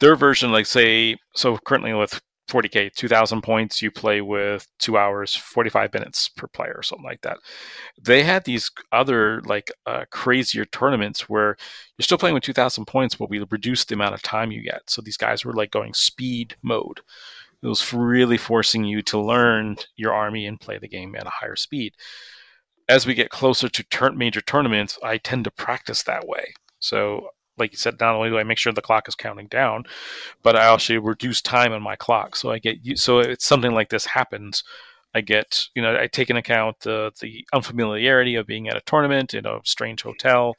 Their 0.00 0.16
version, 0.16 0.50
like 0.50 0.66
say, 0.66 1.16
so 1.34 1.58
currently 1.58 1.92
with 1.92 2.20
40k 2.48 2.92
2000 2.92 3.42
points 3.42 3.80
you 3.80 3.90
play 3.90 4.20
with 4.20 4.66
two 4.78 4.98
hours 4.98 5.34
45 5.34 5.92
minutes 5.94 6.28
per 6.28 6.46
player 6.48 6.74
or 6.76 6.82
something 6.82 7.04
like 7.04 7.20
that. 7.22 7.38
They 8.00 8.22
had 8.22 8.44
these 8.44 8.70
other 8.90 9.40
like 9.42 9.70
uh, 9.86 10.04
crazier 10.10 10.64
tournaments 10.66 11.28
where 11.28 11.56
you're 11.96 12.04
still 12.04 12.18
playing 12.18 12.34
with 12.34 12.42
2000 12.42 12.84
points 12.86 13.14
but 13.14 13.30
we 13.30 13.38
reduced 13.50 13.88
the 13.88 13.94
amount 13.94 14.14
of 14.14 14.22
time 14.22 14.52
you 14.52 14.62
get. 14.62 14.82
So 14.88 15.02
these 15.02 15.16
guys 15.16 15.44
were 15.44 15.54
like 15.54 15.70
going 15.70 15.94
speed 15.94 16.56
mode. 16.62 17.00
It 17.62 17.68
was 17.68 17.92
really 17.92 18.38
forcing 18.38 18.84
you 18.84 19.02
to 19.02 19.20
learn 19.20 19.76
your 19.96 20.12
army 20.12 20.46
and 20.46 20.60
play 20.60 20.78
the 20.78 20.88
game 20.88 21.14
at 21.14 21.26
a 21.26 21.30
higher 21.30 21.56
speed. 21.56 21.94
As 22.88 23.06
we 23.06 23.14
get 23.14 23.30
closer 23.30 23.68
to 23.68 23.82
tur- 23.84 24.12
major 24.12 24.40
tournaments 24.40 24.98
i 25.02 25.16
tend 25.16 25.44
to 25.44 25.50
practice 25.52 26.02
that 26.02 26.26
way. 26.26 26.54
So 26.80 27.28
like 27.58 27.72
you 27.72 27.78
said, 27.78 28.00
not 28.00 28.14
only 28.14 28.30
do 28.30 28.38
I 28.38 28.44
make 28.44 28.58
sure 28.58 28.72
the 28.72 28.82
clock 28.82 29.08
is 29.08 29.14
counting 29.14 29.46
down, 29.46 29.84
but 30.42 30.56
I 30.56 30.66
also 30.66 31.00
reduce 31.00 31.42
time 31.42 31.72
on 31.72 31.82
my 31.82 31.96
clock. 31.96 32.36
So 32.36 32.50
I 32.50 32.58
get 32.58 32.98
so 32.98 33.18
it's 33.20 33.44
something 33.46 33.72
like 33.72 33.90
this 33.90 34.06
happens. 34.06 34.64
I 35.14 35.20
get, 35.20 35.66
you 35.74 35.82
know, 35.82 35.94
I 35.94 36.06
take 36.06 36.30
into 36.30 36.40
account 36.40 36.80
the 36.80 37.12
the 37.20 37.46
unfamiliarity 37.52 38.34
of 38.36 38.46
being 38.46 38.68
at 38.68 38.76
a 38.76 38.82
tournament 38.82 39.34
in 39.34 39.44
a 39.44 39.60
strange 39.64 40.02
hotel, 40.02 40.54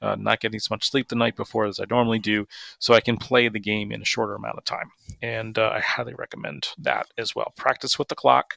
uh, 0.00 0.16
not 0.16 0.40
getting 0.40 0.56
as 0.56 0.70
much 0.70 0.88
sleep 0.88 1.08
the 1.08 1.16
night 1.16 1.34
before 1.34 1.66
as 1.66 1.80
I 1.80 1.84
normally 1.90 2.20
do, 2.20 2.46
so 2.78 2.94
I 2.94 3.00
can 3.00 3.16
play 3.16 3.48
the 3.48 3.58
game 3.58 3.90
in 3.90 4.00
a 4.00 4.04
shorter 4.04 4.36
amount 4.36 4.58
of 4.58 4.64
time. 4.64 4.90
And 5.20 5.58
uh, 5.58 5.72
I 5.74 5.80
highly 5.80 6.14
recommend 6.14 6.68
that 6.78 7.08
as 7.18 7.34
well. 7.34 7.52
Practice 7.56 7.98
with 7.98 8.06
the 8.08 8.14
clock, 8.14 8.54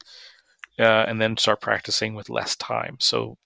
uh, 0.78 1.06
and 1.08 1.20
then 1.20 1.36
start 1.36 1.60
practicing 1.60 2.14
with 2.14 2.30
less 2.30 2.54
time. 2.54 2.96
So 3.00 3.36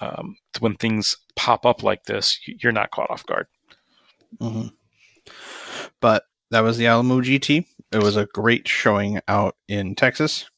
um, 0.00 0.36
when 0.58 0.74
things 0.74 1.16
pop 1.36 1.64
up 1.64 1.82
like 1.82 2.04
this, 2.04 2.40
you're 2.44 2.72
not 2.72 2.90
caught 2.90 3.10
off 3.10 3.24
guard. 3.26 3.46
Mm-hmm. 4.38 4.68
But 6.00 6.24
that 6.50 6.60
was 6.60 6.78
the 6.78 6.86
Alamo 6.86 7.20
GT. 7.20 7.66
It 7.92 8.02
was 8.02 8.16
a 8.16 8.26
great 8.26 8.68
showing 8.68 9.20
out 9.28 9.56
in 9.68 9.94
Texas, 9.94 10.48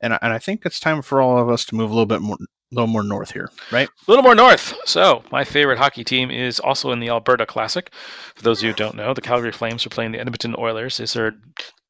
and 0.00 0.18
and 0.20 0.32
I 0.32 0.38
think 0.38 0.64
it's 0.64 0.80
time 0.80 1.02
for 1.02 1.20
all 1.20 1.38
of 1.38 1.48
us 1.48 1.64
to 1.66 1.74
move 1.74 1.90
a 1.90 1.94
little 1.94 2.06
bit 2.06 2.20
more, 2.20 2.36
a 2.40 2.74
little 2.74 2.86
more 2.86 3.02
north 3.02 3.32
here, 3.32 3.50
right? 3.70 3.88
A 3.88 4.10
little 4.10 4.22
more 4.22 4.34
north. 4.34 4.74
So 4.84 5.22
my 5.30 5.44
favorite 5.44 5.78
hockey 5.78 6.04
team 6.04 6.30
is 6.30 6.60
also 6.60 6.92
in 6.92 7.00
the 7.00 7.08
Alberta 7.08 7.46
Classic. 7.46 7.90
For 8.34 8.42
those 8.42 8.58
of 8.58 8.64
you 8.64 8.70
who 8.70 8.76
don't 8.76 8.96
know, 8.96 9.14
the 9.14 9.20
Calgary 9.20 9.52
Flames 9.52 9.86
are 9.86 9.90
playing 9.90 10.12
the 10.12 10.20
Edmonton 10.20 10.54
Oilers. 10.58 10.98
These 10.98 11.16
are 11.16 11.32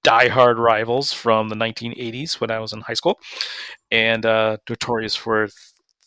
diehard 0.04 0.58
rivals 0.58 1.12
from 1.12 1.48
the 1.48 1.56
1980s 1.56 2.40
when 2.40 2.50
I 2.50 2.58
was 2.58 2.72
in 2.72 2.82
high 2.82 2.94
school, 2.94 3.18
and 3.90 4.24
uh, 4.24 4.58
notorious 4.68 5.16
for 5.16 5.48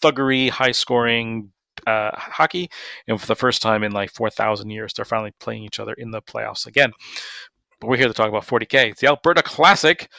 thuggery, 0.04 0.50
high 0.50 0.72
scoring, 0.72 1.52
uh, 1.88 2.12
hockey, 2.14 2.70
and 3.08 3.20
for 3.20 3.26
the 3.26 3.36
first 3.36 3.62
time 3.62 3.84
in 3.84 3.92
like 3.92 4.12
4,000 4.12 4.70
years, 4.70 4.94
they're 4.94 5.06
finally 5.06 5.34
playing 5.40 5.64
each 5.64 5.80
other 5.80 5.94
in 5.94 6.12
the 6.12 6.22
playoffs 6.22 6.68
again. 6.68 6.92
But 7.80 7.88
we're 7.88 7.98
here 7.98 8.08
to 8.08 8.14
talk 8.14 8.30
about 8.30 8.46
40K. 8.46 8.92
It's 8.92 9.02
the 9.02 9.08
Alberta 9.08 9.42
Classic, 9.42 10.10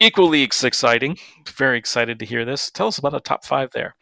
equally 0.00 0.42
exciting. 0.42 1.16
Very 1.46 1.78
excited 1.78 2.18
to 2.18 2.26
hear 2.26 2.44
this. 2.44 2.70
Tell 2.70 2.88
us 2.88 2.98
about 2.98 3.12
the 3.12 3.20
top 3.20 3.44
five 3.44 3.70
there. 3.72 3.94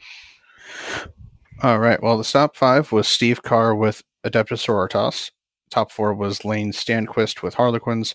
All 1.63 1.79
right. 1.79 2.03
Well, 2.03 2.17
the 2.17 2.25
top 2.25 2.57
five 2.57 2.93
was 2.93 3.09
Steve 3.09 3.43
Carr 3.43 3.75
with 3.75 4.03
Adeptus 4.25 4.65
Sororitas. 4.65 5.33
Top 5.71 5.91
four 5.91 6.15
was 6.15 6.45
Lane 6.45 6.73
Stanquist 6.73 7.43
with 7.43 7.55
Harlequins. 7.55 8.15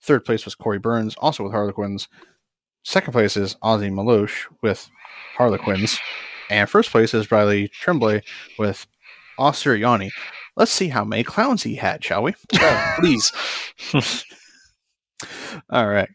Third 0.00 0.24
place 0.24 0.44
was 0.44 0.54
Corey 0.54 0.78
Burns, 0.78 1.14
also 1.16 1.42
with 1.42 1.52
Harlequins. 1.52 2.08
Second 2.84 3.12
place 3.12 3.36
is 3.36 3.56
Ozzy 3.56 3.90
Maloche 3.90 4.46
with 4.62 4.88
Harlequins. 5.36 5.98
And 6.50 6.68
first 6.68 6.90
place 6.90 7.14
is 7.14 7.30
Riley 7.30 7.68
Tremblay 7.68 8.22
with 8.58 8.86
Asuryani. 9.38 10.10
Let's 10.56 10.72
see 10.72 10.88
how 10.88 11.04
many 11.04 11.22
clowns 11.22 11.62
he 11.62 11.76
had, 11.76 12.02
shall 12.02 12.22
we? 12.22 12.34
Please. 12.98 13.32
All 15.70 15.86
right. 15.86 16.08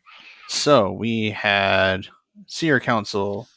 So 0.48 0.92
we 0.92 1.32
had 1.32 2.08
Seer 2.48 2.80
Council, 2.80 3.48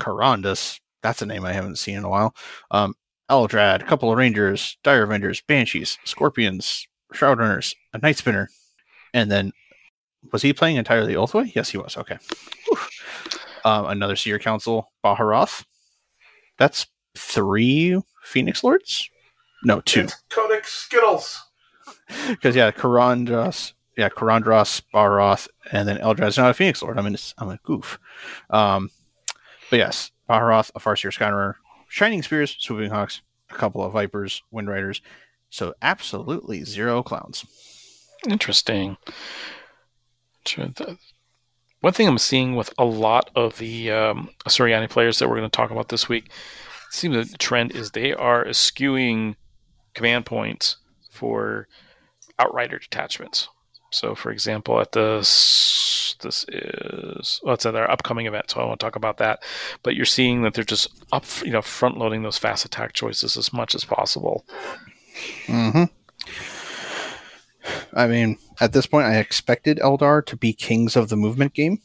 Karandras. 0.00 0.78
That's 1.02 1.22
a 1.22 1.26
name 1.26 1.44
I 1.44 1.52
haven't 1.52 1.78
seen 1.78 1.96
in 1.96 2.04
a 2.04 2.08
while. 2.08 2.34
Um, 2.70 2.94
Eldrad, 3.30 3.82
a 3.82 3.84
couple 3.84 4.10
of 4.10 4.18
Rangers, 4.18 4.76
Dire 4.82 5.02
Avengers, 5.02 5.42
Banshees, 5.46 5.98
Scorpions, 6.04 6.86
Shroudrunners, 7.12 7.74
a 7.92 7.98
Night 7.98 8.16
Spinner, 8.16 8.48
and 9.12 9.30
then 9.30 9.52
was 10.32 10.42
he 10.42 10.52
playing 10.52 10.76
entirely 10.76 11.14
Ulthwé? 11.14 11.54
Yes, 11.54 11.70
he 11.70 11.78
was. 11.78 11.96
Okay. 11.96 12.18
Um, 13.64 13.86
another 13.86 14.16
Seer 14.16 14.38
Council, 14.38 14.92
Baharoth. 15.02 15.64
That's 16.58 16.86
three 17.16 18.00
Phoenix 18.22 18.64
Lords? 18.64 19.08
No, 19.64 19.80
two. 19.80 20.02
It's 20.02 20.22
Codex 20.30 20.72
Skittles. 20.72 21.40
Because 22.28 22.54
yeah, 22.54 22.70
Karandras, 22.70 23.72
yeah, 23.96 24.10
Karandras, 24.10 24.82
Baharoth, 24.92 25.48
and 25.72 25.88
then 25.88 25.96
Eldrad's 25.98 26.36
not 26.36 26.50
a 26.50 26.54
Phoenix 26.54 26.82
Lord. 26.82 26.98
I'm 26.98 27.06
in, 27.06 27.16
I'm 27.38 27.48
a 27.48 27.58
goof. 27.62 27.98
Um, 28.50 28.90
but 29.70 29.78
yes, 29.78 30.10
Baharoth, 30.28 30.70
a 30.74 30.80
Farseer 30.80 31.10
Skyrunner, 31.10 31.54
Shining 31.88 32.22
Spears, 32.22 32.56
Swooping 32.58 32.90
Hawks, 32.90 33.22
a 33.50 33.54
couple 33.54 33.82
of 33.82 33.92
Vipers, 33.92 34.42
Wind 34.50 34.68
Riders. 34.68 35.00
So 35.50 35.74
absolutely 35.80 36.64
zero 36.64 37.02
clowns. 37.02 37.44
Interesting. 38.28 38.96
One 41.84 41.92
thing 41.92 42.08
I'm 42.08 42.16
seeing 42.16 42.56
with 42.56 42.72
a 42.78 42.84
lot 42.86 43.30
of 43.36 43.58
the 43.58 43.90
um, 43.90 44.30
Soriani 44.48 44.88
players 44.88 45.18
that 45.18 45.28
we're 45.28 45.36
going 45.36 45.50
to 45.50 45.54
talk 45.54 45.70
about 45.70 45.90
this 45.90 46.08
week, 46.08 46.30
seems 46.88 47.14
that 47.14 47.30
the 47.30 47.36
trend 47.36 47.72
is 47.72 47.90
they 47.90 48.14
are 48.14 48.42
eschewing 48.42 49.36
command 49.92 50.24
points 50.24 50.78
for 51.10 51.68
outrider 52.38 52.78
detachments. 52.78 53.50
So, 53.90 54.14
for 54.14 54.30
example, 54.30 54.80
at 54.80 54.92
this, 54.92 56.16
this 56.22 56.46
is 56.48 57.42
well, 57.44 57.52
it's 57.52 57.66
at 57.66 57.74
their 57.74 57.90
upcoming 57.90 58.24
event, 58.24 58.50
so 58.50 58.62
I 58.62 58.64
won't 58.64 58.80
talk 58.80 58.96
about 58.96 59.18
that. 59.18 59.42
But 59.82 59.94
you're 59.94 60.06
seeing 60.06 60.40
that 60.40 60.54
they're 60.54 60.64
just 60.64 60.88
up, 61.12 61.26
you 61.44 61.50
know, 61.50 61.60
front 61.60 61.98
loading 61.98 62.22
those 62.22 62.38
fast 62.38 62.64
attack 62.64 62.94
choices 62.94 63.36
as 63.36 63.52
much 63.52 63.74
as 63.74 63.84
possible. 63.84 64.46
Mm-hmm. 65.48 65.84
I 67.92 68.06
mean, 68.06 68.38
at 68.60 68.72
this 68.72 68.86
point, 68.86 69.06
I 69.06 69.16
expected 69.16 69.78
Eldar 69.78 70.24
to 70.26 70.36
be 70.36 70.52
kings 70.52 70.96
of 70.96 71.08
the 71.08 71.16
movement 71.16 71.54
game, 71.54 71.80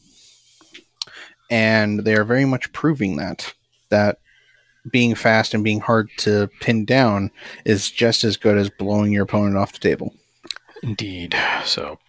and 1.50 2.00
they 2.00 2.16
are 2.16 2.24
very 2.24 2.46
much 2.46 2.72
proving 2.74 3.18
that 3.18 3.54
that 3.90 4.20
being 4.92 5.16
fast 5.16 5.54
and 5.54 5.64
being 5.64 5.82
hard 5.82 6.10
to 6.18 6.50
pin 6.62 6.86
down 6.86 7.32
is 7.66 7.92
just 7.92 8.24
as 8.24 8.38
good 8.38 8.58
as 8.58 8.70
blowing 8.70 9.12
your 9.12 9.24
opponent 9.24 9.58
off 9.58 9.74
the 9.74 9.80
table. 9.80 10.14
Indeed. 10.84 11.36
So, 11.66 12.00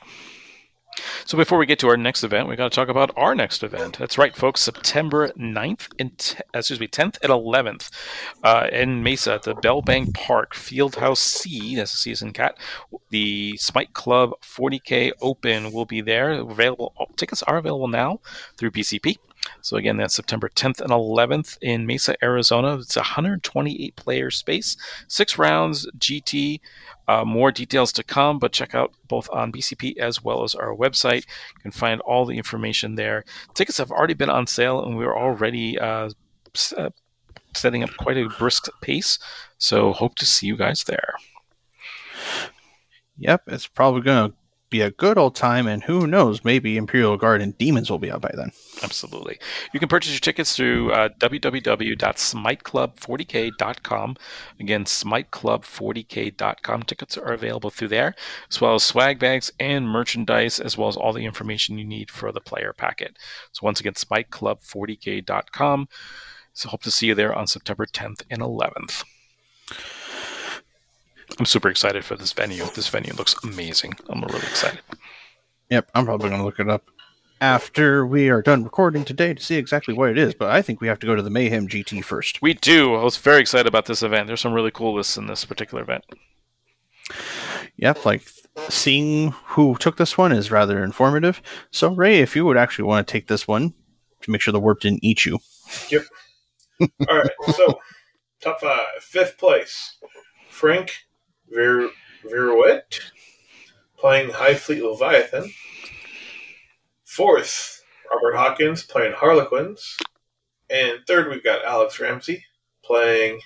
so 1.24 1.36
before 1.36 1.59
we 1.59 1.66
get 1.66 1.78
to 1.80 1.88
our 1.88 1.97
next 1.97 2.24
event, 2.24 2.49
we 2.49 2.57
got 2.57 2.70
to 2.70 2.74
talk 2.74 2.88
about 2.88 3.11
our 3.16 3.34
next 3.34 3.62
event. 3.62 3.99
That's 3.99 4.18
right, 4.18 4.34
folks. 4.34 4.61
September 4.61 5.28
9th 5.30 5.88
and 5.99 6.16
t- 6.18 6.38
excuse 6.53 6.80
me, 6.80 6.88
10th 6.88 7.18
and 7.22 7.30
11th 7.30 7.91
uh, 8.43 8.68
in 8.72 9.03
Mesa 9.03 9.34
at 9.34 9.43
the 9.43 9.55
Bellbank 9.55 10.14
Park 10.14 10.55
Fieldhouse 10.55 11.18
C. 11.18 11.76
That's 11.76 11.95
a 11.95 11.97
season 11.97 12.32
cat. 12.32 12.59
The 13.11 13.57
Smite 13.59 13.93
Club 13.93 14.32
40k 14.43 15.12
Open 15.20 15.72
will 15.72 15.86
be 15.86 16.01
there. 16.01 16.32
Available 16.32 16.93
tickets 17.16 17.43
are 17.45 17.59
available 17.59 17.88
now 17.88 18.20
through 18.57 18.72
BCP. 18.72 19.18
So 19.62 19.76
again, 19.76 19.97
that's 19.97 20.14
September 20.14 20.49
10th 20.49 20.80
and 20.80 20.91
11th 20.91 21.59
in 21.61 21.86
Mesa, 21.86 22.16
Arizona. 22.22 22.76
It's 22.76 22.97
a 22.97 23.01
128 23.01 23.97
player 23.97 24.30
space, 24.30 24.76
six 25.09 25.38
rounds, 25.38 25.86
GT. 25.99 26.61
Uh, 27.09 27.24
more 27.24 27.51
details 27.51 27.93
to 27.93 28.05
come, 28.05 28.38
but 28.38 28.53
check 28.53 28.74
out 28.74 28.93
both 29.09 29.28
on 29.32 29.51
BCP 29.51 29.99
as 29.99 30.22
well 30.22 30.45
as 30.45 30.55
our 30.55 30.74
website. 30.74 31.26
You 31.57 31.61
can 31.62 31.72
find 31.72 32.01
all 32.03 32.24
the 32.24 32.36
information 32.36 32.95
there. 32.95 33.24
Tickets 33.55 33.78
have 33.78 33.91
already 33.91 34.14
been 34.14 34.30
on 34.30 34.47
sale, 34.47 34.84
and 34.84 34.97
we're 34.97 35.16
already 35.16 35.78
uh, 35.78 36.11
uh, 36.76 36.91
setting 37.55 37.82
up 37.82 37.91
quite 37.99 38.16
a 38.16 38.28
brisk 38.28 38.68
pace. 38.80 39.18
So 39.59 39.93
hope 39.93 40.14
to 40.16 40.26
see 40.26 40.47
you 40.47 40.57
guys 40.57 40.84
there. 40.84 41.14
Yep, 43.18 43.43
it's 43.49 43.66
probably 43.66 44.03
going 44.03 44.30
to 44.30 44.36
be 44.71 44.81
a 44.81 44.91
good 44.91 45.18
old 45.18 45.35
time, 45.35 45.66
and 45.66 45.83
who 45.83 46.07
knows, 46.07 46.45
maybe 46.45 46.77
Imperial 46.77 47.16
Guard 47.16 47.43
and 47.43 47.59
Demons 47.59 47.91
will 47.91 47.99
be 47.99 48.09
out 48.11 48.21
by 48.21 48.31
then. 48.35 48.53
Absolutely. 48.83 49.39
You 49.75 49.81
can 49.81 49.89
purchase 49.89 50.12
your 50.12 50.21
tickets 50.21 50.55
through 50.57 50.93
uh, 50.93 51.09
www.smiteclub40k.com. 51.18 54.16
Again, 54.61 54.85
smiteclub40k.com. 54.85 56.83
Tickets 56.85 57.18
are 57.18 57.33
available 57.33 57.71
through 57.71 57.89
there, 57.89 58.14
as 58.49 58.61
well 58.61 58.75
as 58.75 58.85
swag 58.85 59.18
bags 59.18 59.51
and 59.59 59.89
merchandise, 59.89 60.61
as 60.61 60.79
well 60.79 60.89
as 60.89 60.97
all 60.97 61.12
the 61.12 61.25
information 61.25 61.77
you 61.77 61.85
need 61.85 62.09
for 62.11 62.31
the 62.33 62.41
player 62.41 62.73
packet. 62.73 63.18
So, 63.53 63.64
once 63.64 63.81
again, 63.81 63.95
smiteclub40k.com. 63.95 65.89
So, 66.53 66.68
hope 66.68 66.83
to 66.83 66.91
see 66.91 67.07
you 67.09 67.14
there 67.14 67.35
on 67.35 67.47
September 67.47 67.87
10th 67.87 68.23
and 68.31 68.41
11th. 68.41 69.05
I'm 71.39 71.47
super 71.47 71.68
excited 71.68 72.05
for 72.05 72.16
this 72.16 72.33
venue. 72.33 72.64
This 72.74 72.89
venue 72.89 73.14
looks 73.14 73.35
amazing. 73.43 73.95
I'm 74.09 74.22
really 74.22 74.39
excited. 74.39 74.81
Yep, 75.70 75.91
I'm 75.95 76.05
probably 76.05 76.28
going 76.28 76.41
to 76.41 76.45
look 76.45 76.61
it 76.61 76.68
up 76.68 76.91
after 77.41 78.05
we 78.05 78.28
are 78.28 78.43
done 78.43 78.64
recording 78.64 79.05
today 79.05 79.33
to 79.33 79.43
see 79.43 79.57
exactly 79.57 79.95
what 79.95 80.11
it 80.11 80.18
is, 80.18 80.35
but 80.35 80.51
I 80.51 80.61
think 80.61 80.81
we 80.81 80.89
have 80.89 80.99
to 80.99 81.07
go 81.07 81.14
to 81.14 81.22
the 81.22 81.31
Mayhem 81.31 81.68
GT 81.68 82.05
first. 82.05 82.43
We 82.43 82.55
do. 82.55 82.95
I 82.95 83.03
was 83.03 83.16
very 83.16 83.41
excited 83.41 83.66
about 83.66 83.87
this 83.87 84.03
event. 84.03 84.26
There's 84.26 84.41
some 84.41 84.53
really 84.53 84.70
cool 84.70 84.95
lists 84.95 85.16
in 85.16 85.26
this 85.26 85.45
particular 85.45 85.83
event. 85.83 86.05
Yep, 87.76 88.05
like 88.05 88.28
seeing 88.68 89.31
who 89.47 89.76
took 89.76 89.97
this 89.97 90.18
one 90.18 90.33
is 90.33 90.51
rather 90.51 90.85
informative. 90.85 91.41
So, 91.70 91.95
Ray, 91.95 92.18
if 92.18 92.37
you 92.37 92.45
would 92.45 92.59
actually 92.59 92.85
want 92.85 93.07
to 93.07 93.12
take 93.12 93.28
this 93.28 93.49
one 93.49 93.72
to 94.20 94.31
make 94.31 94.43
sure 94.43 94.53
the 94.53 94.61
warp 94.61 94.81
didn't 94.81 95.03
eat 95.03 95.24
you. 95.24 95.39
Yep. 95.89 96.03
All 97.09 97.18
right, 97.18 97.31
so 97.55 97.78
top 98.41 98.61
five. 98.61 98.87
Fifth 99.01 99.39
place, 99.39 99.97
Frank 100.49 101.07
Ver- 101.51 101.90
Viruet, 102.24 103.01
playing 103.98 104.30
Hive 104.30 104.61
Fleet 104.61 104.82
Leviathan. 104.82 105.53
Fourth, 107.05 107.82
Robert 108.11 108.36
Hawkins 108.36 108.84
playing 108.84 109.14
Harlequins. 109.16 109.96
And 110.68 111.01
third, 111.07 111.28
we've 111.28 111.42
got 111.44 111.64
Alex 111.64 111.98
Ramsey 111.98 112.44
playing 112.84 113.40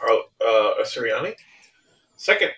Har- 0.00 0.24
uh. 0.44 0.84
Second, 2.16 2.50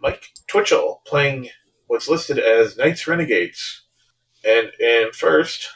Mike 0.00 0.28
Twitchell 0.48 1.02
playing 1.06 1.50
what's 1.86 2.08
listed 2.08 2.38
as 2.38 2.76
Knights 2.76 3.06
Renegades. 3.06 3.82
And 4.44 4.70
and 4.80 5.14
first, 5.14 5.68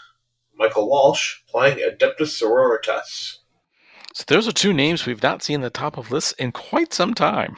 Michael 0.54 0.88
Walsh 0.88 1.40
playing 1.48 1.78
Adeptus 1.78 2.40
Sororitas. 2.40 3.39
So 4.20 4.24
those 4.28 4.46
are 4.46 4.52
two 4.52 4.74
names 4.74 5.06
we've 5.06 5.22
not 5.22 5.42
seen 5.42 5.62
the 5.62 5.70
top 5.70 5.96
of 5.96 6.10
lists 6.10 6.32
in 6.32 6.52
quite 6.52 6.92
some 6.92 7.14
time. 7.14 7.56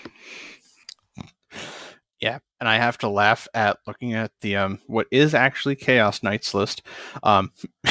Yeah, 2.20 2.38
and 2.60 2.68
I 2.68 2.76
have 2.76 2.98
to 2.98 3.08
laugh 3.08 3.48
at 3.52 3.78
looking 3.84 4.14
at 4.14 4.30
the 4.42 4.54
um 4.54 4.78
what 4.86 5.08
is 5.10 5.34
actually 5.34 5.74
Chaos 5.74 6.22
Knights 6.22 6.54
list. 6.54 6.82
Um, 7.24 7.50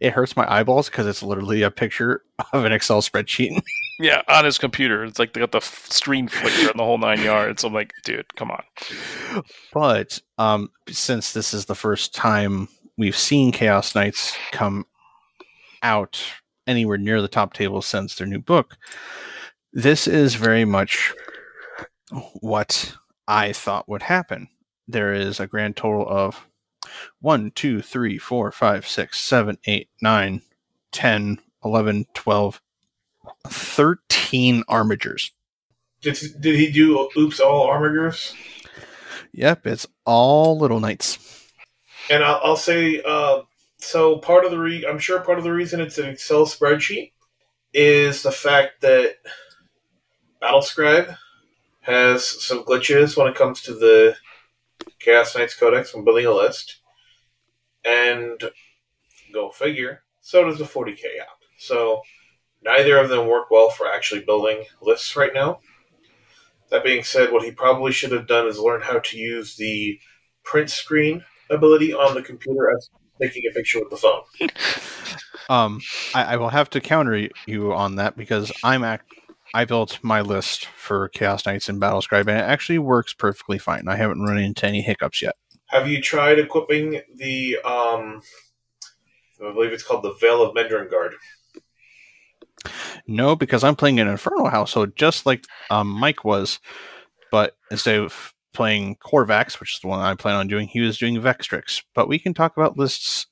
it 0.00 0.14
hurts 0.14 0.36
my 0.36 0.50
eyeballs 0.50 0.88
because 0.88 1.06
it's 1.06 1.22
literally 1.22 1.60
a 1.60 1.70
picture 1.70 2.22
of 2.54 2.64
an 2.64 2.72
Excel 2.72 3.02
spreadsheet. 3.02 3.60
Yeah, 3.98 4.20
on 4.28 4.44
his 4.44 4.58
computer. 4.58 5.04
It's 5.04 5.18
like 5.18 5.32
they 5.32 5.40
got 5.40 5.52
the 5.52 5.60
screen 5.62 6.28
flicker 6.28 6.70
and 6.70 6.78
the 6.78 6.84
whole 6.84 6.98
nine 6.98 7.22
yards. 7.22 7.64
I'm 7.64 7.72
like, 7.72 7.94
dude, 8.04 8.26
come 8.36 8.50
on. 8.50 8.62
but 9.72 10.20
um, 10.36 10.70
since 10.86 11.32
this 11.32 11.54
is 11.54 11.64
the 11.64 11.74
first 11.74 12.14
time 12.14 12.68
we've 12.98 13.16
seen 13.16 13.52
Chaos 13.52 13.94
Knights 13.94 14.36
come 14.52 14.84
out 15.82 16.22
anywhere 16.66 16.98
near 16.98 17.22
the 17.22 17.28
top 17.28 17.52
table 17.52 17.82
since 17.82 18.14
their 18.14 18.26
new 18.26 18.40
book, 18.40 18.76
this 19.72 20.06
is 20.06 20.34
very 20.34 20.64
much 20.64 21.12
what 22.40 22.94
I 23.28 23.52
thought 23.52 23.88
would 23.88 24.02
happen. 24.02 24.48
There 24.88 25.12
is 25.12 25.40
a 25.40 25.46
grand 25.46 25.76
total 25.76 26.08
of 26.08 26.46
1, 27.20 27.50
2, 27.52 27.82
3, 27.82 28.18
4, 28.18 28.52
5, 28.52 28.86
6, 28.86 29.20
7, 29.20 29.58
8, 29.64 29.88
9, 30.00 30.42
10, 30.92 31.38
11, 31.64 32.06
12, 32.14 32.62
13 33.48 34.62
armigers. 34.68 35.30
Did, 36.00 36.18
did 36.40 36.56
he 36.56 36.70
do 36.70 37.08
Oops 37.16 37.40
All 37.40 37.66
Armigers? 37.66 38.34
Yep, 39.32 39.66
it's 39.66 39.86
all 40.04 40.58
little 40.58 40.80
knights. 40.80 41.18
And 42.08 42.22
I'll, 42.22 42.40
I'll 42.42 42.56
say, 42.56 43.02
uh, 43.02 43.42
so 43.78 44.18
part 44.18 44.44
of 44.44 44.50
the 44.50 44.58
re- 44.58 44.86
I'm 44.86 44.98
sure 44.98 45.20
part 45.20 45.38
of 45.38 45.44
the 45.44 45.52
reason 45.52 45.80
it's 45.80 45.98
an 45.98 46.08
Excel 46.08 46.46
spreadsheet 46.46 47.12
is 47.72 48.22
the 48.22 48.32
fact 48.32 48.80
that 48.80 49.16
Battlescribe 50.42 51.16
has 51.82 52.24
some 52.24 52.64
glitches 52.64 53.16
when 53.16 53.28
it 53.28 53.36
comes 53.36 53.62
to 53.62 53.74
the 53.74 54.16
Chaos 54.98 55.36
Knights 55.36 55.54
Codex 55.54 55.94
when 55.94 56.04
building 56.04 56.26
a 56.26 56.32
list. 56.32 56.80
And 57.84 58.42
go 59.32 59.50
figure, 59.50 60.02
so 60.20 60.44
does 60.44 60.58
the 60.58 60.64
40k 60.64 61.20
app. 61.20 61.38
So 61.58 62.02
neither 62.62 62.98
of 62.98 63.08
them 63.08 63.28
work 63.28 63.50
well 63.50 63.70
for 63.70 63.86
actually 63.86 64.22
building 64.22 64.64
lists 64.82 65.14
right 65.14 65.32
now. 65.32 65.60
That 66.70 66.82
being 66.82 67.04
said, 67.04 67.30
what 67.30 67.44
he 67.44 67.52
probably 67.52 67.92
should 67.92 68.10
have 68.10 68.26
done 68.26 68.48
is 68.48 68.58
learn 68.58 68.80
how 68.82 68.98
to 68.98 69.16
use 69.16 69.54
the 69.56 70.00
print 70.42 70.70
screen 70.70 71.24
ability 71.48 71.92
on 71.92 72.14
the 72.14 72.22
computer 72.22 72.74
as 72.76 72.90
taking 73.20 73.42
a 73.50 73.54
picture 73.54 73.80
with 73.80 73.90
the 73.90 73.96
phone. 73.96 74.22
Um, 75.48 75.80
I, 76.12 76.24
I 76.24 76.36
will 76.38 76.48
have 76.48 76.70
to 76.70 76.80
counter 76.80 77.28
you 77.46 77.72
on 77.72 77.96
that 77.96 78.16
because 78.16 78.50
I'm 78.64 78.82
act. 78.82 79.12
I 79.54 79.64
built 79.64 80.00
my 80.02 80.20
list 80.20 80.66
for 80.66 81.08
Chaos 81.08 81.46
Knights 81.46 81.68
and 81.68 81.80
Battlescribe, 81.80 82.22
and 82.22 82.30
it 82.30 82.44
actually 82.44 82.78
works 82.78 83.14
perfectly 83.14 83.58
fine. 83.58 83.86
I 83.86 83.94
haven't 83.94 84.22
run 84.22 84.38
into 84.38 84.66
any 84.66 84.82
hiccups 84.82 85.22
yet. 85.22 85.36
Have 85.66 85.88
you 85.88 86.02
tried 86.02 86.40
equipping 86.40 87.00
the 87.14 87.58
um 87.64 88.22
I 89.44 89.52
believe 89.52 89.72
it's 89.72 89.82
called 89.82 90.02
the 90.02 90.14
Veil 90.14 90.42
of 90.42 90.54
Medrengard? 90.54 91.12
No, 93.06 93.36
because 93.36 93.62
I'm 93.62 93.76
playing 93.76 94.00
an 94.00 94.08
Inferno 94.08 94.46
household 94.46 94.96
just 94.96 95.26
like 95.26 95.44
um, 95.70 95.88
Mike 95.88 96.24
was, 96.24 96.58
but 97.30 97.56
instead 97.70 98.00
of 98.00 98.34
playing 98.56 98.96
Korvax, 98.96 99.60
which 99.60 99.74
is 99.74 99.80
the 99.80 99.88
one 99.88 100.00
I 100.00 100.14
plan 100.14 100.34
on 100.34 100.48
doing, 100.48 100.66
he 100.66 100.80
was 100.80 100.98
doing 100.98 101.14
Vextrix. 101.16 101.82
But 101.94 102.08
we 102.08 102.18
can 102.18 102.34
talk 102.34 102.56
about 102.56 102.78
lists 102.78 103.26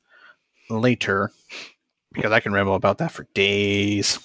later 0.68 1.33
because 2.12 2.31
I 2.31 2.41
can 2.41 2.53
ramble 2.53 2.75
about 2.75 2.99
that 2.99 3.11
for 3.11 3.27
days. 3.35 4.18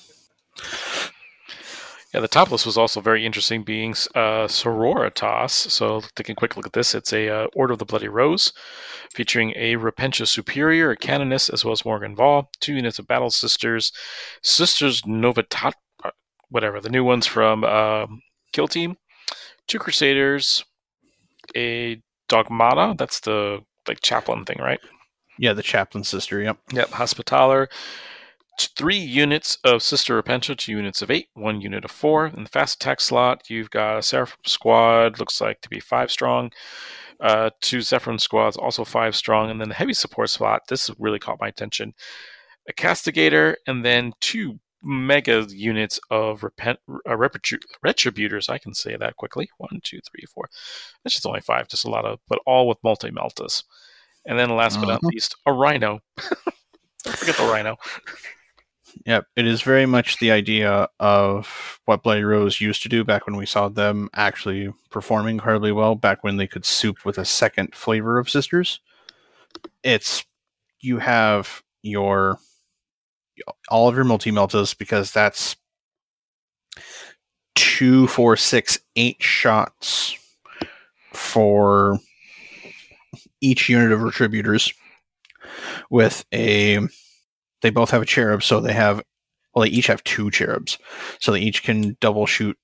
Yeah, 2.14 2.22
the 2.22 2.28
top 2.28 2.52
list 2.52 2.66
was 2.66 2.78
also 2.78 3.02
very 3.02 3.24
interesting, 3.24 3.64
being 3.64 3.92
uh, 4.16 4.48
Sororitas. 4.48 5.52
So, 5.52 6.02
taking 6.16 6.34
a 6.34 6.36
quick 6.36 6.58
look 6.58 6.66
at 6.66 6.74
this, 6.74 6.96
it's 6.96 7.14
a 7.14 7.30
uh, 7.30 7.48
Order 7.54 7.74
of 7.74 7.80
the 7.80 7.86
Bloody 7.86 8.08
Rose, 8.08 8.52
featuring 9.14 9.54
a 9.56 9.76
Repentia 9.76 10.28
Superior, 10.28 10.90
a 10.90 10.98
Canoness, 10.98 11.54
as 11.54 11.64
well 11.64 11.72
as 11.72 11.84
Morvenn 11.84 12.16
Vahl, 12.16 12.48
two 12.62 12.74
units 12.74 12.98
of 12.98 13.08
Battle 13.08 13.30
Sisters, 13.30 13.92
Sisters 14.42 15.06
Novitiate, 15.06 15.76
uh, 16.04 16.10
whatever, 16.50 16.82
the 16.82 16.90
new 16.90 17.04
ones 17.04 17.28
from 17.28 17.64
uh, 17.64 18.08
Kill 18.54 18.68
Team, 18.68 18.98
two 19.68 19.78
Crusaders, 19.78 20.66
a 21.56 22.02
Dogmata, 22.30 22.98
that's 22.98 23.22
the 23.22 23.60
like 23.88 24.02
chaplain 24.02 24.46
thing, 24.46 24.58
right? 24.60 24.80
Yeah, 25.38 25.54
the 25.54 25.64
chaplain 25.64 26.04
sister. 26.04 26.42
Yep. 26.42 26.58
Yep, 26.74 26.90
Hospitaller. 26.92 27.70
Three 28.76 28.98
units 28.98 29.58
of 29.64 29.82
Sister 29.82 30.22
Repentia, 30.22 30.58
two 30.58 30.74
units 30.74 31.02
of 31.02 31.10
eight, 31.10 31.30
one 31.34 31.62
unit 31.62 31.86
of 31.86 31.92
four. 31.92 32.28
In 32.28 32.44
the 32.44 32.50
fast 32.50 32.76
attack 32.76 33.00
slot, 33.00 33.50
you've 33.50 33.70
got 33.70 34.00
a 34.00 34.02
Seraphim 34.02 34.38
squad, 34.46 35.18
looks 35.18 35.40
like 35.40 35.62
to 35.62 35.70
be 35.70 35.80
five 35.80 36.12
strong. 36.12 36.52
Uh, 37.22 37.52
two 37.62 37.78
Zephyrim 37.78 38.20
squads, 38.20 38.58
also 38.58 38.84
five 38.84 39.16
strong. 39.16 39.50
And 39.50 39.62
then 39.62 39.70
the 39.70 39.76
heavy 39.76 39.94
support 39.94 40.30
slot, 40.30 40.64
this 40.68 40.92
really 41.00 41.20
caught 41.20 41.40
my 41.40 41.48
attention. 41.48 41.94
A 42.68 42.74
Castigator, 42.74 43.56
and 43.66 43.86
then 43.86 44.12
two 44.20 44.60
mega 44.84 45.46
units 45.50 46.00
of 46.10 46.44
repent, 46.44 46.80
uh, 46.90 47.12
retribu- 47.12 47.64
Retributors. 47.86 48.50
I 48.50 48.58
can 48.58 48.74
say 48.74 48.96
that 48.96 49.16
quickly. 49.18 49.50
One, 49.58 49.80
two, 49.84 50.00
three, 50.10 50.26
four. 50.34 50.50
That's 51.04 51.14
just 51.16 51.26
only 51.26 51.42
five, 51.42 51.68
just 51.68 51.86
a 51.86 51.90
lot 51.90 52.06
of, 52.06 52.20
but 52.28 52.40
all 52.46 52.68
with 52.68 52.78
multi 52.84 53.10
meltas. 53.12 53.64
And 54.26 54.38
then 54.38 54.56
last 54.56 54.80
but 54.80 54.88
not 54.88 54.96
Uh-huh. 54.98 55.10
least, 55.14 55.36
a 55.46 55.54
Rhino. 55.54 56.00
Don't 57.04 57.18
forget 57.18 57.36
the 57.38 57.44
Rhino. 57.44 57.78
Yep, 59.06 59.26
it 59.36 59.46
is 59.46 59.62
very 59.62 59.86
much 59.86 60.18
the 60.18 60.32
idea 60.32 60.88
of 61.00 61.80
what 61.86 62.02
Bloody 62.04 62.24
Rose 62.24 62.60
used 62.60 62.82
to 62.84 62.90
do 62.90 63.04
back 63.04 63.28
when 63.28 63.36
we 63.38 63.46
saw 63.46 63.70
them 63.70 64.10
actually 64.16 64.74
performing 64.90 65.36
incredibly 65.36 65.72
well, 65.72 65.96
back 65.96 66.24
when 66.24 66.38
they 66.38 66.48
could 66.48 66.66
soup 66.66 67.06
with 67.06 67.18
a 67.18 67.26
second 67.26 67.76
flavor 67.76 68.18
of 68.18 68.30
sisters. 68.30 68.80
It's 69.84 70.26
you 70.82 70.98
have 70.98 71.62
your 71.84 72.40
all 73.70 73.88
of 73.88 73.96
your 73.96 74.06
multi 74.06 74.32
meltas 74.32 74.78
because 74.78 75.12
that's 75.12 75.56
two, 77.56 78.08
four, 78.08 78.38
six, 78.38 78.80
eight 78.96 79.22
shots 79.22 80.16
for 81.14 82.00
each 83.42 83.70
unit 83.70 83.92
of 83.92 84.00
retributors 84.00 84.74
with 85.90 86.26
a 86.34 86.80
they 87.62 87.70
both 87.70 87.92
have 87.92 88.02
a 88.02 88.06
cherub, 88.06 88.44
so 88.44 88.60
they 88.60 88.74
have 88.74 89.02
well, 89.54 89.64
they 89.64 89.70
each 89.72 89.88
have 89.88 90.04
two 90.04 90.32
cherubs, 90.32 90.78
so 91.20 91.32
they 91.32 91.40
each 91.40 91.64
can 91.64 91.98
double 92.00 92.26
shoot 92.26 92.58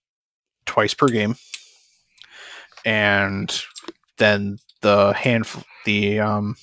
twice 0.65 0.93
per 0.93 1.07
game, 1.07 1.35
and 2.85 3.63
then 4.17 4.57
the 4.81 5.13
hand 5.13 5.47
the 5.85 6.19
um 6.19 6.55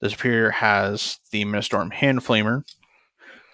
the 0.00 0.10
superior 0.10 0.50
has 0.50 1.18
the 1.30 1.44
Ministorum 1.44 1.92
hand 1.92 2.20
flamer, 2.20 2.64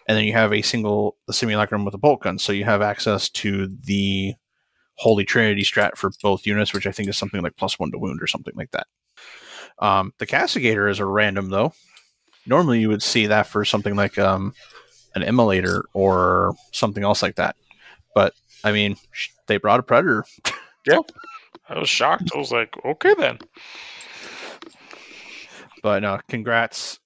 and 0.08 0.16
then 0.16 0.24
you 0.24 0.32
have 0.32 0.52
a 0.52 0.62
single 0.62 1.16
the 1.26 1.32
simulacrum 1.32 1.84
with 1.84 1.94
a 1.94 1.98
bolt 1.98 2.22
gun, 2.22 2.38
so 2.38 2.52
you 2.52 2.64
have 2.64 2.82
access 2.82 3.28
to 3.30 3.68
the 3.84 4.34
Holy 4.94 5.24
Trinity 5.24 5.62
strat 5.62 5.96
for 5.96 6.10
both 6.22 6.46
units, 6.46 6.72
which 6.72 6.86
I 6.86 6.92
think 6.92 7.08
is 7.08 7.18
something 7.18 7.42
like 7.42 7.56
plus 7.56 7.78
one 7.78 7.90
to 7.92 7.98
wound 7.98 8.22
or 8.22 8.26
something 8.26 8.54
like 8.56 8.70
that. 8.70 8.86
Um, 9.78 10.12
the 10.18 10.26
castigator 10.26 10.88
is 10.88 11.00
a 11.00 11.04
random 11.04 11.50
though. 11.50 11.72
Normally, 12.46 12.80
you 12.80 12.88
would 12.88 13.02
see 13.02 13.26
that 13.26 13.46
for 13.46 13.64
something 13.64 13.96
like 13.96 14.18
um, 14.18 14.54
an 15.14 15.22
immolator 15.22 15.82
or 15.92 16.54
something 16.72 17.02
else 17.02 17.22
like 17.22 17.36
that. 17.36 17.56
But 18.14 18.34
I 18.62 18.72
mean, 18.72 18.96
sh- 19.10 19.30
they 19.48 19.56
brought 19.56 19.80
a 19.80 19.82
predator. 19.82 20.24
Yep. 20.86 21.10
I 21.68 21.78
was 21.78 21.88
shocked. 21.88 22.30
I 22.34 22.38
was 22.38 22.52
like, 22.52 22.72
okay 22.84 23.14
then. 23.14 23.38
But 25.86 26.02
uh, 26.02 26.18
congrats 26.26 26.98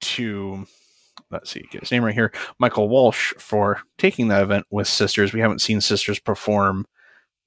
to 0.00 0.64
let's 1.32 1.50
see, 1.50 1.64
get 1.72 1.80
his 1.80 1.90
name 1.90 2.04
right 2.04 2.14
here, 2.14 2.32
Michael 2.60 2.88
Walsh 2.88 3.34
for 3.36 3.80
taking 3.98 4.28
that 4.28 4.44
event 4.44 4.64
with 4.70 4.86
Sisters. 4.86 5.32
We 5.32 5.40
haven't 5.40 5.60
seen 5.60 5.80
Sisters 5.80 6.20
perform 6.20 6.86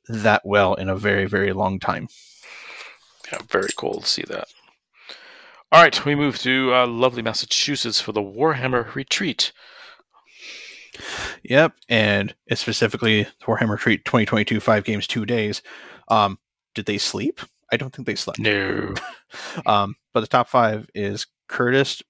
that 0.10 0.42
well 0.44 0.74
in 0.74 0.89
a 0.89 0.98
very, 0.98 1.28
very 1.28 1.54
long 1.54 1.80
time. 1.80 2.10
Yeah, 3.32 3.39
very 3.48 3.70
cool 3.78 4.02
to 4.02 4.06
see 4.06 4.26
that. 4.28 4.50
All 5.72 5.82
right, 5.82 6.04
we 6.04 6.14
move 6.14 6.38
to 6.39 6.76
uh, 6.76 6.88
lovely 6.88 7.22
Massachusetts 7.22 8.02
for 8.02 8.12
the 8.12 8.20
Warhammer 8.20 8.94
Retreat. 8.94 9.54
Yep, 11.44 11.72
and 11.88 12.36
it's 12.48 12.60
specifically 12.60 13.28
Warhammer 13.44 13.76
Retreat 13.76 14.04
2022, 14.04 14.60
five 14.60 14.84
games, 14.84 15.08
two 15.08 15.26
days. 15.26 15.62
Um, 16.10 16.38
did 16.76 16.86
they 16.86 16.98
sleep? 16.98 17.39
I 17.72 17.78
don't 17.78 17.93
think 17.95 18.05
they 18.05 18.15
slept. 18.15 18.39
No. 18.39 18.93
Um, 19.65 19.95
but 20.13 20.19
the 20.19 20.28
top 20.28 20.49
five 20.49 20.89
is 20.93 21.26
Curtis 21.47 22.01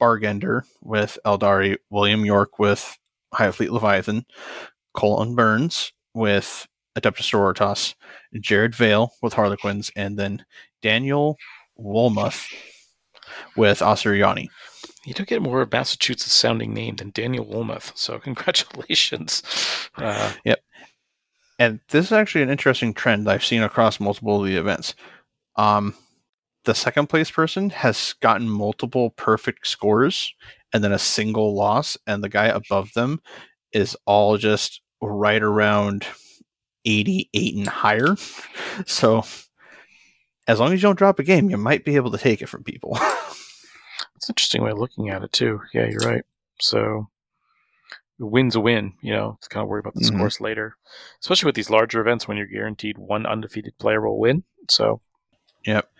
Bargender 0.00 0.64
with 0.82 1.16
Aeldari, 1.24 1.76
William 1.88 2.24
York 2.24 2.58
with 2.58 2.98
Hive 3.32 3.54
Fleet 3.54 3.70
Leviathan, 3.70 4.26
Colin 4.92 5.36
Burns 5.36 5.92
with 6.14 6.66
Adeptus 6.98 7.30
Sororitas, 7.30 7.94
Jared 8.40 8.74
Vale 8.74 9.12
with 9.22 9.34
Harlequins, 9.34 9.92
and 9.94 10.18
then 10.18 10.44
Daniel 10.82 11.36
Wolmuth 11.78 12.52
with 13.56 13.78
Asuryani. 13.78 14.48
You 15.04 15.14
don't 15.14 15.28
get 15.28 15.42
more 15.42 15.66
Massachusetts 15.70 16.32
sounding 16.32 16.74
name 16.74 16.96
than 16.96 17.10
Daniel 17.10 17.46
Wilmuth, 17.46 17.96
so 17.96 18.18
congratulations. 18.18 19.42
Uh, 19.96 20.32
And 21.58 21.80
this 21.88 22.06
is 22.06 22.12
actually 22.12 22.42
an 22.42 22.50
interesting 22.50 22.94
trend 22.94 23.28
I've 23.28 23.44
seen 23.44 23.62
across 23.62 23.98
multiple 24.00 24.40
of 24.40 24.46
the 24.46 24.56
events. 24.56 24.94
Um, 25.56 25.94
the 26.64 26.74
second 26.74 27.08
place 27.08 27.30
person 27.30 27.70
has 27.70 28.14
gotten 28.20 28.48
multiple 28.48 29.10
perfect 29.10 29.66
scores 29.66 30.34
and 30.72 30.84
then 30.84 30.92
a 30.92 30.98
single 30.98 31.54
loss, 31.54 31.96
and 32.06 32.22
the 32.22 32.28
guy 32.28 32.46
above 32.46 32.92
them 32.92 33.20
is 33.72 33.96
all 34.04 34.36
just 34.36 34.82
right 35.00 35.42
around 35.42 36.06
88 36.84 37.56
and 37.56 37.68
higher. 37.68 38.16
So 38.86 39.24
as 40.46 40.60
long 40.60 40.72
as 40.72 40.80
you 40.80 40.88
don't 40.88 40.98
drop 40.98 41.18
a 41.18 41.24
game, 41.24 41.50
you 41.50 41.56
might 41.56 41.84
be 41.84 41.96
able 41.96 42.10
to 42.12 42.18
take 42.18 42.40
it 42.40 42.48
from 42.48 42.62
people. 42.62 42.92
it's 44.16 44.28
an 44.28 44.32
interesting 44.32 44.62
way 44.62 44.70
of 44.70 44.78
looking 44.78 45.10
at 45.10 45.22
it, 45.22 45.32
too. 45.32 45.60
Yeah, 45.74 45.86
you're 45.86 46.08
right. 46.08 46.24
So, 46.60 47.08
a 48.20 48.26
win's 48.26 48.56
a 48.56 48.60
win. 48.60 48.94
You 49.02 49.12
know, 49.14 49.38
to 49.42 49.48
kind 49.48 49.62
of 49.62 49.68
worry 49.68 49.80
about 49.80 49.94
the 49.94 50.00
Mhm. 50.00 50.06
scores 50.16 50.40
later, 50.40 50.76
especially 51.20 51.46
with 51.48 51.54
these 51.56 51.70
larger 51.70 52.00
events 52.00 52.26
when 52.28 52.36
you're 52.36 52.46
guaranteed 52.46 52.98
one 52.98 53.26
undefeated 53.26 53.78
player 53.78 54.00
will 54.00 54.18
win. 54.18 54.44
So, 54.70 55.00
Yep. 55.66 55.90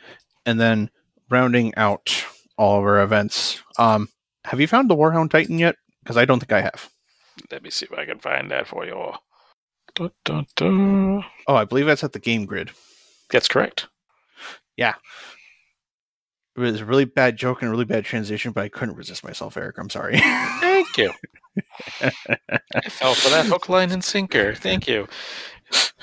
And 0.46 0.58
then 0.60 0.90
rounding 1.28 1.74
out 1.76 2.24
all 2.56 2.78
of 2.78 2.84
our 2.84 3.02
events, 3.02 3.62
um, 3.78 4.08
have 4.44 4.60
you 4.60 4.66
found 4.66 4.88
the 4.88 4.96
Warhound 4.96 5.30
Titan 5.30 5.58
yet? 5.58 5.76
Because 6.02 6.16
I 6.16 6.24
don't 6.24 6.38
think 6.40 6.52
I 6.52 6.62
have. 6.62 6.90
let 7.50 7.62
me 7.62 7.70
see 7.70 7.86
if 7.86 7.92
I 7.96 8.04
can 8.04 8.18
find 8.18 8.50
that 8.50 8.66
for 8.66 8.84
you. 8.86 9.12
Dun, 9.94 10.10
dun, 10.24 10.46
dun. 10.56 11.24
Oh, 11.46 11.54
I 11.54 11.64
believe 11.64 11.86
that's 11.86 12.02
at 12.04 12.12
the 12.12 12.18
game 12.18 12.46
grid. 12.46 12.70
That's 13.30 13.48
correct. 13.48 13.86
It 16.58 16.62
was 16.72 16.80
a 16.80 16.84
really 16.84 17.04
bad 17.04 17.36
joke 17.36 17.62
and 17.62 17.68
a 17.68 17.70
really 17.70 17.84
bad 17.84 18.04
transition, 18.04 18.50
but 18.50 18.64
I 18.64 18.68
couldn't 18.68 18.96
resist 18.96 19.22
myself, 19.22 19.56
Eric. 19.56 19.78
I'm 19.78 19.88
sorry. 19.90 20.18
Thank 20.18 20.98
you. 20.98 21.12
I 22.00 22.10
fell 22.88 23.14
for 23.14 23.30
that 23.30 23.46
hook, 23.46 23.68
line, 23.68 23.92
and 23.92 24.02
sinker. 24.02 24.54
Thank 24.54 24.88
you. 24.88 25.06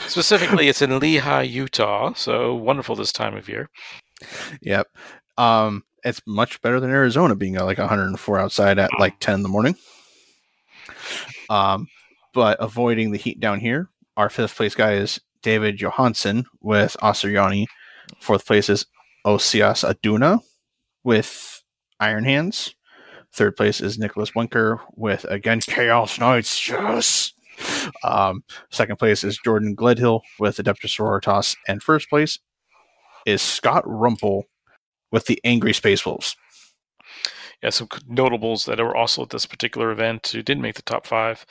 Specifically, 0.07 0.69
it's 0.69 0.81
in 0.81 0.91
Lehi, 0.91 1.49
Utah, 1.49 2.13
so 2.13 2.55
wonderful 2.55 2.95
this 2.95 3.11
time 3.11 3.35
of 3.35 3.49
year. 3.49 3.69
yep. 4.61 4.87
Um, 5.37 5.83
it's 6.05 6.21
much 6.25 6.61
better 6.61 6.79
than 6.79 6.89
Arizona 6.89 7.35
being 7.35 7.55
like 7.55 7.77
104 7.77 8.39
outside 8.39 8.79
at 8.79 8.91
like 8.97 9.19
10 9.19 9.35
in 9.35 9.43
the 9.43 9.49
morning. 9.49 9.75
Um, 11.49 11.87
but 12.33 12.57
avoiding 12.61 13.11
the 13.11 13.17
heat 13.17 13.39
down 13.41 13.59
here, 13.59 13.89
our 14.15 14.29
fifth 14.29 14.55
place 14.55 14.75
guy 14.75 14.93
is 14.93 15.19
David 15.41 15.77
Johansson 15.77 16.45
with 16.61 16.95
Asuryani. 17.01 17.65
Fourth 18.21 18.45
place 18.45 18.69
is 18.69 18.85
Osias 19.25 19.83
Aduna 19.83 20.39
with 21.03 21.63
Iron 21.99 22.23
Hands. 22.23 22.75
Third 23.33 23.57
place 23.57 23.81
is 23.81 23.97
Nicholas 23.97 24.33
Winker 24.33 24.79
with 24.95 25.25
again 25.25 25.59
Chaos 25.59 26.19
Knights. 26.19 26.69
Yes. 26.69 27.33
Um, 28.03 28.43
second 28.69 28.97
place 28.97 29.23
is 29.23 29.39
Jordan 29.43 29.75
Gledhill 29.75 30.21
with 30.39 30.57
Adeptus 30.57 30.97
Sororitas, 30.97 31.55
and 31.67 31.81
first 31.81 32.09
place 32.09 32.39
is 33.25 33.41
Scott 33.41 33.83
Rumpel 33.85 34.43
with 35.11 35.25
the 35.25 35.39
Angry 35.43 35.73
Space 35.73 36.05
Wolves. 36.05 36.35
Yeah, 37.63 37.69
some 37.69 37.87
notables 38.07 38.65
that 38.65 38.79
were 38.79 38.95
also 38.95 39.23
at 39.23 39.29
this 39.29 39.45
particular 39.45 39.89
event 39.91 40.27
who 40.27 40.43
didn't 40.43 40.61
make 40.61 40.75
the 40.75 40.81
top 40.81 41.07
five 41.07 41.45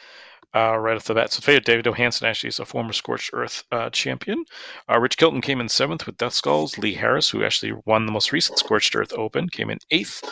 uh, 0.55 0.77
right 0.79 0.97
off 0.97 1.05
the 1.05 1.15
bat. 1.15 1.33
So, 1.33 1.41
favorite 1.41 1.65
David 1.65 1.87
Johansson 1.87 2.29
actually 2.29 2.49
is 2.49 2.61
a 2.61 2.65
former 2.65 2.93
Scorched 2.93 3.31
Earth 3.33 3.65
uh, 3.73 3.91
champion. 3.91 4.45
Uh, 4.89 5.01
Rich 5.01 5.17
Kilton 5.17 5.41
came 5.41 5.61
in 5.61 5.69
seventh 5.69 6.07
with 6.07 6.17
Death 6.17 6.35
Skulls. 6.35 6.79
Lee 6.79 6.95
Harris, 6.95 7.31
who 7.31 7.45
actually 7.45 7.73
won 7.85 8.07
the 8.07 8.13
most 8.13 8.33
recent 8.33 8.59
Scorched 8.59 8.95
Earth 8.95 9.13
Open, 9.15 9.49
came 9.49 9.69
in 9.71 9.79
eighth. 9.91 10.23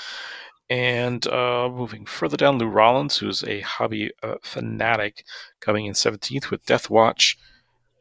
And 0.71 1.27
uh, 1.27 1.69
moving 1.69 2.07
further 2.07 2.37
down, 2.37 2.59
Lou 2.59 2.67
Rollins, 2.69 3.19
who's 3.19 3.43
a 3.45 3.61
hobby 3.61 4.11
uh, 4.23 4.37
fanatic, 4.43 5.25
coming 5.61 5.87
in 5.87 5.93
17th 5.93 6.51
with 6.51 6.65
Death 6.65 6.89
Watch. 6.89 7.37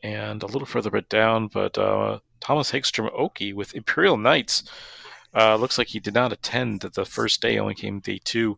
And 0.04 0.42
a 0.42 0.48
little 0.48 0.66
further 0.66 0.90
bit 0.90 1.10
down, 1.10 1.48
but 1.48 1.78
uh, 1.78 2.20
Thomas 2.40 2.72
Hagstrom 2.72 3.10
Oki 3.14 3.54
with 3.54 3.76
Imperial 3.76 4.18
Knights. 4.18 4.64
Looks 5.36 5.78
like 5.78 5.88
he 5.88 6.00
did 6.00 6.14
not 6.14 6.34
attend 6.34 6.82
the 6.82 7.06
first 7.06 7.42
day, 7.42 7.58
only 7.58 7.76
came 7.76 8.00
day 8.00 8.20
two. 8.24 8.58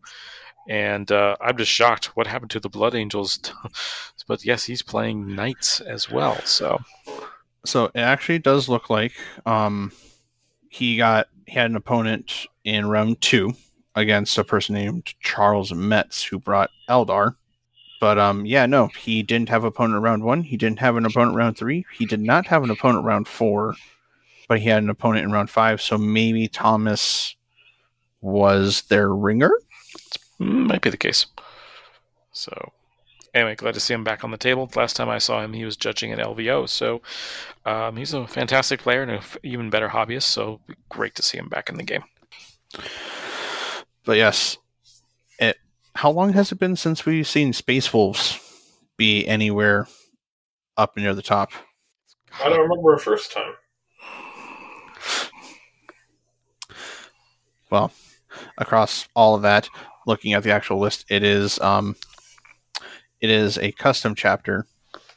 And 0.68 1.10
uh, 1.12 1.36
I'm 1.40 1.56
just 1.56 1.70
shocked 1.70 2.16
what 2.16 2.26
happened 2.26 2.50
to 2.52 2.60
the 2.60 2.70
Blood 2.70 2.94
Angels. 2.94 3.38
but 4.26 4.44
yes, 4.44 4.64
he's 4.64 4.82
playing 4.82 5.34
Knights 5.34 5.80
as 5.80 6.10
well. 6.10 6.40
So, 6.44 6.78
so 7.64 7.86
it 7.86 8.00
actually 8.00 8.38
does 8.38 8.68
look 8.68 8.88
like 8.88 9.12
um, 9.46 9.92
he 10.68 10.96
got 10.96 11.28
he 11.46 11.54
had 11.54 11.70
an 11.70 11.76
opponent 11.76 12.46
in 12.64 12.88
round 12.88 13.20
two 13.20 13.52
against 13.94 14.38
a 14.38 14.44
person 14.44 14.74
named 14.74 15.14
Charles 15.20 15.72
Metz 15.72 16.22
who 16.24 16.38
brought 16.38 16.70
Eldar. 16.88 17.36
But 18.00 18.18
um, 18.18 18.44
yeah, 18.44 18.66
no, 18.66 18.88
he 18.88 19.22
didn't 19.22 19.48
have 19.48 19.64
opponent 19.64 20.02
round 20.02 20.24
one. 20.24 20.42
He 20.42 20.56
didn't 20.56 20.80
have 20.80 20.96
an 20.96 21.06
opponent 21.06 21.36
round 21.36 21.56
three. 21.56 21.86
He 21.96 22.06
did 22.06 22.20
not 22.20 22.46
have 22.46 22.62
an 22.62 22.70
opponent 22.70 23.04
round 23.04 23.28
four, 23.28 23.76
but 24.48 24.60
he 24.60 24.68
had 24.68 24.82
an 24.82 24.90
opponent 24.90 25.24
in 25.24 25.32
round 25.32 25.48
five. 25.48 25.80
So 25.80 25.96
maybe 25.96 26.48
Thomas 26.48 27.36
was 28.20 28.82
their 28.82 29.14
ringer. 29.14 29.52
Mm, 30.40 30.66
might 30.66 30.82
be 30.82 30.90
the 30.90 30.96
case. 30.96 31.26
So 32.32 32.72
anyway, 33.34 33.54
glad 33.54 33.74
to 33.74 33.80
see 33.80 33.94
him 33.94 34.04
back 34.04 34.24
on 34.24 34.30
the 34.30 34.36
table. 34.36 34.70
Last 34.74 34.96
time 34.96 35.08
I 35.08 35.18
saw 35.18 35.42
him, 35.42 35.52
he 35.52 35.64
was 35.64 35.76
judging 35.76 36.12
an 36.12 36.18
LVO. 36.18 36.68
So 36.68 37.02
um, 37.64 37.96
he's 37.96 38.14
a 38.14 38.26
fantastic 38.26 38.80
player 38.80 39.02
and 39.02 39.10
an 39.10 39.20
even 39.42 39.70
better 39.70 39.88
hobbyist. 39.88 40.22
So 40.22 40.60
great 40.88 41.14
to 41.16 41.22
see 41.22 41.38
him 41.38 41.48
back 41.48 41.68
in 41.68 41.76
the 41.76 41.82
game. 41.82 42.04
But 44.04 44.16
yes, 44.16 44.58
it. 45.38 45.58
How 45.96 46.10
long 46.10 46.32
has 46.32 46.50
it 46.50 46.58
been 46.58 46.76
since 46.76 47.06
we've 47.06 47.26
seen 47.26 47.52
Space 47.52 47.92
Wolves 47.92 48.40
be 48.96 49.26
anywhere 49.26 49.86
up 50.76 50.96
near 50.96 51.14
the 51.14 51.22
top? 51.22 51.52
I 52.42 52.48
don't 52.48 52.60
remember 52.60 52.94
a 52.94 52.98
first 52.98 53.32
time. 53.32 53.52
Well, 57.70 57.92
across 58.58 59.08
all 59.16 59.34
of 59.34 59.42
that, 59.42 59.68
looking 60.06 60.32
at 60.32 60.42
the 60.42 60.50
actual 60.52 60.78
list, 60.78 61.04
it 61.08 61.22
is 61.22 61.58
um, 61.60 61.96
it 63.20 63.30
is 63.30 63.58
a 63.58 63.72
custom 63.72 64.14
chapter, 64.14 64.66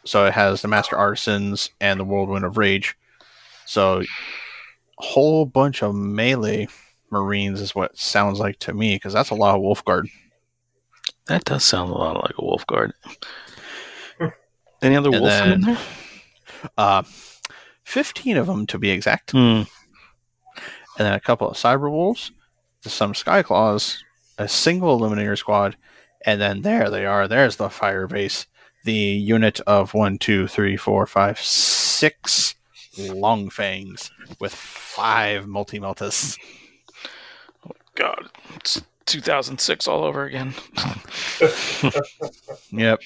so 0.06 0.26
it 0.26 0.34
has 0.34 0.62
the 0.62 0.68
Master 0.68 0.96
Artisans 0.98 1.70
and 1.82 2.00
the 2.00 2.04
Whirlwind 2.06 2.46
of 2.46 2.58
Rage. 2.58 2.96
So, 3.66 4.02
a 4.02 4.06
whole 5.04 5.46
bunch 5.46 5.84
of 5.84 5.94
melee 5.96 6.68
Marines 7.12 7.62
is 7.62 7.76
what 7.76 7.98
sounds 7.98 8.40
like 8.40 8.60
to 8.60 8.74
me 8.74 8.96
because 8.96 9.14
that's 9.14 9.30
a 9.30 9.36
lot 9.36 9.56
of 9.56 9.62
Wolf 9.62 9.84
Guard. 9.84 10.08
That 11.28 11.44
does 11.44 11.64
sound 11.66 11.92
a 11.92 11.94
lot 11.94 12.24
like 12.24 12.38
a 12.38 12.44
Wolf 12.46 12.66
Guard. 12.68 12.94
Any 14.82 14.96
other 14.96 15.12
wolf 15.12 15.42
in 15.42 15.62
there? 15.62 15.78
Uh, 16.78 17.04
fifteen 17.84 18.38
of 18.38 18.48
them 18.48 18.66
to 18.68 18.78
be 18.78 18.90
exact, 18.92 19.32
Hmm. 19.32 19.38
and 19.38 19.66
then 20.98 21.14
a 21.14 21.20
couple 21.20 21.50
of 21.50 21.58
Cyber 21.58 21.90
Wolves, 21.92 22.32
some 22.82 23.14
Sky 23.16 23.42
Claws, 23.44 24.04
a 24.38 24.48
single 24.48 25.00
Eliminator 25.00 25.38
squad, 25.38 25.78
and 26.26 26.40
then 26.40 26.62
there 26.62 26.90
they 26.90 27.06
are. 27.06 27.28
There's 27.28 27.58
the 27.58 27.70
fire 27.70 28.08
base. 28.08 28.46
The 28.84 28.94
unit 28.94 29.60
of 29.62 29.94
one, 29.94 30.18
two, 30.18 30.48
three, 30.48 30.78
four, 30.78 31.06
five, 31.08 31.40
six 31.40 32.56
long 32.98 33.50
fangs 33.50 34.12
with 34.40 34.54
five 34.54 35.48
multi 35.48 35.80
meltas. 35.80 36.38
Oh, 37.66 37.72
God, 37.96 38.30
it's 38.56 38.82
2006 39.06 39.88
all 39.88 40.04
over 40.04 40.26
again. 40.26 40.54
Yep. 42.72 43.02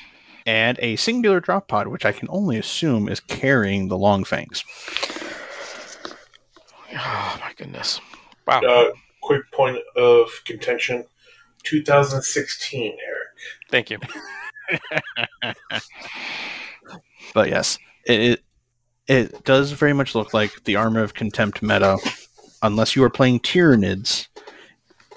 And 0.46 0.80
a 0.82 0.96
singular 0.96 1.40
drop 1.40 1.68
pod, 1.68 1.88
which 1.88 2.06
I 2.06 2.12
can 2.12 2.28
only 2.32 2.58
assume 2.58 3.08
is 3.08 3.20
carrying 3.20 3.88
the 3.88 3.98
long 3.98 4.24
fangs. 4.24 4.64
oh 6.94 7.38
my 7.40 7.54
goodness! 7.56 8.02
Wow. 8.48 8.62
Uh, 8.62 8.92
quick 9.22 9.44
point 9.52 9.78
of 9.96 10.30
contention 10.46 11.06
2016, 11.64 12.98
Eric. 13.06 13.28
Thank 13.70 13.90
you. 13.90 14.00
But 17.34 17.50
yes, 17.50 17.78
it, 18.06 18.22
it 18.22 18.44
it 19.08 19.44
does 19.44 19.72
very 19.72 19.94
much 19.94 20.16
look 20.16 20.34
like 20.34 20.64
the 20.64 20.76
Armor 20.76 21.02
of 21.02 21.14
Contempt 21.14 21.62
meta. 21.62 21.98
Unless 22.62 22.96
you 22.96 23.04
are 23.04 23.10
playing 23.10 23.40
Tyranids, 23.40 24.28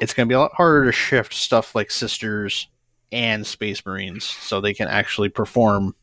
it's 0.01 0.15
going 0.15 0.27
to 0.27 0.33
be 0.33 0.35
a 0.35 0.41
lot 0.41 0.55
harder 0.55 0.87
to 0.87 0.93
shift 0.93 1.35
stuff 1.35 1.75
like 1.75 1.91
Sisters 1.91 2.69
and 3.13 3.47
Space 3.47 3.85
Marines 3.85 4.25
so 4.25 4.61
they 4.61 4.75
can 4.75 4.89
actually 4.89 5.29
perform 5.29 5.95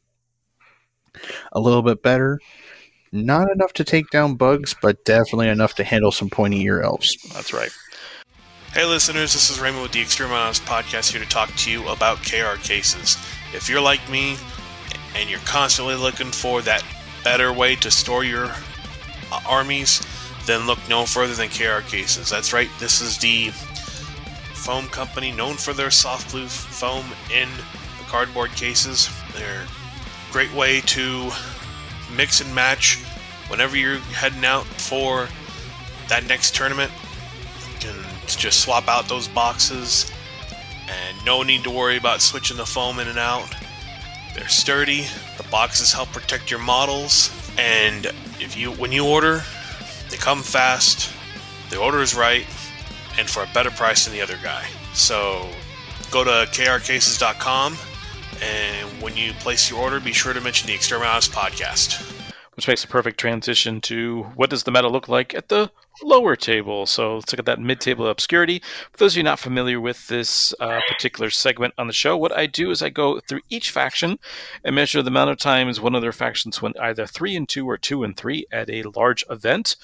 a 1.51 1.59
little 1.59 1.81
bit 1.81 2.03
better. 2.03 2.39
Not 3.11 3.51
enough 3.51 3.73
to 3.73 3.83
take 3.83 4.09
down 4.11 4.35
bugs, 4.35 4.75
but 4.81 5.03
definitely 5.03 5.49
enough 5.49 5.73
to 5.75 5.83
handle 5.83 6.11
some 6.11 6.29
pointy 6.29 6.61
ear 6.61 6.81
elves. 6.81 7.17
That's 7.33 7.51
right. 7.51 7.71
Hey 8.73 8.85
listeners, 8.85 9.33
this 9.33 9.49
is 9.49 9.59
Raymond 9.59 9.83
with 9.83 9.91
the 9.91 10.01
Exterminatus 10.01 10.61
Podcast 10.61 11.11
here 11.11 11.21
to 11.21 11.27
talk 11.27 11.53
to 11.57 11.69
you 11.69 11.85
about 11.89 12.19
KR 12.19 12.55
cases. 12.55 13.17
If 13.53 13.67
you're 13.67 13.81
like 13.81 14.09
me 14.09 14.37
and 15.13 15.29
you're 15.29 15.39
constantly 15.39 15.95
looking 15.95 16.31
for 16.31 16.61
that 16.61 16.81
better 17.21 17.51
way 17.51 17.75
to 17.75 17.91
store 17.91 18.23
your 18.23 18.45
uh, 18.45 19.41
armies, 19.45 20.01
then 20.45 20.67
look 20.67 20.79
no 20.87 21.05
further 21.05 21.33
than 21.33 21.49
KR 21.49 21.85
cases. 21.85 22.29
That's 22.29 22.53
right, 22.53 22.69
this 22.79 23.01
is 23.01 23.17
the 23.17 23.49
foam 24.53 24.87
company 24.87 25.33
known 25.33 25.55
for 25.55 25.73
their 25.73 25.91
soft 25.91 26.31
blue 26.31 26.47
foam 26.47 27.03
in 27.29 27.49
the 27.97 28.05
cardboard 28.05 28.51
cases. 28.51 29.09
They're 29.35 29.63
a 29.63 30.31
great 30.31 30.53
way 30.53 30.79
to 30.79 31.29
mix 32.15 32.39
and 32.39 32.55
match 32.55 33.03
whenever 33.49 33.75
you're 33.75 33.97
heading 33.97 34.45
out 34.45 34.63
for 34.63 35.27
that 36.07 36.25
next 36.25 36.55
tournament 36.55 36.93
just 38.35 38.61
swap 38.61 38.87
out 38.87 39.07
those 39.07 39.27
boxes 39.27 40.11
and 40.89 41.25
no 41.25 41.43
need 41.43 41.63
to 41.63 41.69
worry 41.69 41.97
about 41.97 42.21
switching 42.21 42.57
the 42.57 42.65
foam 42.65 42.99
in 42.99 43.07
and 43.07 43.19
out. 43.19 43.55
They're 44.35 44.47
sturdy, 44.47 45.05
the 45.37 45.43
boxes 45.51 45.91
help 45.91 46.09
protect 46.09 46.49
your 46.49 46.59
models, 46.59 47.31
and 47.57 48.05
if 48.39 48.55
you 48.57 48.71
when 48.71 48.91
you 48.91 49.05
order, 49.05 49.43
they 50.09 50.17
come 50.17 50.41
fast, 50.41 51.13
the 51.69 51.77
order 51.77 52.01
is 52.01 52.15
right, 52.15 52.45
and 53.17 53.29
for 53.29 53.43
a 53.43 53.49
better 53.53 53.71
price 53.71 54.05
than 54.05 54.13
the 54.13 54.21
other 54.21 54.37
guy. 54.43 54.65
So 54.93 55.49
go 56.11 56.23
to 56.23 56.49
krcases.com 56.51 57.77
and 58.41 59.01
when 59.01 59.15
you 59.15 59.33
place 59.33 59.69
your 59.69 59.79
order, 59.79 59.99
be 59.99 60.13
sure 60.13 60.33
to 60.33 60.41
mention 60.41 60.67
the 60.67 60.73
Exterminatus 60.73 61.29
podcast. 61.29 62.20
Which 62.55 62.67
makes 62.67 62.83
a 62.83 62.87
perfect 62.87 63.17
transition 63.19 63.79
to 63.81 64.23
what 64.35 64.49
does 64.49 64.63
the 64.63 64.71
meta 64.71 64.89
look 64.89 65.07
like 65.07 65.33
at 65.33 65.47
the 65.47 65.71
lower 66.03 66.35
table. 66.35 66.85
So 66.85 67.15
let's 67.15 67.31
look 67.31 67.39
at 67.39 67.45
that 67.45 67.59
mid-table 67.59 68.07
obscurity. 68.07 68.61
For 68.91 68.97
those 68.97 69.13
of 69.13 69.17
you 69.17 69.23
not 69.23 69.39
familiar 69.39 69.79
with 69.79 70.07
this 70.07 70.53
uh, 70.59 70.79
particular 70.87 71.29
segment 71.29 71.73
on 71.77 71.87
the 71.87 71.93
show, 71.93 72.17
what 72.17 72.31
I 72.31 72.47
do 72.47 72.71
is 72.71 72.81
I 72.81 72.89
go 72.89 73.19
through 73.19 73.41
each 73.49 73.71
faction 73.71 74.19
and 74.63 74.75
measure 74.75 75.01
the 75.01 75.09
amount 75.09 75.29
of 75.29 75.37
times 75.37 75.79
one 75.79 75.95
of 75.95 76.01
their 76.01 76.11
factions 76.11 76.61
went 76.61 76.79
either 76.79 77.05
three 77.05 77.35
and 77.35 77.47
two 77.47 77.69
or 77.69 77.77
two 77.77 78.03
and 78.03 78.15
three 78.15 78.45
at 78.51 78.69
a 78.69 78.83
large 78.83 79.23
event 79.29 79.75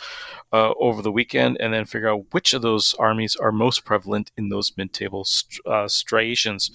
uh, 0.53 0.73
over 0.79 1.01
the 1.01 1.11
weekend, 1.11 1.57
and 1.59 1.73
then 1.73 1.85
figure 1.85 2.09
out 2.09 2.25
which 2.31 2.53
of 2.53 2.61
those 2.61 2.93
armies 2.95 3.35
are 3.35 3.51
most 3.51 3.83
prevalent 3.83 4.31
in 4.37 4.49
those 4.49 4.71
mid-table 4.77 5.25
st- 5.25 5.65
uh, 5.65 5.87
striations. 5.87 6.71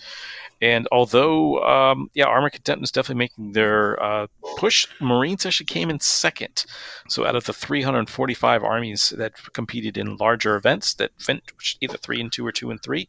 And 0.61 0.87
although, 0.93 1.62
um, 1.64 2.09
yeah, 2.14 2.27
Armor 2.27 2.51
Contempt 2.51 2.85
is 2.85 2.93
definitely 2.93 3.18
making 3.18 3.53
their 3.53 4.01
uh, 4.01 4.27
push, 4.57 4.87
Marines 5.01 5.45
actually 5.45 5.66
came 5.66 5.91
in 5.91 5.99
second. 5.99 6.64
So 7.09 7.27
out 7.27 7.35
of 7.35 7.45
the 7.45 7.53
345 7.53 8.62
armies 8.62 9.12
that 9.16 9.33
competed 9.55 9.99
in 9.99 10.16
larger 10.18 10.55
events 10.55 10.95
that 10.95 11.11
finished 11.18 11.79
either 11.81 11.97
three 11.97 12.20
and 12.20 12.33
two 12.33 12.47
or 12.47 12.53
two 12.53 12.70
and 12.70 12.81
three. 12.81 13.09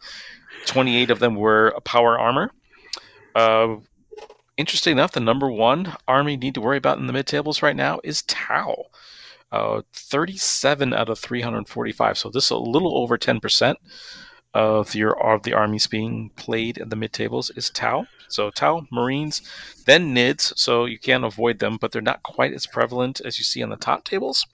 28 0.66 1.11
of 1.11 1.20
them 1.20 1.36
were 1.36 1.76
power 1.84 2.18
armor. 2.18 2.51
Uh, 3.36 3.76
interesting 4.57 4.93
enough, 4.93 5.11
the 5.11 5.20
number 5.20 5.51
one 5.51 5.95
army 6.07 6.38
need 6.38 6.55
to 6.55 6.61
worry 6.61 6.78
about 6.78 6.97
in 6.97 7.07
the 7.07 7.14
mid 7.14 7.28
tables 7.28 7.61
right 7.61 7.76
now 7.76 7.99
is 8.03 8.24
Tau. 8.24 8.86
Uh, 9.54 9.84
37 9.93 10.95
out 10.95 11.10
of 11.10 11.20
345. 11.20 12.18
So 12.18 12.30
this 12.30 12.45
is 12.45 12.49
a 12.49 12.58
little 12.58 12.97
over 12.97 13.20
10% 13.20 13.76
of 14.56 14.95
your 14.95 15.20
of 15.24 15.43
the 15.43 15.54
armies 15.54 15.86
being 15.86 16.32
played 16.36 16.80
in 16.80 16.89
the 16.89 16.95
mid 16.95 17.14
tables 17.14 17.51
is 17.51 17.70
Tau. 17.70 18.08
So 18.30 18.49
Tau, 18.49 18.88
Marines, 18.91 19.43
then 19.86 20.16
Nids. 20.16 20.58
So 20.58 20.86
you 20.86 20.97
can't 20.97 21.24
avoid 21.24 21.60
them, 21.60 21.78
but 21.80 21.91
they're 21.91 22.01
not 22.01 22.24
quite 22.24 22.51
as 22.51 22.66
prevalent 22.66 23.22
as 23.22 23.38
you 23.38 23.43
see 23.43 23.62
on 23.62 23.70
the 23.70 23.76
top 23.76 24.06
tables. 24.06 24.47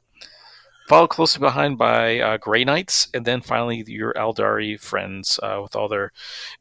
Followed 0.90 1.12
closely 1.12 1.40
behind 1.40 1.78
by 1.78 2.20
uh, 2.20 2.36
Grey 2.36 2.66
Knights, 2.66 3.08
and 3.14 3.24
then 3.24 3.40
finally 3.40 3.86
your 3.88 4.12
Aeldari 4.16 4.78
friends 4.78 5.40
uh, 5.42 5.60
with 5.64 5.78
all 5.78 5.88
their 5.88 6.12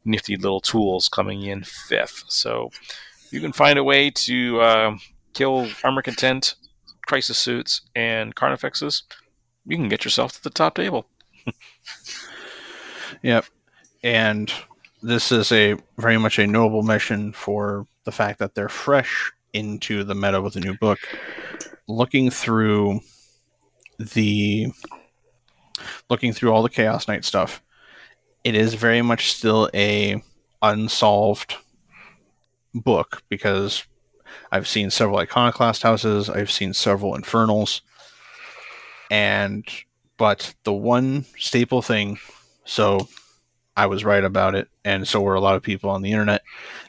nifty 0.05 0.37
little 0.37 0.61
tools 0.61 1.09
coming 1.09 1.43
in 1.43 1.63
fifth. 1.63 2.23
So 2.29 2.71
you 3.31 3.41
can 3.41 3.51
find 3.51 3.77
a 3.77 3.83
way 3.83 4.11
to 4.11 4.61
uh, 4.61 4.97
kill 5.33 5.67
armor 5.83 6.01
content 6.01 6.55
crisis 7.09 7.39
suits, 7.39 7.81
and 7.95 8.35
carnifexes, 8.35 9.01
you 9.65 9.75
can 9.75 9.89
get 9.89 10.05
yourself 10.05 10.31
to 10.33 10.43
the 10.43 10.51
top 10.51 10.75
table. 10.75 11.07
Yep. 13.21 13.45
And 14.03 14.51
this 15.01 15.31
is 15.31 15.51
a 15.51 15.75
very 15.97 16.17
much 16.17 16.39
a 16.39 16.47
notable 16.47 16.83
mission 16.83 17.33
for 17.33 17.87
the 18.05 18.11
fact 18.11 18.39
that 18.39 18.55
they're 18.55 18.69
fresh 18.69 19.31
into 19.53 20.03
the 20.03 20.15
meta 20.15 20.41
with 20.41 20.55
a 20.55 20.59
new 20.59 20.77
book. 20.77 20.99
Looking 21.87 22.29
through 22.29 23.01
the 23.97 24.67
looking 26.09 26.33
through 26.33 26.51
all 26.51 26.63
the 26.63 26.69
Chaos 26.69 27.07
Knight 27.07 27.25
stuff, 27.25 27.61
it 28.43 28.55
is 28.55 28.73
very 28.73 29.01
much 29.01 29.33
still 29.33 29.69
a 29.73 30.21
unsolved 30.61 31.55
book 32.73 33.23
because 33.29 33.83
I've 34.51 34.67
seen 34.67 34.89
several 34.89 35.19
iconoclast 35.19 35.83
houses. 35.83 36.29
I've 36.29 36.51
seen 36.51 36.73
several 36.73 37.15
infernals. 37.15 37.81
And, 39.11 39.65
but 40.17 40.53
the 40.63 40.73
one 40.73 41.25
staple 41.37 41.81
thing, 41.81 42.19
so 42.65 43.07
I 43.75 43.85
was 43.85 44.03
right 44.03 44.23
about 44.23 44.55
it, 44.55 44.67
and 44.83 45.07
so 45.07 45.21
were 45.21 45.35
a 45.35 45.39
lot 45.39 45.55
of 45.55 45.63
people 45.63 45.89
on 45.89 46.01
the 46.01 46.11
internet. 46.11 46.43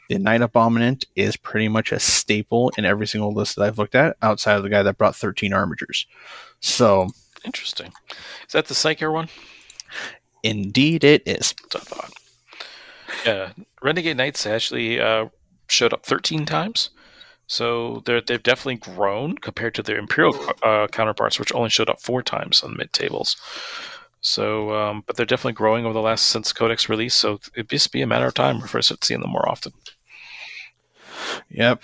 The 0.09 0.19
Knight 0.19 0.41
Abominant 0.41 1.05
is 1.15 1.37
pretty 1.37 1.67
much 1.67 1.91
a 1.91 1.99
staple 1.99 2.71
in 2.77 2.83
every 2.83 3.07
single 3.07 3.33
list 3.33 3.55
that 3.55 3.63
I've 3.63 3.77
looked 3.77 3.95
at, 3.95 4.17
outside 4.21 4.57
of 4.57 4.63
the 4.63 4.69
guy 4.69 4.83
that 4.83 4.97
brought 4.97 5.15
13 5.15 5.51
armigers. 5.51 6.05
So, 6.59 7.07
interesting. 7.45 7.93
Is 8.45 8.51
that 8.51 8.67
the 8.67 8.73
Psyker 8.73 9.11
one? 9.11 9.29
Indeed, 10.43 11.03
it 11.03 11.23
is. 11.25 11.53
That's 11.71 11.75
what 11.75 11.81
I 11.81 11.95
thought. 11.95 12.13
Yeah, 13.25 13.53
Renegade 13.81 14.17
Knights 14.17 14.45
actually 14.45 14.99
uh, 14.99 15.27
showed 15.67 15.93
up 15.93 16.05
13 16.05 16.45
times. 16.45 16.89
So 17.51 18.01
they're, 18.05 18.21
they've 18.21 18.41
definitely 18.41 18.77
grown 18.77 19.37
compared 19.37 19.75
to 19.75 19.83
their 19.83 19.97
Imperial 19.97 20.33
uh, 20.63 20.87
counterparts, 20.87 21.37
which 21.37 21.53
only 21.53 21.69
showed 21.69 21.89
up 21.89 21.99
four 21.99 22.23
times 22.23 22.63
on 22.63 22.71
the 22.71 22.77
mid 22.77 22.93
tables. 22.93 23.35
So, 24.21 24.73
um, 24.73 25.03
but 25.05 25.17
they're 25.17 25.25
definitely 25.25 25.51
growing 25.51 25.83
over 25.83 25.91
the 25.91 25.99
last 25.99 26.27
since 26.27 26.53
Codex 26.53 26.87
release. 26.87 27.13
So 27.13 27.41
it'd 27.53 27.69
just 27.69 27.91
be 27.91 28.01
a 28.01 28.07
matter 28.07 28.25
of 28.25 28.35
time 28.35 28.61
for 28.61 28.77
us 28.77 28.87
to 28.87 28.97
seeing 29.01 29.19
them 29.19 29.31
more 29.31 29.49
often. 29.49 29.73
Yep, 31.49 31.83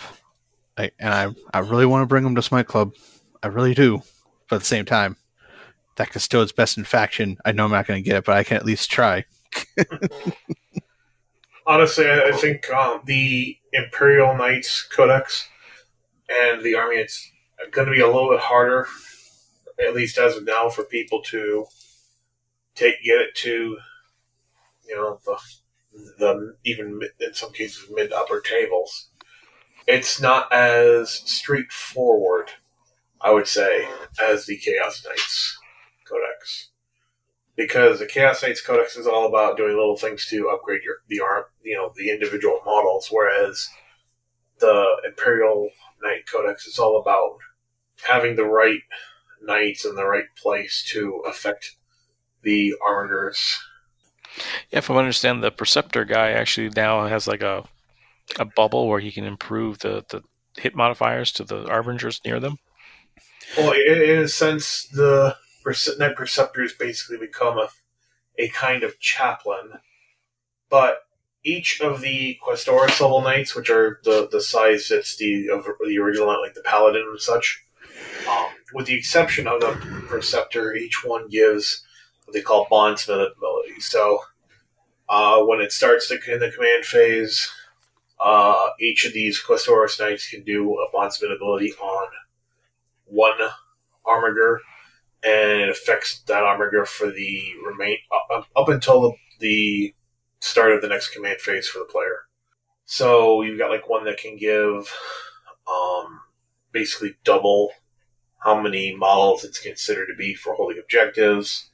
I, 0.78 0.92
and 1.00 1.14
I 1.14 1.36
I 1.54 1.60
really 1.60 1.86
want 1.86 2.02
to 2.02 2.08
bring 2.08 2.24
them 2.24 2.36
to 2.36 2.42
Smite 2.42 2.68
Club. 2.68 2.94
I 3.44 3.48
really 3.48 3.74
do. 3.74 4.04
But 4.50 4.56
at 4.56 4.62
the 4.62 4.68
same 4.68 4.86
time, 4.86 5.18
that 5.98 6.12
Custode's 6.12 6.54
best 6.54 6.78
in 6.78 6.86
faction. 6.86 7.40
I 7.44 7.52
know 7.52 7.66
I'm 7.66 7.72
not 7.72 7.88
going 7.88 8.02
to 8.02 8.10
get 8.10 8.16
it, 8.16 8.24
but 8.24 8.38
I 8.38 8.46
can 8.46 8.56
at 8.56 8.66
least 8.66 8.90
try. 8.90 9.26
Honestly, 11.68 12.10
I 12.10 12.32
think 12.32 12.72
um, 12.72 13.02
the 13.04 13.58
Imperial 13.74 14.34
Knights 14.38 14.84
Codex 14.84 15.50
and 16.30 16.64
the 16.64 16.76
army, 16.76 16.98
it's 16.98 17.32
going 17.72 17.88
to 17.88 17.94
be 17.94 18.02
a 18.02 18.08
little 18.08 18.30
bit 18.30 18.40
harder, 18.40 18.88
at 19.80 19.96
least 19.96 20.18
as 20.18 20.36
of 20.36 20.46
now, 20.46 20.70
for 20.70 20.84
people 20.84 21.22
to 21.24 21.66
take 22.76 23.04
get 23.04 23.22
it 23.22 23.36
to, 23.36 23.78
you 24.88 24.96
know, 24.96 25.20
the 25.26 25.38
the 26.20 26.56
even 26.64 27.02
in 27.20 27.34
some 27.34 27.52
cases 27.52 27.86
mid 27.92 28.12
upper 28.14 28.40
tables. 28.42 29.10
It's 29.88 30.20
not 30.20 30.52
as 30.52 31.12
straightforward, 31.12 32.52
I 33.22 33.32
would 33.32 33.48
say, 33.48 33.88
as 34.22 34.46
the 34.46 34.58
Chaos 34.58 35.04
Knights 35.06 35.58
Codex, 36.08 36.70
because 37.56 38.00
the 38.00 38.06
Chaos 38.06 38.44
Knights 38.44 38.62
Codex 38.62 38.98
is 38.98 39.08
all 39.08 39.26
about 39.26 39.58
doing 39.58 39.76
little 39.76 39.98
things 39.98 40.28
to 40.28 40.50
upgrade 40.50 40.84
your 40.84 40.98
the 41.08 41.22
arm, 41.22 41.46
you 41.64 41.76
know, 41.76 41.94
the 41.96 42.12
individual 42.12 42.60
models, 42.66 43.08
whereas 43.10 43.70
the 44.60 44.98
Imperial 45.06 45.70
Knight 46.02 46.26
Codex 46.32 46.68
is 46.68 46.80
all 46.80 47.00
about 47.00 47.38
having 48.04 48.36
the 48.36 48.46
right 48.46 48.82
knights 49.42 49.86
in 49.86 49.96
the 49.96 50.06
right 50.06 50.36
place 50.36 50.84
to 50.92 51.24
affect 51.28 51.76
the 52.44 52.74
armigers. 52.88 53.56
Yeah, 54.70 54.80
if 54.80 54.90
I 54.90 54.96
understand, 54.96 55.44
the 55.44 55.52
Preceptor 55.52 56.06
guy 56.06 56.32
actually 56.32 56.70
now 56.70 57.08
has 57.08 57.28
like 57.28 57.42
a 57.42 57.64
a 58.40 58.46
bubble 58.46 58.88
where 58.88 59.00
he 59.00 59.12
can 59.12 59.24
improve 59.24 59.80
the, 59.80 60.04
the 60.10 60.22
hit 60.58 60.76
modifiers 60.76 61.32
to 61.32 61.44
the 61.44 61.64
armigers 61.66 62.24
near 62.26 62.40
them. 62.40 62.58
Well, 63.58 63.72
in 63.72 64.20
a 64.20 64.28
sense, 64.28 64.88
the 64.92 65.36
Knight 65.98 66.16
Preceptors 66.16 66.74
basically 66.74 67.18
become 67.18 67.58
a, 67.58 67.70
a 68.38 68.50
kind 68.50 68.84
of 68.84 69.00
chaplain, 69.00 69.80
but 70.70 71.07
each 71.48 71.80
of 71.80 72.02
the 72.02 72.38
Questoris 72.46 73.00
level 73.00 73.22
knights, 73.22 73.56
which 73.56 73.70
are 73.70 74.02
the, 74.04 74.28
the 74.30 74.42
size 74.42 74.90
that's 74.90 75.16
the 75.16 75.50
of 75.50 75.66
the 75.88 75.98
original, 75.98 76.28
like 76.28 76.54
the 76.54 76.62
Paladin 76.62 77.08
and 77.10 77.22
such, 77.22 77.64
um, 78.30 78.48
with 78.74 78.86
the 78.86 78.96
exception 78.96 79.48
of 79.48 79.62
the 79.62 79.72
Preceptor, 80.08 80.76
each 80.76 81.06
one 81.06 81.30
gives 81.30 81.86
what 82.26 82.34
they 82.34 82.42
call 82.42 82.68
bondsman 82.70 83.20
ability. 83.20 83.80
So 83.80 84.20
uh, 85.08 85.42
when 85.44 85.62
it 85.62 85.72
starts 85.72 86.10
to, 86.10 86.16
in 86.32 86.40
the 86.40 86.52
command 86.52 86.84
phase, 86.84 87.50
uh, 88.20 88.70
each 88.82 89.06
of 89.06 89.14
these 89.14 89.42
Questoris 89.42 90.00
knights 90.00 90.30
can 90.30 90.44
do 90.44 90.74
a 90.74 90.92
bondsman 90.92 91.32
ability 91.32 91.72
on 91.82 92.08
one 93.06 93.40
armiger, 94.06 94.60
and 95.24 95.62
it 95.62 95.70
affects 95.70 96.20
that 96.28 96.44
armiger 96.44 96.86
for 96.86 97.10
the 97.10 97.54
remain 97.66 97.98
up, 98.32 98.48
up 98.54 98.68
until 98.68 99.02
the, 99.02 99.14
the 99.40 99.94
start 100.40 100.72
of 100.72 100.82
the 100.82 100.88
next 100.88 101.10
command 101.10 101.40
phase 101.40 101.68
for 101.68 101.80
the 101.80 101.86
player. 101.86 102.28
So 102.86 103.42
you've 103.42 103.60
got 103.60 103.72
like 103.72 103.90
one 103.90 104.06
that 104.06 104.18
can 104.18 104.38
give 104.38 104.94
um, 105.70 106.22
basically 106.72 107.16
double 107.24 107.72
how 108.40 108.62
many 108.62 108.96
models 108.96 109.44
it's 109.44 109.60
considered 109.60 110.08
to 110.08 110.16
be 110.16 110.34
for 110.34 110.54
holding 110.54 110.80
objectives. 110.80 111.70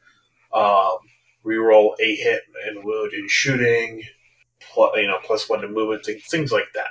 Um, 0.53 0.97
reroll 1.45 1.93
a 1.99 2.15
hit 2.15 2.43
and 2.65 2.83
wound 2.83 3.13
in 3.13 3.27
shooting, 3.27 4.03
you 4.77 5.07
know, 5.07 5.19
plus 5.23 5.49
one 5.49 5.61
to 5.61 5.67
movement, 5.67 6.05
things 6.05 6.51
like 6.51 6.71
that. 6.73 6.87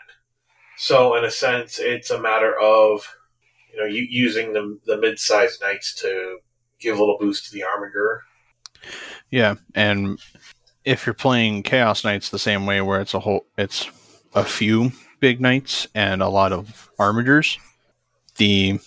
So 0.77 1.16
in 1.16 1.25
a 1.25 1.31
sense, 1.31 1.79
it's 1.79 2.11
a 2.11 2.20
matter 2.20 2.59
of 2.59 3.16
you 3.73 3.81
know 3.81 3.87
using 3.87 4.53
the 4.53 4.79
the 4.85 4.99
mid-sized 4.99 5.61
knights 5.61 5.95
to 5.97 6.39
give 6.81 6.97
a 6.97 7.01
little 7.01 7.18
boost 7.18 7.47
to 7.47 7.53
the 7.53 7.64
armiger. 7.64 8.23
Yeah, 9.31 9.55
and 9.75 10.18
if 10.85 11.07
you're 11.07 11.14
playing 11.14 11.62
Chaos 11.62 12.05
Knights 12.05 12.30
the 12.30 12.39
same 12.39 12.66
way, 12.66 12.80
where 12.80 13.01
it's 13.01 13.14
a 13.14 13.20
whole, 13.20 13.47
it's 13.57 13.89
a 14.35 14.45
few 14.45 14.93
big 15.20 15.41
knights 15.41 15.87
and 15.95 16.22
a 16.22 16.28
lot 16.28 16.53
of 16.53 16.91
armigers, 16.99 17.59
the 18.37 18.80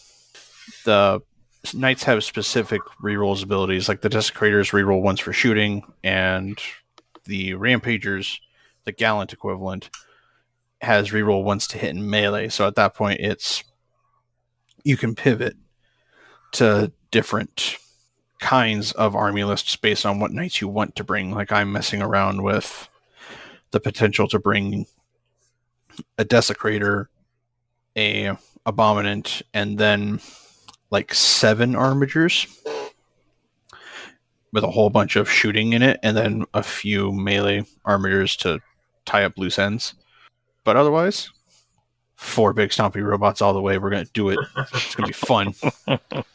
the 0.84 1.22
knights 1.74 2.04
have 2.04 2.24
specific 2.24 2.82
rerolls 3.02 3.44
abilities. 3.44 3.88
Like 3.88 4.02
the 4.02 4.10
Desecrators 4.10 4.72
reroll 4.72 5.02
once 5.02 5.20
for 5.20 5.34
shooting, 5.34 5.84
and 6.04 6.60
the 7.26 7.54
Rampagers, 7.56 8.40
the 8.84 8.92
Gallant 8.92 9.34
equivalent, 9.34 9.90
has 10.82 11.12
reroll 11.12 11.44
once 11.44 11.68
to 11.68 11.78
hit 11.78 11.92
in 11.92 12.10
melee. 12.10 12.50
So 12.50 12.68
at 12.68 12.76
that 12.76 12.94
point, 12.94 13.20
it's 13.20 13.64
you 14.84 14.98
can 14.98 15.16
pivot 15.16 15.56
to 16.54 16.92
different 17.12 17.78
kinds 18.46 18.92
of 18.92 19.16
army 19.16 19.44
lists 19.44 19.76
based 19.76 20.06
on 20.06 20.20
what 20.20 20.32
knights 20.32 20.62
you 20.62 20.68
want 20.68 20.96
to 20.96 21.04
bring. 21.04 21.32
Like 21.32 21.52
I'm 21.52 21.72
messing 21.72 22.00
around 22.00 22.44
with 22.44 22.88
the 23.72 23.80
potential 23.80 24.28
to 24.28 24.38
bring 24.38 24.86
a 26.20 26.24
desecrator, 26.24 27.08
a 27.98 28.38
abominant, 28.68 29.42
and 29.56 29.80
then 29.80 30.22
like 30.92 31.12
seven 31.12 31.74
armigers 31.74 32.48
with 34.54 34.64
a 34.64 34.70
whole 34.70 34.92
bunch 34.92 35.16
of 35.16 35.28
shooting 35.28 35.74
in 35.74 35.82
it, 35.82 36.00
and 36.04 36.16
then 36.16 36.46
a 36.54 36.62
few 36.62 37.12
melee 37.12 37.66
armigers 37.84 38.38
to 38.38 38.60
tie 39.06 39.24
up 39.24 39.40
loose 39.40 39.58
ends. 39.58 39.96
But 40.64 40.78
otherwise, 40.78 41.32
four 42.16 42.54
big 42.54 42.70
stompy 42.70 43.04
robots 43.04 43.42
all 43.42 43.56
the 43.56 43.62
way. 43.62 43.80
We're 43.80 43.90
gonna 43.90 44.06
do 44.14 44.30
it. 44.30 44.38
It's 44.72 44.94
gonna 44.94 45.08
be 45.08 45.14
fun. 45.14 45.56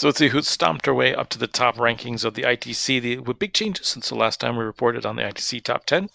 So 0.00 0.08
let's 0.08 0.18
see 0.18 0.28
who's 0.28 0.48
stomped 0.48 0.88
our 0.88 0.94
way 0.94 1.14
up 1.14 1.28
to 1.28 1.38
the 1.38 1.46
top 1.46 1.76
rankings 1.76 2.24
of 2.24 2.32
the 2.32 2.44
ITC 2.44 3.02
the, 3.02 3.18
with 3.18 3.38
big 3.38 3.52
changes 3.52 3.86
since 3.86 4.08
the 4.08 4.14
last 4.14 4.40
time 4.40 4.56
we 4.56 4.64
reported 4.64 5.04
on 5.04 5.16
the 5.16 5.22
ITC 5.22 5.62
top 5.62 5.84
10. 5.84 6.08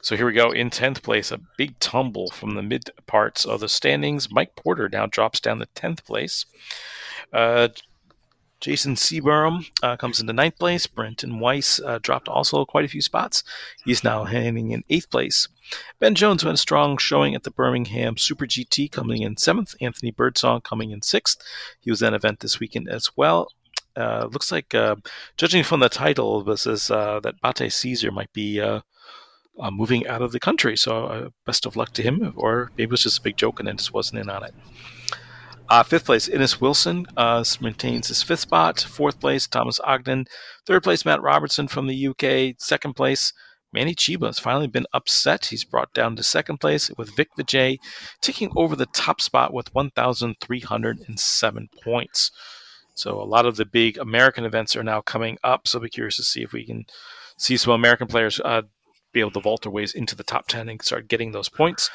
So 0.00 0.16
here 0.16 0.26
we 0.26 0.32
go. 0.32 0.50
In 0.50 0.68
10th 0.68 1.04
place, 1.04 1.30
a 1.30 1.38
big 1.56 1.78
tumble 1.78 2.32
from 2.32 2.56
the 2.56 2.62
mid 2.62 2.90
parts 3.06 3.44
of 3.44 3.60
the 3.60 3.68
standings. 3.68 4.32
Mike 4.32 4.56
Porter 4.56 4.88
now 4.88 5.06
drops 5.06 5.38
down 5.38 5.60
to 5.60 5.66
10th 5.76 6.04
place. 6.04 6.44
Uh, 7.32 7.68
Jason 8.60 8.94
Seaburn 8.94 9.70
uh, 9.82 9.96
comes 9.96 10.20
into 10.20 10.32
ninth 10.32 10.58
place. 10.58 10.86
Brenton 10.86 11.40
Weiss 11.40 11.80
uh, 11.80 11.98
dropped 12.00 12.28
also 12.28 12.64
quite 12.64 12.84
a 12.84 12.88
few 12.88 13.00
spots. 13.00 13.42
He's 13.84 14.04
now 14.04 14.24
hanging 14.24 14.72
in 14.72 14.84
eighth 14.90 15.10
place. 15.10 15.48
Ben 15.98 16.14
Jones 16.14 16.44
went 16.44 16.58
strong 16.58 16.98
showing 16.98 17.34
at 17.34 17.44
the 17.44 17.50
Birmingham 17.50 18.16
Super 18.16 18.46
GT, 18.46 18.90
coming 18.90 19.22
in 19.22 19.36
seventh. 19.36 19.74
Anthony 19.80 20.10
Birdsong 20.10 20.60
coming 20.60 20.90
in 20.90 21.02
sixth. 21.02 21.40
He 21.80 21.90
was 21.90 22.02
at 22.02 22.08
an 22.08 22.14
event 22.14 22.40
this 22.40 22.60
weekend 22.60 22.88
as 22.88 23.10
well. 23.16 23.52
Uh, 23.96 24.28
looks 24.30 24.52
like, 24.52 24.74
uh, 24.74 24.96
judging 25.36 25.64
from 25.64 25.80
the 25.80 25.88
title, 25.88 26.42
this 26.42 26.66
is 26.66 26.90
uh, 26.90 27.20
that 27.20 27.40
Bate 27.40 27.72
Caesar 27.72 28.10
might 28.10 28.32
be 28.32 28.60
uh, 28.60 28.80
uh, 29.58 29.70
moving 29.70 30.06
out 30.06 30.22
of 30.22 30.32
the 30.32 30.40
country. 30.40 30.76
So 30.76 31.06
uh, 31.06 31.28
best 31.44 31.66
of 31.66 31.76
luck 31.76 31.92
to 31.94 32.02
him, 32.02 32.32
or 32.36 32.70
maybe 32.76 32.84
it 32.84 32.90
was 32.90 33.02
just 33.02 33.18
a 33.18 33.22
big 33.22 33.36
joke 33.36 33.58
and 33.58 33.68
then 33.68 33.76
just 33.76 33.92
wasn't 33.92 34.20
in 34.20 34.30
on 34.30 34.44
it. 34.44 34.54
Uh, 35.70 35.84
fifth 35.84 36.04
place, 36.06 36.26
Innes 36.26 36.60
Wilson 36.60 37.06
uh, 37.16 37.44
maintains 37.60 38.08
his 38.08 38.24
fifth 38.24 38.40
spot. 38.40 38.80
Fourth 38.80 39.20
place, 39.20 39.46
Thomas 39.46 39.78
Ogden. 39.84 40.26
Third 40.66 40.82
place, 40.82 41.04
Matt 41.04 41.22
Robertson 41.22 41.68
from 41.68 41.86
the 41.86 42.08
UK. 42.08 42.56
Second 42.58 42.94
place, 42.94 43.32
Manny 43.72 43.94
Chiba 43.94 44.26
has 44.26 44.40
finally 44.40 44.66
been 44.66 44.88
upset. 44.92 45.46
He's 45.46 45.62
brought 45.62 45.94
down 45.94 46.16
to 46.16 46.24
second 46.24 46.58
place 46.58 46.90
with 46.98 47.14
Vic 47.14 47.28
J 47.46 47.78
taking 48.20 48.50
over 48.56 48.74
the 48.74 48.86
top 48.86 49.20
spot 49.20 49.54
with 49.54 49.72
1,307 49.72 51.68
points. 51.84 52.32
So 52.94 53.20
a 53.20 53.22
lot 53.22 53.46
of 53.46 53.54
the 53.54 53.64
big 53.64 53.96
American 53.96 54.44
events 54.44 54.74
are 54.74 54.82
now 54.82 55.00
coming 55.00 55.38
up. 55.44 55.68
So 55.68 55.78
I'll 55.78 55.84
be 55.84 55.88
curious 55.88 56.16
to 56.16 56.24
see 56.24 56.42
if 56.42 56.52
we 56.52 56.66
can 56.66 56.84
see 57.38 57.56
some 57.56 57.72
American 57.72 58.08
players 58.08 58.40
uh, 58.44 58.62
be 59.12 59.20
able 59.20 59.30
to 59.30 59.40
vault 59.40 59.62
their 59.62 59.70
ways 59.70 59.94
into 59.94 60.16
the 60.16 60.24
top 60.24 60.48
10 60.48 60.68
and 60.68 60.82
start 60.82 61.06
getting 61.06 61.30
those 61.30 61.48
points 61.48 61.90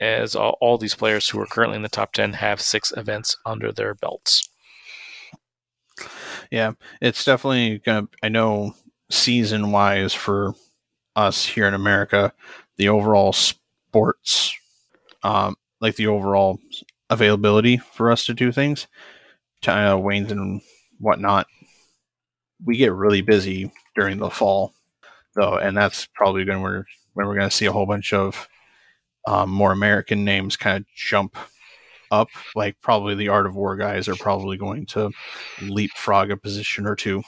as 0.00 0.34
all, 0.34 0.56
all 0.60 0.78
these 0.78 0.94
players 0.94 1.28
who 1.28 1.40
are 1.40 1.46
currently 1.46 1.76
in 1.76 1.82
the 1.82 1.88
top 1.88 2.12
10 2.12 2.34
have 2.34 2.60
six 2.60 2.92
events 2.96 3.36
under 3.44 3.70
their 3.70 3.94
belts. 3.94 4.48
Yeah, 6.50 6.72
it's 7.00 7.24
definitely 7.24 7.78
going 7.78 8.06
to, 8.06 8.12
I 8.22 8.28
know 8.28 8.74
season 9.10 9.72
wise 9.72 10.14
for 10.14 10.54
us 11.14 11.44
here 11.44 11.68
in 11.68 11.74
America, 11.74 12.32
the 12.76 12.88
overall 12.88 13.32
sports, 13.32 14.54
um, 15.22 15.56
like 15.80 15.96
the 15.96 16.06
overall 16.06 16.58
availability 17.10 17.76
for 17.76 18.10
us 18.10 18.24
to 18.26 18.34
do 18.34 18.50
things, 18.52 18.86
China, 19.60 19.98
wanes 19.98 20.32
and 20.32 20.62
whatnot, 20.98 21.46
we 22.64 22.76
get 22.76 22.92
really 22.92 23.20
busy 23.20 23.70
during 23.94 24.18
the 24.18 24.30
fall, 24.30 24.72
though, 25.34 25.56
and 25.56 25.76
that's 25.76 26.06
probably 26.14 26.44
going 26.44 26.62
to 26.62 26.84
when 27.14 27.26
we're 27.26 27.34
going 27.34 27.48
to 27.48 27.54
see 27.54 27.66
a 27.66 27.72
whole 27.72 27.86
bunch 27.86 28.12
of 28.12 28.48
um, 29.26 29.50
more 29.50 29.72
American 29.72 30.24
names 30.24 30.56
kind 30.56 30.78
of 30.78 30.86
jump 30.94 31.36
up. 32.10 32.28
Like 32.54 32.76
probably 32.80 33.14
the 33.14 33.28
Art 33.28 33.46
of 33.46 33.54
War 33.54 33.76
guys 33.76 34.08
are 34.08 34.16
probably 34.16 34.56
going 34.56 34.86
to 34.86 35.10
leapfrog 35.62 36.30
a 36.30 36.36
position 36.36 36.86
or 36.86 36.96
two. 36.96 37.22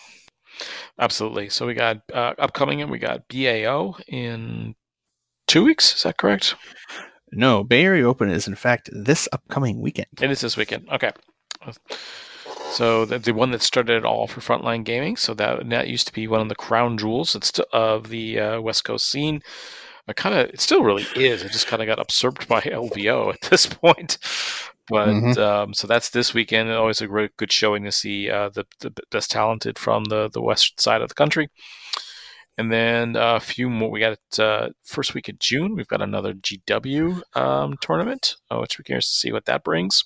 Absolutely. 0.98 1.48
So 1.48 1.66
we 1.66 1.74
got 1.74 1.98
uh, 2.12 2.34
upcoming, 2.38 2.82
and 2.82 2.90
we 2.90 2.98
got 2.98 3.28
BAO 3.28 3.96
in 4.08 4.74
two 5.46 5.64
weeks. 5.64 5.96
Is 5.96 6.02
that 6.02 6.18
correct? 6.18 6.54
No, 7.32 7.64
Bay 7.64 7.84
Area 7.84 8.06
Open 8.06 8.28
is 8.28 8.46
in 8.46 8.54
fact 8.54 8.90
this 8.92 9.28
upcoming 9.32 9.80
weekend. 9.80 10.08
It 10.20 10.30
is 10.30 10.42
this 10.42 10.56
weekend. 10.56 10.88
Okay. 10.90 11.10
So 12.72 13.04
the, 13.04 13.18
the 13.18 13.32
one 13.32 13.50
that 13.52 13.62
started 13.62 13.98
it 13.98 14.04
all 14.04 14.26
for 14.26 14.40
Frontline 14.40 14.84
Gaming. 14.84 15.16
So 15.16 15.34
that 15.34 15.68
that 15.70 15.88
used 15.88 16.06
to 16.08 16.12
be 16.12 16.26
one 16.26 16.40
of 16.40 16.48
the 16.48 16.54
crown 16.54 16.98
jewels 16.98 17.34
it's 17.34 17.58
of 17.72 18.08
the 18.08 18.38
uh, 18.38 18.60
West 18.60 18.84
Coast 18.84 19.10
scene. 19.10 19.42
I 20.08 20.12
kind 20.12 20.34
of 20.34 20.50
it 20.50 20.60
still 20.60 20.82
really 20.82 21.06
is. 21.14 21.42
It 21.42 21.52
just 21.52 21.66
kind 21.66 21.82
of 21.82 21.86
got 21.86 22.00
absorbed 22.00 22.48
by 22.48 22.60
LVO 22.60 23.34
at 23.34 23.50
this 23.50 23.66
point. 23.66 24.18
But 24.88 25.08
mm-hmm. 25.08 25.40
um, 25.40 25.74
so 25.74 25.86
that's 25.86 26.10
this 26.10 26.34
weekend. 26.34 26.70
Always 26.70 27.00
a 27.00 27.06
great, 27.06 27.36
good 27.36 27.52
showing 27.52 27.84
to 27.84 27.92
see 27.92 28.28
uh, 28.28 28.48
the, 28.48 28.64
the 28.80 28.92
best 29.10 29.30
talented 29.30 29.78
from 29.78 30.04
the 30.04 30.28
the 30.28 30.42
west 30.42 30.80
side 30.80 31.02
of 31.02 31.08
the 31.08 31.14
country. 31.14 31.50
And 32.58 32.70
then 32.70 33.16
uh, 33.16 33.36
a 33.36 33.40
few 33.40 33.70
more. 33.70 33.90
We 33.90 34.00
got 34.00 34.18
uh, 34.38 34.70
first 34.84 35.14
week 35.14 35.28
of 35.28 35.38
June. 35.38 35.74
We've 35.74 35.88
got 35.88 36.02
another 36.02 36.34
GW 36.34 37.22
um, 37.34 37.76
tournament, 37.80 38.36
uh, 38.50 38.58
which 38.58 38.78
we're 38.78 38.84
curious 38.84 39.08
to 39.08 39.16
see 39.16 39.32
what 39.32 39.46
that 39.46 39.64
brings. 39.64 40.04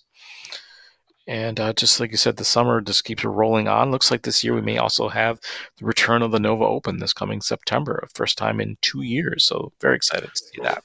And 1.27 1.59
uh, 1.59 1.73
just 1.73 1.99
like 1.99 2.13
you 2.13 2.17
said, 2.17 2.37
the 2.37 2.45
summer 2.45 2.81
just 2.81 3.05
keeps 3.05 3.25
rolling 3.25 3.67
on. 3.67 3.91
Looks 3.91 4.11
like 4.11 4.23
this 4.23 4.45
year 4.45 4.55
we 4.55 4.61
may 4.61 4.79
also 4.79 5.09
have 5.09 5.41
the 5.79 5.85
return 5.85 6.23
of 6.23 6.31
the 6.31 6.39
Nova 6.39 6.65
Open 6.65 6.99
this 6.99 7.13
coming 7.13 7.41
September, 7.41 8.07
first 8.15 8.39
time 8.39 8.61
in 8.61 8.77
two 8.81 9.03
years. 9.03 9.45
So 9.45 9.73
very 9.81 9.97
excited 9.97 10.31
to 10.33 10.37
see 10.37 10.63
that. 10.63 10.85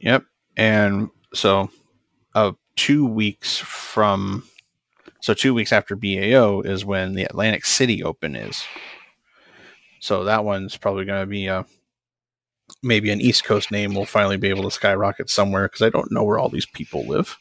Yep. 0.00 0.24
And 0.56 1.10
so, 1.34 1.70
uh, 2.34 2.52
two 2.76 3.04
weeks 3.04 3.58
from, 3.58 4.44
so 5.20 5.34
two 5.34 5.52
weeks 5.52 5.72
after 5.72 5.94
BAO 5.94 6.62
is 6.62 6.84
when 6.84 7.14
the 7.14 7.24
Atlantic 7.24 7.66
City 7.66 8.02
Open 8.02 8.34
is. 8.34 8.64
So 10.00 10.24
that 10.24 10.44
one's 10.44 10.76
probably 10.76 11.04
going 11.04 11.20
to 11.20 11.26
be 11.26 11.48
a 11.48 11.66
maybe 12.82 13.10
an 13.10 13.20
East 13.20 13.44
Coast 13.44 13.70
name. 13.70 13.94
We'll 13.94 14.04
finally 14.04 14.36
be 14.36 14.48
able 14.48 14.64
to 14.64 14.70
skyrocket 14.70 15.28
somewhere 15.30 15.64
because 15.64 15.82
I 15.82 15.90
don't 15.90 16.12
know 16.12 16.22
where 16.22 16.38
all 16.38 16.48
these 16.48 16.66
people 16.66 17.04
live. 17.06 17.36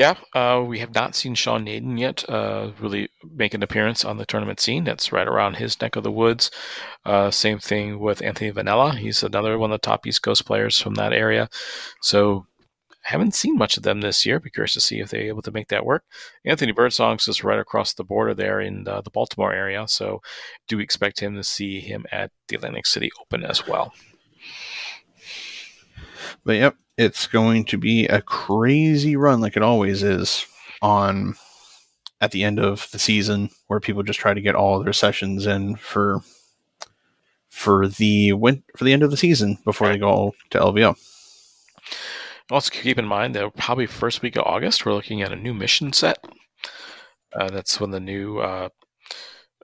Yeah, 0.00 0.14
uh, 0.34 0.64
we 0.66 0.78
have 0.78 0.94
not 0.94 1.14
seen 1.14 1.34
Sean 1.34 1.66
Nayden 1.66 2.00
yet 2.00 2.24
uh, 2.26 2.70
really 2.80 3.10
make 3.34 3.52
an 3.52 3.62
appearance 3.62 4.02
on 4.02 4.16
the 4.16 4.24
tournament 4.24 4.58
scene. 4.58 4.84
That's 4.84 5.12
right 5.12 5.28
around 5.28 5.56
his 5.56 5.78
neck 5.78 5.94
of 5.94 6.04
the 6.04 6.10
woods. 6.10 6.50
Uh, 7.04 7.30
same 7.30 7.58
thing 7.58 7.98
with 7.98 8.22
Anthony 8.22 8.50
Vanella. 8.50 8.94
He's 8.96 9.22
another 9.22 9.58
one 9.58 9.72
of 9.72 9.74
the 9.74 9.86
top 9.86 10.06
East 10.06 10.22
Coast 10.22 10.46
players 10.46 10.80
from 10.80 10.94
that 10.94 11.12
area. 11.12 11.50
So 12.00 12.46
haven't 13.02 13.34
seen 13.34 13.58
much 13.58 13.76
of 13.76 13.82
them 13.82 14.00
this 14.00 14.24
year. 14.24 14.40
Be 14.40 14.48
curious 14.48 14.72
to 14.72 14.80
see 14.80 15.00
if 15.00 15.10
they're 15.10 15.20
able 15.20 15.42
to 15.42 15.52
make 15.52 15.68
that 15.68 15.84
work. 15.84 16.04
Anthony 16.46 16.72
Birdsong's 16.72 17.26
just 17.26 17.44
right 17.44 17.58
across 17.58 17.92
the 17.92 18.02
border 18.02 18.32
there 18.32 18.58
in 18.62 18.84
the, 18.84 19.02
the 19.02 19.10
Baltimore 19.10 19.52
area. 19.52 19.86
So 19.86 20.22
do 20.66 20.78
we 20.78 20.82
expect 20.82 21.20
him 21.20 21.34
to 21.34 21.44
see 21.44 21.78
him 21.78 22.06
at 22.10 22.30
the 22.48 22.56
Atlantic 22.56 22.86
City 22.86 23.10
Open 23.20 23.44
as 23.44 23.68
well. 23.68 23.92
But 26.42 26.56
yep, 26.56 26.76
it's 27.00 27.26
going 27.26 27.64
to 27.64 27.78
be 27.78 28.04
a 28.08 28.20
crazy 28.20 29.16
run 29.16 29.40
like 29.40 29.56
it 29.56 29.62
always 29.62 30.02
is 30.02 30.44
on 30.82 31.34
at 32.20 32.30
the 32.30 32.44
end 32.44 32.58
of 32.58 32.90
the 32.90 32.98
season 32.98 33.48
where 33.68 33.80
people 33.80 34.02
just 34.02 34.18
try 34.18 34.34
to 34.34 34.40
get 34.42 34.54
all 34.54 34.82
their 34.82 34.92
sessions 34.92 35.46
in 35.46 35.76
for 35.76 36.20
for 37.48 37.88
the 37.88 38.34
win 38.34 38.62
for 38.76 38.84
the 38.84 38.92
end 38.92 39.02
of 39.02 39.10
the 39.10 39.16
season 39.16 39.56
before 39.64 39.88
they 39.88 39.96
go 39.96 40.34
to 40.50 40.58
LVO. 40.58 40.94
Also 42.50 42.70
keep 42.70 42.98
in 42.98 43.06
mind 43.06 43.34
that 43.34 43.56
probably 43.56 43.86
first 43.86 44.20
week 44.20 44.36
of 44.36 44.44
August 44.44 44.84
we're 44.84 44.92
looking 44.92 45.22
at 45.22 45.32
a 45.32 45.36
new 45.36 45.54
mission 45.54 45.94
set. 45.94 46.22
Uh, 47.34 47.48
that's 47.48 47.80
when 47.80 47.92
the 47.92 48.00
new 48.00 48.40
uh, 48.40 48.68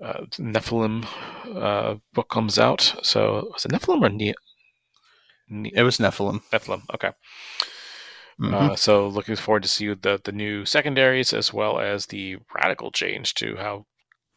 uh, 0.02 0.20
Nephilim 0.38 1.06
uh, 1.54 1.96
book 2.14 2.30
comes 2.30 2.58
out. 2.58 2.94
So 3.02 3.50
was 3.52 3.66
it 3.66 3.72
Nephilim 3.72 4.02
or 4.02 4.08
it 5.48 5.82
was 5.82 5.98
Nephilim. 5.98 6.42
Nephilim. 6.52 6.82
Okay. 6.94 7.12
Mm-hmm. 8.40 8.54
Uh, 8.54 8.76
so 8.76 9.08
looking 9.08 9.36
forward 9.36 9.62
to 9.62 9.68
see 9.68 9.88
the 9.94 10.20
the 10.22 10.32
new 10.32 10.66
secondaries 10.66 11.32
as 11.32 11.54
well 11.54 11.80
as 11.80 12.06
the 12.06 12.36
radical 12.54 12.90
change 12.90 13.34
to 13.34 13.56
how 13.56 13.86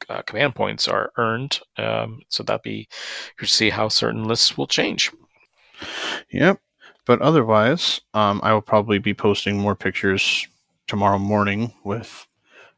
uh, 0.08 0.22
command 0.22 0.56
points 0.56 0.88
are 0.88 1.12
earned. 1.18 1.60
Um, 1.78 2.22
so 2.30 2.44
that'd 2.44 2.62
be 2.62 2.88
to 3.40 3.46
see 3.46 3.70
how 3.70 3.90
certain 3.90 4.24
lists 4.24 4.58
will 4.58 4.68
change. 4.68 5.12
Yep. 6.32 6.60
But 7.06 7.22
otherwise, 7.22 8.00
um, 8.14 8.40
I 8.44 8.54
will 8.54 8.62
probably 8.62 9.00
be 9.00 9.14
posting 9.14 9.58
more 9.58 9.76
pictures 9.76 10.48
tomorrow 10.88 11.20
morning 11.20 11.74
with 11.84 12.28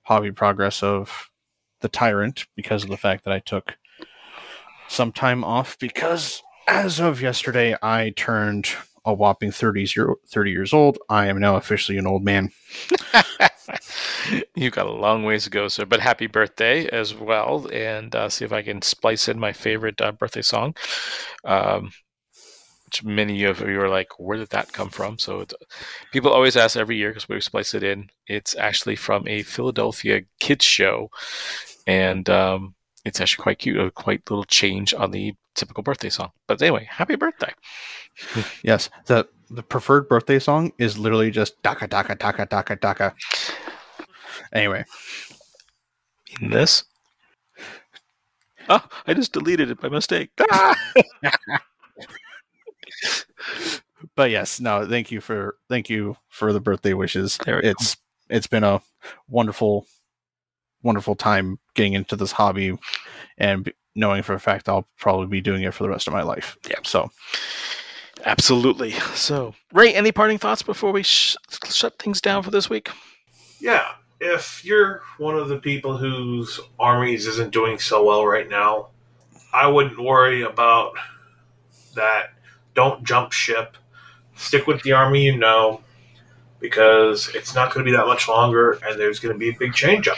hobby 0.03 0.31
progress 0.31 0.81
of 0.81 1.29
the 1.81 1.89
tyrant 1.89 2.45
because 2.55 2.83
of 2.83 2.89
the 2.89 2.97
fact 2.97 3.25
that 3.25 3.33
I 3.33 3.39
took 3.39 3.77
some 4.87 5.11
time 5.11 5.43
off 5.43 5.77
because 5.79 6.41
as 6.67 6.99
of 6.99 7.21
yesterday, 7.21 7.75
I 7.81 8.11
turned 8.15 8.69
a 9.03 9.13
whopping 9.13 9.51
30, 9.51 9.87
30 10.27 10.51
years 10.51 10.73
old. 10.73 10.99
I 11.09 11.27
am 11.27 11.39
now 11.39 11.55
officially 11.55 11.97
an 11.97 12.07
old 12.07 12.23
man. 12.23 12.51
You've 14.55 14.73
got 14.73 14.85
a 14.85 14.91
long 14.91 15.23
ways 15.23 15.45
to 15.45 15.49
go, 15.49 15.67
sir. 15.67 15.85
But 15.85 16.01
happy 16.01 16.27
birthday 16.27 16.87
as 16.87 17.13
well. 17.15 17.67
And 17.73 18.15
uh, 18.15 18.29
see 18.29 18.45
if 18.45 18.53
I 18.53 18.61
can 18.61 18.81
splice 18.81 19.27
in 19.27 19.39
my 19.39 19.53
favorite 19.53 19.99
uh, 20.01 20.11
birthday 20.11 20.43
song. 20.43 20.75
Um, 21.43 21.91
which 22.85 23.03
many 23.03 23.43
of 23.45 23.61
you 23.61 23.79
are 23.79 23.89
like, 23.89 24.19
where 24.19 24.37
did 24.37 24.49
that 24.49 24.73
come 24.73 24.89
from? 24.89 25.17
So 25.17 25.45
people 26.11 26.31
always 26.31 26.57
ask 26.57 26.75
every 26.75 26.97
year 26.97 27.09
because 27.09 27.29
we 27.29 27.39
splice 27.39 27.73
it 27.73 27.83
in. 27.83 28.09
It's 28.27 28.55
actually 28.55 28.97
from 28.97 29.27
a 29.27 29.43
Philadelphia 29.43 30.21
kids 30.39 30.65
show. 30.65 31.09
And 31.87 32.29
um, 32.29 32.75
it's 33.05 33.21
actually 33.21 33.43
quite 33.43 33.59
cute, 33.59 33.79
a 33.79 33.91
quite 33.91 34.29
little 34.29 34.43
change 34.43 34.93
on 34.93 35.11
the 35.11 35.33
typical 35.55 35.83
birthday 35.83 36.09
song. 36.09 36.31
But 36.47 36.61
anyway, 36.61 36.87
happy 36.89 37.15
birthday. 37.15 37.53
yes. 38.63 38.89
The 39.05 39.27
the 39.49 39.63
preferred 39.63 40.07
birthday 40.07 40.39
song 40.39 40.71
is 40.77 40.97
literally 40.97 41.31
just 41.31 41.61
daka 41.61 41.87
daka 41.87 42.15
daka 42.15 42.45
daka 42.45 42.75
daka. 42.75 43.13
Anyway. 44.53 44.85
In 46.39 46.49
this? 46.49 46.85
Oh, 48.69 48.83
I 49.05 49.13
just 49.13 49.33
deleted 49.33 49.69
it 49.69 49.81
by 49.81 49.89
mistake. 49.89 50.29
Ah! 50.51 50.75
but 54.15 54.29
yes, 54.31 54.59
no, 54.59 54.87
thank 54.87 55.11
you 55.11 55.19
for 55.19 55.57
thank 55.69 55.89
you 55.89 56.15
for 56.29 56.53
the 56.53 56.61
birthday 56.61 56.93
wishes. 56.93 57.37
We 57.39 57.45
go. 57.51 57.59
It's 57.61 57.97
it's 58.29 58.47
been 58.47 58.63
a 58.63 58.81
wonderful 59.27 59.87
wonderful 60.83 61.15
time 61.15 61.59
getting 61.75 61.93
into 61.93 62.15
this 62.15 62.31
hobby 62.31 62.77
and 63.37 63.71
knowing 63.95 64.23
for 64.23 64.33
a 64.33 64.39
fact 64.39 64.69
I'll 64.69 64.87
probably 64.97 65.27
be 65.27 65.41
doing 65.41 65.63
it 65.63 65.73
for 65.73 65.83
the 65.83 65.89
rest 65.89 66.07
of 66.07 66.13
my 66.13 66.23
life. 66.23 66.57
Yeah. 66.69 66.79
So, 66.83 67.11
Absolutely. 68.25 68.91
So, 69.15 69.55
Ray, 69.73 69.93
any 69.93 70.11
parting 70.11 70.37
thoughts 70.37 70.61
before 70.61 70.91
we 70.91 71.03
sh- 71.03 71.37
shut 71.69 71.97
things 71.99 72.21
down 72.21 72.43
for 72.43 72.51
this 72.51 72.69
week? 72.69 72.89
Yeah, 73.59 73.93
if 74.19 74.63
you're 74.63 75.01
one 75.17 75.35
of 75.37 75.49
the 75.49 75.57
people 75.57 75.97
whose 75.97 76.59
armies 76.79 77.25
isn't 77.27 77.51
doing 77.51 77.79
so 77.79 78.05
well 78.05 78.25
right 78.25 78.49
now, 78.49 78.89
I 79.53 79.67
wouldn't 79.67 79.99
worry 79.99 80.43
about 80.43 80.93
that. 81.95 82.33
Don't 82.73 83.03
jump 83.03 83.31
ship. 83.31 83.75
Stick 84.35 84.67
with 84.67 84.81
the 84.83 84.93
army 84.93 85.25
you 85.25 85.37
know, 85.37 85.81
because 86.59 87.29
it's 87.35 87.53
not 87.53 87.73
going 87.73 87.85
to 87.85 87.91
be 87.91 87.95
that 87.95 88.05
much 88.05 88.27
longer, 88.27 88.79
and 88.85 88.99
there's 88.99 89.19
going 89.19 89.33
to 89.33 89.39
be 89.39 89.49
a 89.49 89.57
big 89.57 89.73
change 89.73 90.07
up. 90.07 90.17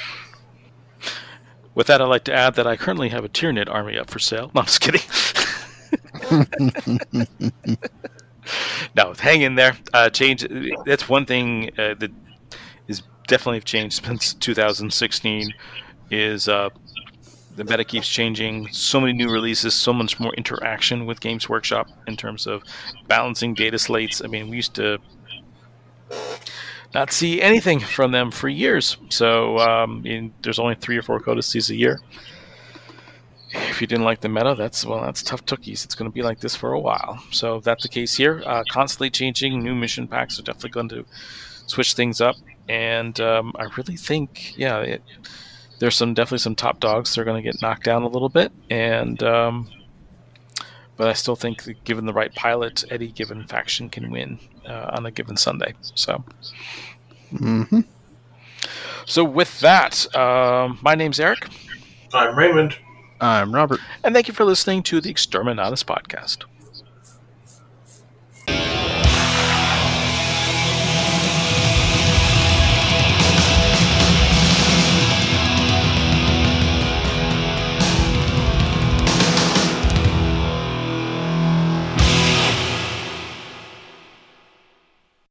With 1.75 1.87
that, 1.87 2.01
I'd 2.01 2.05
like 2.05 2.23
to 2.25 2.33
add 2.33 2.55
that 2.55 2.67
I 2.67 2.77
currently 2.77 3.09
have 3.09 3.25
a 3.25 3.29
Tyranid 3.29 3.69
army 3.69 3.97
up 3.97 4.09
for 4.09 4.19
sale. 4.19 4.51
No, 4.53 4.61
I'm 4.61 4.65
just 4.65 4.81
kidding. 4.81 5.01
no, 8.95 9.13
hang 9.13 9.41
in 9.41 9.55
there. 9.55 9.75
Uh, 9.93 10.09
change. 10.09 10.45
That's 10.85 11.09
one 11.09 11.25
thing 11.25 11.71
uh, 11.77 11.95
that 11.95 12.11
is 12.87 13.01
definitely 13.27 13.61
changed 13.61 14.05
since 14.05 14.33
2016. 14.35 15.53
Is 16.11 16.47
uh, 16.47 16.69
the 17.55 17.63
meta 17.63 17.83
keeps 17.83 18.07
changing. 18.07 18.71
So 18.71 18.99
many 18.99 19.13
new 19.13 19.31
releases. 19.31 19.73
So 19.73 19.93
much 19.93 20.19
more 20.19 20.33
interaction 20.35 21.05
with 21.05 21.21
Games 21.21 21.49
Workshop 21.49 21.87
in 22.07 22.15
terms 22.15 22.45
of 22.45 22.63
balancing 23.07 23.53
data 23.53 23.79
slates. 23.79 24.21
I 24.23 24.27
mean, 24.27 24.49
we 24.49 24.57
used 24.57 24.75
to 24.75 24.99
not 26.93 27.11
see 27.11 27.41
anything 27.41 27.79
from 27.79 28.11
them 28.11 28.31
for 28.31 28.47
years. 28.47 28.97
So 29.09 29.57
um, 29.59 30.05
in, 30.05 30.33
there's 30.41 30.59
only 30.59 30.75
three 30.75 30.97
or 30.97 31.01
four 31.01 31.19
codices 31.19 31.69
a 31.69 31.75
year. 31.75 31.99
If 33.49 33.81
you 33.81 33.87
didn't 33.87 34.05
like 34.05 34.21
the 34.21 34.29
meta, 34.29 34.55
that's 34.57 34.85
well, 34.85 35.01
that's 35.01 35.21
tough 35.21 35.45
cookies. 35.45 35.85
It's 35.85 35.95
going 35.95 36.09
to 36.09 36.13
be 36.13 36.23
like 36.23 36.39
this 36.39 36.55
for 36.55 36.73
a 36.73 36.79
while. 36.79 37.23
So 37.31 37.59
that's 37.59 37.83
the 37.83 37.89
case 37.89 38.15
here. 38.15 38.41
Uh, 38.45 38.63
constantly 38.69 39.09
changing. 39.11 39.61
New 39.61 39.75
mission 39.75 40.07
packs 40.07 40.39
are 40.39 40.43
definitely 40.43 40.71
going 40.71 40.89
to 40.89 41.05
switch 41.67 41.93
things 41.93 42.19
up. 42.19 42.35
And 42.67 43.19
um, 43.19 43.53
I 43.57 43.65
really 43.77 43.95
think, 43.95 44.57
yeah, 44.57 44.79
it, 44.79 45.03
there's 45.79 45.95
some 45.95 46.13
definitely 46.13 46.39
some 46.39 46.55
top 46.55 46.79
dogs. 46.79 47.13
They're 47.13 47.25
going 47.25 47.43
to 47.43 47.47
get 47.47 47.61
knocked 47.61 47.83
down 47.83 48.03
a 48.03 48.07
little 48.07 48.29
bit, 48.29 48.51
and 48.69 49.21
um, 49.21 49.69
but 50.95 51.07
I 51.07 51.13
still 51.13 51.35
think 51.35 51.83
given 51.83 52.05
the 52.05 52.13
right 52.13 52.33
pilot, 52.33 52.85
any 52.89 53.09
given 53.09 53.45
faction 53.45 53.89
can 53.89 54.09
win 54.09 54.39
uh, 54.67 54.91
on 54.93 55.05
a 55.05 55.11
given 55.11 55.37
Sunday. 55.37 55.73
So. 55.95 56.23
hmm 57.37 57.81
So 59.05 59.23
with 59.23 59.59
that, 59.59 60.13
um, 60.15 60.79
my 60.81 60.95
name's 60.95 61.19
Eric, 61.19 61.47
I'm 62.13 62.37
Raymond. 62.37 62.77
I'm 63.19 63.53
Robert. 63.53 63.79
and 64.03 64.13
thank 64.13 64.27
you 64.27 64.33
for 64.33 64.43
listening 64.45 64.83
to 64.83 64.99
the 65.01 65.13
Exterminatus 65.13 65.83
podcast. 65.83 66.43